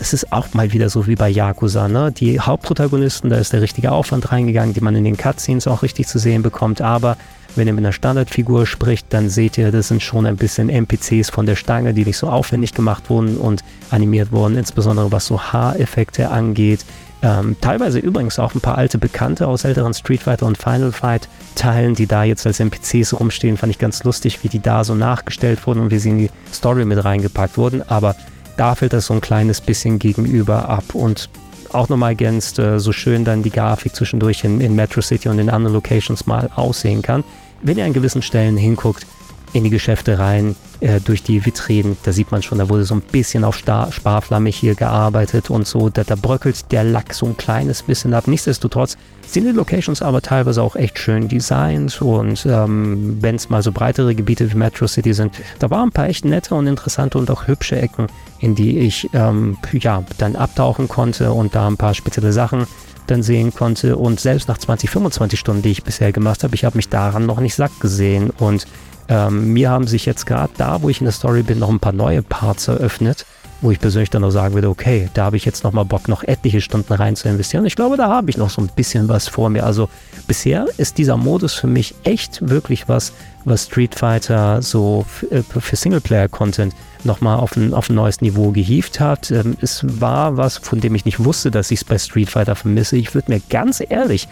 es 0.00 0.12
ist 0.12 0.32
auch 0.32 0.54
mal 0.54 0.72
wieder 0.72 0.88
so 0.88 1.06
wie 1.06 1.16
bei 1.16 1.28
Yakuza. 1.28 1.88
Ne? 1.88 2.12
Die 2.12 2.38
Hauptprotagonisten, 2.38 3.30
da 3.30 3.36
ist 3.36 3.52
der 3.52 3.62
richtige 3.62 3.92
Aufwand 3.92 4.30
reingegangen, 4.30 4.74
die 4.74 4.80
man 4.80 4.94
in 4.94 5.04
den 5.04 5.16
Cutscenes 5.16 5.66
auch 5.66 5.82
richtig 5.82 6.06
zu 6.06 6.18
sehen 6.18 6.42
bekommt. 6.42 6.80
Aber 6.80 7.16
wenn 7.56 7.66
ihr 7.66 7.72
mit 7.72 7.84
einer 7.84 7.92
Standardfigur 7.92 8.66
spricht, 8.66 9.06
dann 9.10 9.30
seht 9.30 9.58
ihr, 9.58 9.72
das 9.72 9.88
sind 9.88 10.02
schon 10.02 10.26
ein 10.26 10.36
bisschen 10.36 10.68
NPCs 10.68 11.30
von 11.30 11.46
der 11.46 11.56
Stange, 11.56 11.94
die 11.94 12.04
nicht 12.04 12.18
so 12.18 12.28
aufwendig 12.28 12.74
gemacht 12.74 13.10
wurden 13.10 13.36
und 13.36 13.64
animiert 13.90 14.30
wurden, 14.30 14.56
insbesondere 14.56 15.10
was 15.10 15.26
so 15.26 15.40
Haareffekte 15.40 16.30
angeht. 16.30 16.84
Ähm, 17.22 17.56
teilweise 17.60 17.98
übrigens 17.98 18.38
auch 18.38 18.54
ein 18.54 18.60
paar 18.60 18.78
alte 18.78 18.98
Bekannte 18.98 19.48
aus 19.48 19.64
älteren 19.64 19.92
Street 19.92 20.22
Fighter 20.22 20.46
und 20.46 20.56
Final 20.56 20.92
Fight 20.92 21.28
Teilen, 21.56 21.94
die 21.94 22.06
da 22.06 22.22
jetzt 22.22 22.46
als 22.46 22.60
NPCs 22.60 23.18
rumstehen, 23.18 23.56
fand 23.56 23.72
ich 23.72 23.78
ganz 23.78 24.04
lustig, 24.04 24.44
wie 24.44 24.48
die 24.48 24.60
da 24.60 24.84
so 24.84 24.94
nachgestellt 24.94 25.66
wurden 25.66 25.80
und 25.80 25.90
wie 25.90 25.98
sie 25.98 26.10
in 26.10 26.18
die 26.18 26.30
Story 26.52 26.84
mit 26.84 27.04
reingepackt 27.04 27.58
wurden. 27.58 27.82
Aber 27.82 28.14
da 28.56 28.74
fällt 28.74 28.92
das 28.92 29.06
so 29.06 29.14
ein 29.14 29.20
kleines 29.20 29.60
bisschen 29.60 29.98
gegenüber 29.98 30.68
ab 30.68 30.94
und 30.94 31.28
auch 31.72 31.88
nochmal 31.88 32.10
ergänzt, 32.10 32.58
äh, 32.58 32.78
so 32.78 32.92
schön 32.92 33.24
dann 33.24 33.42
die 33.42 33.50
Grafik 33.50 33.94
zwischendurch 33.94 34.44
in, 34.44 34.60
in 34.60 34.74
Metro 34.74 35.00
City 35.00 35.28
und 35.28 35.38
in 35.38 35.50
anderen 35.50 35.74
Locations 35.74 36.26
mal 36.26 36.50
aussehen 36.54 37.02
kann. 37.02 37.24
Wenn 37.62 37.78
ihr 37.78 37.84
an 37.84 37.92
gewissen 37.92 38.22
Stellen 38.22 38.56
hinguckt, 38.56 39.06
in 39.52 39.64
die 39.64 39.70
Geschäfte 39.70 40.18
rein, 40.18 40.56
äh, 40.80 41.00
durch 41.00 41.22
die 41.22 41.44
Vitrinen. 41.44 41.96
Da 42.04 42.12
sieht 42.12 42.30
man 42.30 42.42
schon, 42.42 42.58
da 42.58 42.68
wurde 42.68 42.84
so 42.84 42.94
ein 42.94 43.00
bisschen 43.00 43.44
auf 43.44 43.56
Star 43.56 43.90
Sparflamme 43.90 44.50
hier 44.50 44.74
gearbeitet 44.74 45.50
und 45.50 45.66
so. 45.66 45.88
Da, 45.88 46.04
da 46.04 46.14
bröckelt 46.14 46.70
der 46.70 46.84
Lack 46.84 47.14
so 47.14 47.26
ein 47.26 47.36
kleines 47.36 47.82
bisschen 47.82 48.14
ab. 48.14 48.28
Nichtsdestotrotz 48.28 48.96
sind 49.26 49.44
die 49.44 49.52
Locations 49.52 50.00
aber 50.02 50.22
teilweise 50.22 50.62
auch 50.62 50.76
echt 50.76 50.98
schön 50.98 51.28
designt 51.28 52.00
und 52.00 52.46
ähm, 52.46 53.18
wenn 53.20 53.34
es 53.34 53.50
mal 53.50 53.62
so 53.62 53.72
breitere 53.72 54.14
Gebiete 54.14 54.50
wie 54.50 54.56
Metro 54.56 54.86
City 54.86 55.12
sind, 55.12 55.34
da 55.58 55.68
waren 55.68 55.88
ein 55.88 55.92
paar 55.92 56.08
echt 56.08 56.24
nette 56.24 56.54
und 56.54 56.66
interessante 56.66 57.18
und 57.18 57.30
auch 57.30 57.46
hübsche 57.46 57.76
Ecken, 57.80 58.06
in 58.40 58.54
die 58.54 58.78
ich 58.78 59.10
ähm, 59.12 59.58
ja, 59.72 60.02
dann 60.16 60.34
abtauchen 60.34 60.88
konnte 60.88 61.32
und 61.32 61.54
da 61.54 61.66
ein 61.66 61.76
paar 61.76 61.94
spezielle 61.94 62.32
Sachen 62.32 62.66
dann 63.06 63.22
sehen 63.22 63.52
konnte. 63.54 63.96
Und 63.96 64.20
selbst 64.20 64.48
nach 64.48 64.58
20, 64.58 64.90
25 64.90 65.38
Stunden, 65.38 65.62
die 65.62 65.70
ich 65.70 65.82
bisher 65.82 66.12
gemacht 66.12 66.44
habe, 66.44 66.54
ich 66.54 66.64
habe 66.64 66.76
mich 66.76 66.88
daran 66.88 67.26
noch 67.26 67.40
nicht 67.40 67.54
satt 67.54 67.72
gesehen 67.80 68.30
und 68.38 68.66
ähm, 69.08 69.52
mir 69.52 69.70
haben 69.70 69.86
sich 69.86 70.06
jetzt 70.06 70.26
gerade 70.26 70.52
da, 70.56 70.82
wo 70.82 70.88
ich 70.88 71.00
in 71.00 71.04
der 71.06 71.12
Story 71.12 71.42
bin, 71.42 71.58
noch 71.58 71.70
ein 71.70 71.80
paar 71.80 71.92
neue 71.92 72.22
Parts 72.22 72.68
eröffnet, 72.68 73.24
wo 73.60 73.70
ich 73.70 73.80
persönlich 73.80 74.10
dann 74.10 74.22
noch 74.22 74.30
sagen 74.30 74.54
würde, 74.54 74.68
okay, 74.68 75.08
da 75.14 75.24
habe 75.24 75.36
ich 75.36 75.44
jetzt 75.44 75.64
noch 75.64 75.72
mal 75.72 75.84
Bock, 75.84 76.08
noch 76.08 76.22
etliche 76.22 76.60
Stunden 76.60 76.92
rein 76.92 77.16
zu 77.16 77.28
investieren. 77.28 77.64
Ich 77.66 77.74
glaube, 77.74 77.96
da 77.96 78.08
habe 78.08 78.30
ich 78.30 78.36
noch 78.36 78.50
so 78.50 78.62
ein 78.62 78.68
bisschen 78.76 79.08
was 79.08 79.26
vor 79.26 79.50
mir. 79.50 79.64
Also 79.64 79.88
bisher 80.26 80.66
ist 80.76 80.98
dieser 80.98 81.16
Modus 81.16 81.54
für 81.54 81.66
mich 81.66 81.94
echt 82.04 82.48
wirklich 82.48 82.88
was, 82.88 83.12
was 83.44 83.64
Street 83.64 83.94
Fighter 83.94 84.62
so 84.62 85.06
äh, 85.30 85.42
für 85.42 85.76
Singleplayer-Content 85.76 86.74
nochmal 87.04 87.38
auf 87.38 87.56
ein, 87.56 87.74
auf 87.74 87.88
ein 87.88 87.94
neues 87.94 88.20
Niveau 88.20 88.50
gehievt 88.50 89.00
hat. 89.00 89.30
Ähm, 89.30 89.56
es 89.60 89.84
war 90.00 90.36
was, 90.36 90.58
von 90.58 90.80
dem 90.80 90.94
ich 90.94 91.04
nicht 91.04 91.24
wusste, 91.24 91.50
dass 91.50 91.70
ich 91.70 91.80
es 91.80 91.84
bei 91.84 91.98
Street 91.98 92.30
Fighter 92.30 92.54
vermisse. 92.54 92.96
Ich 92.96 93.14
würde 93.14 93.32
mir 93.32 93.40
ganz 93.48 93.82
ehrlich 93.86 94.28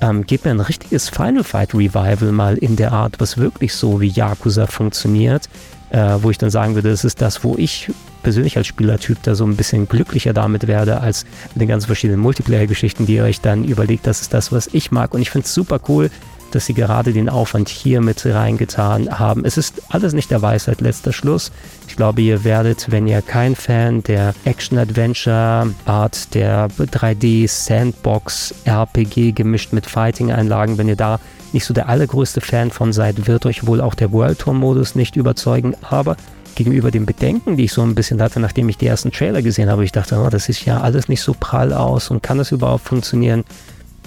ähm, 0.00 0.26
gebt 0.26 0.44
mir 0.44 0.50
ein 0.50 0.60
richtiges 0.60 1.08
Final 1.08 1.44
Fight 1.44 1.74
Revival 1.74 2.32
mal 2.32 2.56
in 2.56 2.76
der 2.76 2.92
Art, 2.92 3.16
was 3.18 3.38
wirklich 3.38 3.74
so 3.74 4.00
wie 4.00 4.08
Yakuza 4.08 4.66
funktioniert, 4.66 5.48
äh, 5.90 6.16
wo 6.20 6.30
ich 6.30 6.38
dann 6.38 6.50
sagen 6.50 6.74
würde, 6.74 6.90
das 6.90 7.04
ist 7.04 7.20
das, 7.20 7.44
wo 7.44 7.56
ich 7.56 7.90
persönlich 8.22 8.56
als 8.56 8.66
Spielertyp 8.66 9.22
da 9.22 9.34
so 9.34 9.44
ein 9.44 9.56
bisschen 9.56 9.88
glücklicher 9.88 10.32
damit 10.32 10.66
werde, 10.66 11.00
als 11.00 11.24
mit 11.54 11.62
den 11.62 11.68
ganzen 11.68 11.86
verschiedenen 11.86 12.20
Multiplayer-Geschichten, 12.20 13.06
die 13.06 13.14
ihr 13.14 13.24
euch 13.24 13.40
dann 13.40 13.64
überlegt, 13.64 14.06
das 14.06 14.20
ist 14.20 14.34
das, 14.34 14.50
was 14.50 14.68
ich 14.72 14.90
mag. 14.90 15.14
Und 15.14 15.22
ich 15.22 15.30
finde 15.30 15.46
es 15.46 15.54
super 15.54 15.80
cool, 15.88 16.10
dass 16.56 16.66
sie 16.66 16.74
gerade 16.74 17.12
den 17.12 17.28
Aufwand 17.28 17.68
hier 17.68 18.00
mit 18.00 18.24
reingetan 18.24 19.18
haben. 19.18 19.44
Es 19.44 19.58
ist 19.58 19.82
alles 19.90 20.14
nicht 20.14 20.30
der 20.30 20.40
Weisheit 20.40 20.80
letzter 20.80 21.12
Schluss. 21.12 21.52
Ich 21.86 21.96
glaube, 21.96 22.22
ihr 22.22 22.44
werdet, 22.44 22.90
wenn 22.90 23.06
ihr 23.06 23.20
kein 23.20 23.54
Fan 23.54 24.02
der 24.02 24.34
Action-Adventure-Art, 24.46 26.34
der 26.34 26.68
3D-Sandbox-RPG 26.68 29.32
gemischt 29.32 29.74
mit 29.74 29.84
Fighting-Einlagen, 29.84 30.78
wenn 30.78 30.88
ihr 30.88 30.96
da 30.96 31.20
nicht 31.52 31.66
so 31.66 31.74
der 31.74 31.90
allergrößte 31.90 32.40
Fan 32.40 32.70
von 32.70 32.94
seid, 32.94 33.26
wird 33.26 33.44
euch 33.44 33.66
wohl 33.66 33.82
auch 33.82 33.94
der 33.94 34.12
World 34.12 34.38
Tour-Modus 34.38 34.94
nicht 34.94 35.16
überzeugen. 35.16 35.74
Aber 35.82 36.16
gegenüber 36.54 36.90
den 36.90 37.04
Bedenken, 37.04 37.58
die 37.58 37.64
ich 37.64 37.74
so 37.74 37.82
ein 37.82 37.94
bisschen 37.94 38.22
hatte, 38.22 38.40
nachdem 38.40 38.70
ich 38.70 38.78
die 38.78 38.86
ersten 38.86 39.12
Trailer 39.12 39.42
gesehen 39.42 39.68
habe, 39.68 39.84
ich 39.84 39.92
dachte, 39.92 40.18
oh, 40.18 40.30
das 40.30 40.48
ist 40.48 40.64
ja 40.64 40.80
alles 40.80 41.10
nicht 41.10 41.20
so 41.20 41.36
prall 41.38 41.74
aus 41.74 42.10
und 42.10 42.22
kann 42.22 42.38
das 42.38 42.50
überhaupt 42.50 42.84
funktionieren? 42.84 43.44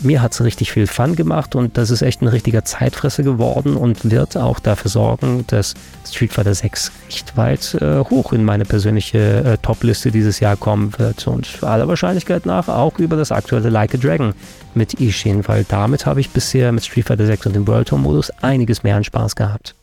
Mir 0.02 0.22
hat 0.22 0.34
es 0.34 0.44
richtig 0.44 0.72
viel 0.72 0.88
Fun 0.88 1.16
gemacht 1.16 1.56
und 1.56 1.78
das 1.78 1.90
ist 1.90 2.02
echt 2.02 2.22
ein 2.22 2.28
richtiger 2.28 2.66
Zeitfresser 2.66 3.24
geworden 3.24 3.76
und 3.76 4.10
wird 4.10 4.38
auch 4.38 4.60
dafür 4.60 4.90
sorgen, 4.90 5.46
dass 5.48 5.74
Street 6.08 6.34
Fighter 6.34 6.54
6 6.54 6.92
recht 7.08 7.38
weit 7.38 7.76
äh, 7.76 8.00
hoch 8.00 8.34
in 8.34 8.44
meine 8.44 8.66
persönliche 8.66 9.44
äh, 9.44 9.58
Top-Liste 9.58 10.12
dieses 10.12 10.40
Jahr 10.40 10.56
kommen 10.56 10.98
wird 10.98 11.28
und 11.28 11.64
aller 11.64 11.88
Wahrscheinlichkeit 11.88 12.46
nach 12.46 12.68
auch 12.68 13.00
über 13.00 13.16
das 13.16 13.32
aktuelle 13.32 13.70
Like 13.70 13.96
a 13.96 13.98
Dragon 13.98 14.34
mit 14.74 15.00
Ishin, 15.00 15.48
weil 15.48 15.66
damit 15.68 16.06
habe 16.06 16.22
ich 16.22 16.30
bisher 16.30 16.72
mit 16.72 16.86
Street 16.86 17.08
Fighter 17.08 17.26
6 17.26 17.48
und 17.48 17.56
dem 17.56 17.68
World 17.68 17.90
Tour 17.90 18.00
Modus 18.00 18.32
einiges 18.42 18.84
mehr 18.84 18.96
an 18.96 19.04
Spaß 19.04 19.36
gehabt. 19.36 19.76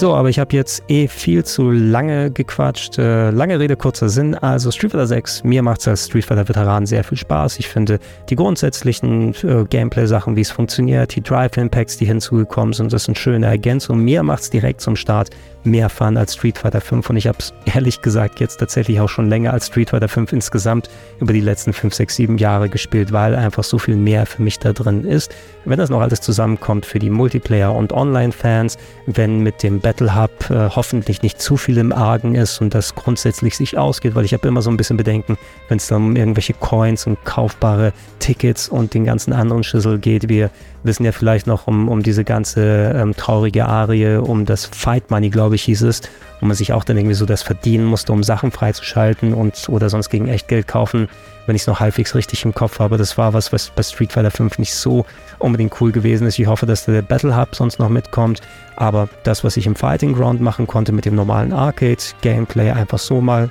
So, 0.00 0.14
aber 0.14 0.30
ich 0.30 0.38
habe 0.38 0.56
jetzt 0.56 0.82
eh 0.88 1.08
viel 1.08 1.44
zu 1.44 1.70
lange 1.70 2.30
gequatscht. 2.30 2.96
Äh, 2.96 3.28
lange 3.32 3.60
Rede, 3.60 3.76
kurzer 3.76 4.08
Sinn. 4.08 4.34
Also 4.34 4.70
Street 4.70 4.92
Fighter 4.92 5.06
6, 5.06 5.44
mir 5.44 5.62
macht 5.62 5.82
es 5.82 5.88
als 5.88 6.06
Street 6.06 6.24
Fighter 6.24 6.48
Veteran 6.48 6.86
sehr 6.86 7.04
viel 7.04 7.18
Spaß. 7.18 7.58
Ich 7.58 7.68
finde 7.68 7.98
die 8.30 8.34
grundsätzlichen 8.34 9.34
äh, 9.42 9.66
Gameplay-Sachen, 9.68 10.36
wie 10.36 10.40
es 10.40 10.50
funktioniert, 10.50 11.14
die 11.14 11.20
Drive-Impacts, 11.20 11.98
die 11.98 12.06
hinzugekommen 12.06 12.72
sind, 12.72 12.94
das 12.94 13.04
sind 13.04 13.18
schöne 13.18 13.44
Ergänzungen. 13.44 14.02
Mir 14.02 14.22
macht 14.22 14.44
es 14.44 14.48
direkt 14.48 14.80
zum 14.80 14.96
Start 14.96 15.28
mehr 15.64 15.88
Fun 15.88 16.16
als 16.16 16.34
Street 16.34 16.58
Fighter 16.58 16.80
5 16.80 17.10
und 17.10 17.16
ich 17.16 17.26
habe 17.26 17.38
es 17.38 17.52
ehrlich 17.64 18.02
gesagt 18.02 18.40
jetzt 18.40 18.56
tatsächlich 18.58 19.00
auch 19.00 19.08
schon 19.08 19.28
länger 19.28 19.52
als 19.52 19.66
Street 19.66 19.90
Fighter 19.90 20.08
5 20.08 20.32
insgesamt 20.32 20.88
über 21.20 21.32
die 21.32 21.40
letzten 21.40 21.72
5, 21.72 21.94
6, 21.94 22.16
7 22.16 22.38
Jahre 22.38 22.68
gespielt, 22.68 23.12
weil 23.12 23.34
einfach 23.34 23.64
so 23.64 23.78
viel 23.78 23.96
mehr 23.96 24.26
für 24.26 24.42
mich 24.42 24.58
da 24.58 24.72
drin 24.72 25.04
ist. 25.04 25.34
Wenn 25.64 25.78
das 25.78 25.90
noch 25.90 26.00
alles 26.00 26.20
zusammenkommt 26.20 26.86
für 26.86 26.98
die 26.98 27.10
Multiplayer- 27.10 27.74
und 27.74 27.92
Online-Fans, 27.92 28.78
wenn 29.06 29.40
mit 29.40 29.62
dem 29.62 29.80
Battle 29.80 30.14
Hub 30.14 30.30
äh, 30.50 30.70
hoffentlich 30.70 31.22
nicht 31.22 31.40
zu 31.40 31.56
viel 31.56 31.78
im 31.78 31.92
Argen 31.92 32.34
ist 32.34 32.60
und 32.60 32.74
das 32.74 32.94
grundsätzlich 32.94 33.56
sich 33.56 33.76
ausgeht, 33.76 34.14
weil 34.14 34.24
ich 34.24 34.32
habe 34.32 34.48
immer 34.48 34.62
so 34.62 34.70
ein 34.70 34.76
bisschen 34.76 34.96
Bedenken, 34.96 35.36
wenn 35.68 35.76
es 35.76 35.88
dann 35.88 36.02
um 36.02 36.16
irgendwelche 36.16 36.54
Coins 36.54 37.06
und 37.06 37.22
kaufbare 37.24 37.92
Tickets 38.18 38.68
und 38.68 38.94
den 38.94 39.04
ganzen 39.04 39.32
anderen 39.32 39.62
Schüssel 39.64 39.98
geht. 39.98 40.28
Wir 40.28 40.50
wissen 40.82 41.04
ja 41.04 41.12
vielleicht 41.12 41.46
noch 41.46 41.66
um, 41.66 41.88
um 41.88 42.02
diese 42.02 42.24
ganze 42.24 42.92
ähm, 42.94 43.14
traurige 43.16 43.66
Arie, 43.66 44.16
um 44.16 44.46
das 44.46 44.66
Fight 44.66 45.10
Money, 45.10 45.30
glaube 45.30 45.49
glaube 45.50 45.56
ich, 45.56 45.64
hieß 45.64 45.82
es, 45.82 46.02
wo 46.38 46.46
man 46.46 46.54
sich 46.54 46.72
auch 46.72 46.84
dann 46.84 46.96
irgendwie 46.96 47.16
so 47.16 47.26
das 47.26 47.42
verdienen 47.42 47.84
musste, 47.84 48.12
um 48.12 48.22
Sachen 48.22 48.52
freizuschalten 48.52 49.34
und 49.34 49.68
oder 49.68 49.90
sonst 49.90 50.08
gegen 50.08 50.28
Echtgeld 50.28 50.68
kaufen, 50.68 51.08
wenn 51.46 51.56
ich 51.56 51.62
es 51.62 51.66
noch 51.66 51.80
halbwegs 51.80 52.14
richtig 52.14 52.44
im 52.44 52.54
Kopf 52.54 52.78
habe. 52.78 52.98
Das 52.98 53.18
war 53.18 53.32
was, 53.32 53.52
was 53.52 53.70
bei 53.70 53.82
Street 53.82 54.12
Fighter 54.12 54.30
5 54.30 54.60
nicht 54.60 54.72
so 54.72 55.04
unbedingt 55.40 55.80
cool 55.80 55.90
gewesen 55.90 56.28
ist. 56.28 56.38
Ich 56.38 56.46
hoffe, 56.46 56.66
dass 56.66 56.84
der 56.84 57.02
Battle 57.02 57.36
Hub 57.36 57.56
sonst 57.56 57.80
noch 57.80 57.88
mitkommt. 57.88 58.42
Aber 58.76 59.08
das, 59.24 59.42
was 59.42 59.56
ich 59.56 59.66
im 59.66 59.74
Fighting 59.74 60.12
Ground 60.12 60.40
machen 60.40 60.68
konnte 60.68 60.92
mit 60.92 61.04
dem 61.04 61.16
normalen 61.16 61.52
Arcade-Gameplay, 61.52 62.70
einfach 62.70 63.00
so 63.00 63.20
mal 63.20 63.50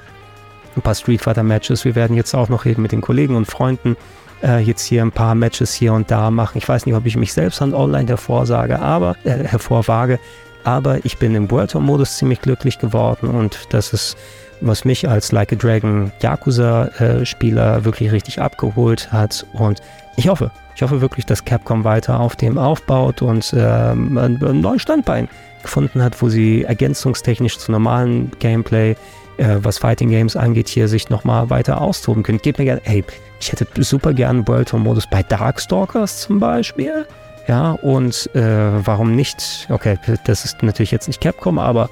ein 0.78 0.82
paar 0.82 0.95
Street 0.95 1.22
Fighter 1.22 1.43
Matches. 1.43 1.84
Wir 1.84 1.95
werden 1.95 2.16
jetzt 2.16 2.34
auch 2.34 2.47
noch 2.47 2.66
eben 2.66 2.82
mit 2.82 2.93
den 2.93 3.02
Kollegen 3.02 3.36
und 3.36 3.45
Freunden 3.45 3.97
äh, 4.41 4.60
jetzt 4.60 4.86
hier 4.86 5.02
ein 5.02 5.12
paar 5.12 5.36
Matches 5.36 5.74
hier 5.74 5.91
und 5.91 6.10
da 6.10 6.32
machen. 6.32 6.60
Ich 6.60 6.70
weiß 6.70 6.86
nicht, 6.86 6.95
ob 6.95 7.06
ich 7.06 7.18
mich 7.18 7.34
selbst 7.34 7.62
an 7.62 7.74
Online 7.74 8.08
hervorsage, 8.08 8.80
aber 8.80 9.18
äh, 9.26 9.43
hervorwage, 9.43 10.18
aber 10.64 11.05
ich 11.05 11.18
bin 11.18 11.36
im 11.36 11.49
World 11.51 11.72
Tour 11.72 11.82
Modus 11.82 12.18
ziemlich 12.18 12.41
glücklich 12.41 12.80
geworden 12.80 13.30
und 13.30 13.60
das 13.70 13.93
ist 13.93 14.18
was 14.62 14.86
mich 14.86 15.07
als 15.07 15.32
Like 15.32 15.53
a 15.53 15.55
Dragon 15.55 16.12
Yakuza-Spieler 16.22 17.86
wirklich 17.86 18.12
richtig 18.12 18.41
abgeholt 18.41 19.12
hat. 19.12 19.45
Und 19.53 19.82
ich 20.18 20.28
hoffe, 20.28 20.51
ich 20.76 20.82
hoffe 20.82 21.01
wirklich, 21.01 21.26
dass 21.26 21.45
Capcom 21.45 21.84
weiter 21.84 22.20
auf 22.20 22.36
dem 22.36 22.57
aufbaut 22.57 23.22
und 23.22 23.53
ähm, 23.57 24.18
ein, 24.18 24.38
neues 24.62 24.82
Standbein 24.82 25.28
gefunden 25.62 26.01
hat, 26.01 26.22
wo 26.22 26.30
sie 26.30 26.64
ergänzungstechnisch 26.64 27.57
zu 27.57 27.72
normalen 27.72 28.32
Gameplay, 28.39 28.95
äh, 29.38 29.57
was 29.62 29.78
Fighting 29.78 30.10
Games 30.10 30.36
angeht, 30.36 30.70
hier 30.70 30.88
sich 30.88 31.10
nochmal 31.10 31.49
weiter 31.49 31.82
austoben 31.82 32.24
können. 32.24 32.39
Gebt 32.41 32.60
mir 32.60 32.66
gerne, 32.66 32.82
hey, 32.84 33.03
ich 33.39 33.51
hätte 33.51 33.68
super 33.84 34.14
gern 34.14 34.47
World 34.47 34.70
Tour 34.70 34.80
Modus 34.80 35.07
bei 35.10 35.24
Darkstalkers 35.24 36.22
zum 36.22 36.39
Beispiel. 36.39 37.05
Ja, 37.50 37.72
und 37.72 38.30
äh, 38.36 38.86
warum 38.86 39.16
nicht? 39.16 39.68
Okay, 39.72 39.97
das 40.24 40.45
ist 40.45 40.62
natürlich 40.62 40.91
jetzt 40.91 41.08
nicht 41.08 41.20
Capcom, 41.20 41.58
aber 41.58 41.89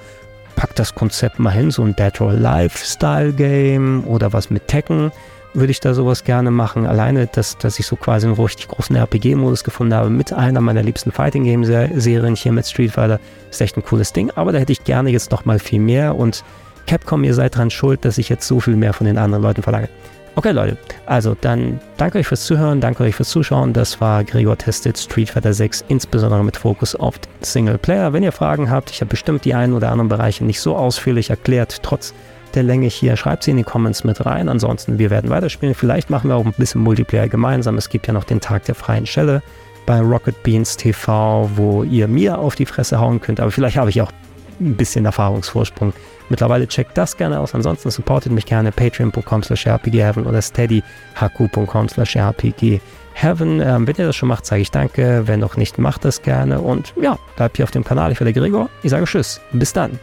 packt 0.55 0.78
das 0.78 0.93
Konzept 0.93 1.39
mal 1.39 1.49
hin, 1.49 1.72
so 1.72 1.82
ein 1.82 1.95
Dead 1.95 2.22
or 2.22 2.32
Lifestyle 2.32 3.34
Game 3.34 4.03
oder 4.05 4.34
was 4.34 4.51
mit 4.51 4.68
Tekken 4.68 5.12
würde 5.55 5.72
ich 5.72 5.80
da 5.80 5.95
sowas 5.95 6.24
gerne 6.24 6.51
machen. 6.51 6.86
Alleine, 6.86 7.26
dass, 7.26 7.58
dass 7.58 7.80
ich 7.80 7.88
so 7.88 7.95
quasi 7.95 8.28
einen 8.28 8.36
richtig 8.36 8.68
großen 8.68 8.95
RPG-Modus 8.95 9.64
gefunden 9.64 9.95
habe 9.95 10.12
mit 10.12 10.32
einer 10.32 10.62
meiner 10.62 10.84
liebsten 10.84 11.12
Fighting 11.12 11.45
Game-Serien 11.45 12.36
hier 12.36 12.51
mit 12.51 12.68
Street 12.68 12.91
Fighter, 12.91 13.20
ist 13.49 13.60
echt 13.60 13.78
ein 13.78 13.84
cooles 13.84 14.14
Ding. 14.14 14.30
Aber 14.36 14.51
da 14.51 14.60
hätte 14.60 14.74
ich 14.74 14.84
gerne 14.84 15.10
jetzt 15.10 15.32
noch 15.32 15.45
mal 15.45 15.58
viel 15.58 15.80
mehr 15.80 16.16
und 16.16 16.43
Capcom, 16.86 17.24
ihr 17.24 17.34
seid 17.34 17.55
dran 17.55 17.72
schuld, 17.72 18.05
dass 18.05 18.20
ich 18.20 18.30
jetzt 18.30 18.47
so 18.47 18.60
viel 18.60 18.76
mehr 18.76 18.93
von 18.93 19.08
den 19.08 19.18
anderen 19.18 19.41
Leuten 19.41 19.64
verlange. 19.64 19.89
Okay, 20.38 20.52
Leute, 20.52 20.78
also 21.08 21.36
dann 21.42 21.80
danke 21.98 22.20
euch 22.20 22.28
fürs 22.28 22.46
Zuhören, 22.46 22.80
danke 22.80 23.02
euch 23.02 23.16
fürs 23.16 23.30
Zuschauen. 23.30 23.74
Das 23.74 24.00
war 24.00 24.24
Gregor 24.24 24.56
Testet 24.56 24.96
Street 24.96 25.32
Fighter 25.32 25.52
6, 25.52 25.86
insbesondere 25.88 26.44
mit 26.44 26.58
Fokus 26.58 26.96
auf 26.96 27.16
Singleplayer. 27.42 28.14
Wenn 28.14 28.22
ihr 28.22 28.32
Fragen 28.32 28.70
habt, 28.70 28.92
ich 28.92 29.02
habe 29.02 29.10
bestimmt 29.10 29.46
die 29.46 29.56
einen 29.56 29.74
oder 29.74 29.90
anderen 29.90 30.10
Bereiche 30.10 30.46
nicht 30.46 30.62
so 30.62 30.76
ausführlich 30.76 31.32
erklärt, 31.32 31.82
trotz 31.82 32.14
der 32.54 32.62
Länge 32.62 32.86
hier, 32.86 33.18
schreibt 33.18 33.46
sie 33.46 33.50
in 33.50 33.58
die 33.58 33.64
Comments 33.64 34.04
mit 34.04 34.28
rein. 34.28 34.48
Ansonsten, 34.48 35.00
wir 35.00 35.10
werden 35.10 35.32
weiterspielen. 35.32 35.74
Vielleicht 35.74 36.12
machen 36.12 36.30
wir 36.30 36.36
auch 36.36 36.46
ein 36.46 36.54
bisschen 36.56 36.82
Multiplayer 36.82 37.30
gemeinsam. 37.30 37.76
Es 37.80 37.90
gibt 37.90 38.06
ja 38.06 38.14
noch 38.14 38.24
den 38.24 38.40
Tag 38.40 38.64
der 38.66 38.76
freien 38.76 39.08
Schelle 39.08 39.42
bei 39.88 40.00
Rocket 40.02 40.44
Beans 40.44 40.78
TV, 40.78 41.50
wo 41.56 41.82
ihr 41.82 42.08
mir 42.08 42.38
auf 42.38 42.54
die 42.54 42.68
Fresse 42.68 43.00
hauen 43.00 43.20
könnt. 43.22 43.40
Aber 43.40 43.50
vielleicht 43.50 43.78
habe 43.78 43.90
ich 43.90 44.04
auch 44.04 44.12
ein 44.60 44.76
bisschen 44.76 45.04
Erfahrungsvorsprung. 45.06 45.94
Mittlerweile 46.30 46.68
checkt 46.68 46.98
das 46.98 47.18
gerne 47.18 47.40
aus. 47.40 47.56
Ansonsten 47.56 47.92
supportet 47.92 48.32
mich 48.32 48.46
gerne 48.46 48.72
patreon.com 48.72 49.44
slash 49.44 49.68
rpgheaven 49.68 50.26
oder 50.26 50.42
steadyhq.com 50.42 51.90
slash 51.90 52.18
rpgheaven. 52.18 53.62
Ähm, 53.62 53.88
wenn 53.88 53.96
ihr 53.98 54.06
das 54.06 54.16
schon 54.16 54.30
macht, 54.30 54.46
sage 54.46 54.62
ich 54.62 54.72
danke. 54.72 55.24
Wenn 55.26 55.40
noch 55.40 55.58
nicht, 55.58 55.78
macht 55.78 56.06
das 56.06 56.22
gerne. 56.22 56.60
Und 56.60 56.94
ja, 57.02 57.18
bleibt 57.36 57.58
hier 57.58 57.64
auf 57.64 57.72
dem 57.72 57.84
Kanal. 57.84 58.12
Ich 58.12 58.18
der 58.18 58.34
Gregor. 58.34 58.70
Ich 58.84 58.92
sage 58.92 59.06
Tschüss. 59.06 59.42
Bis 59.52 59.74
dann. 59.74 60.00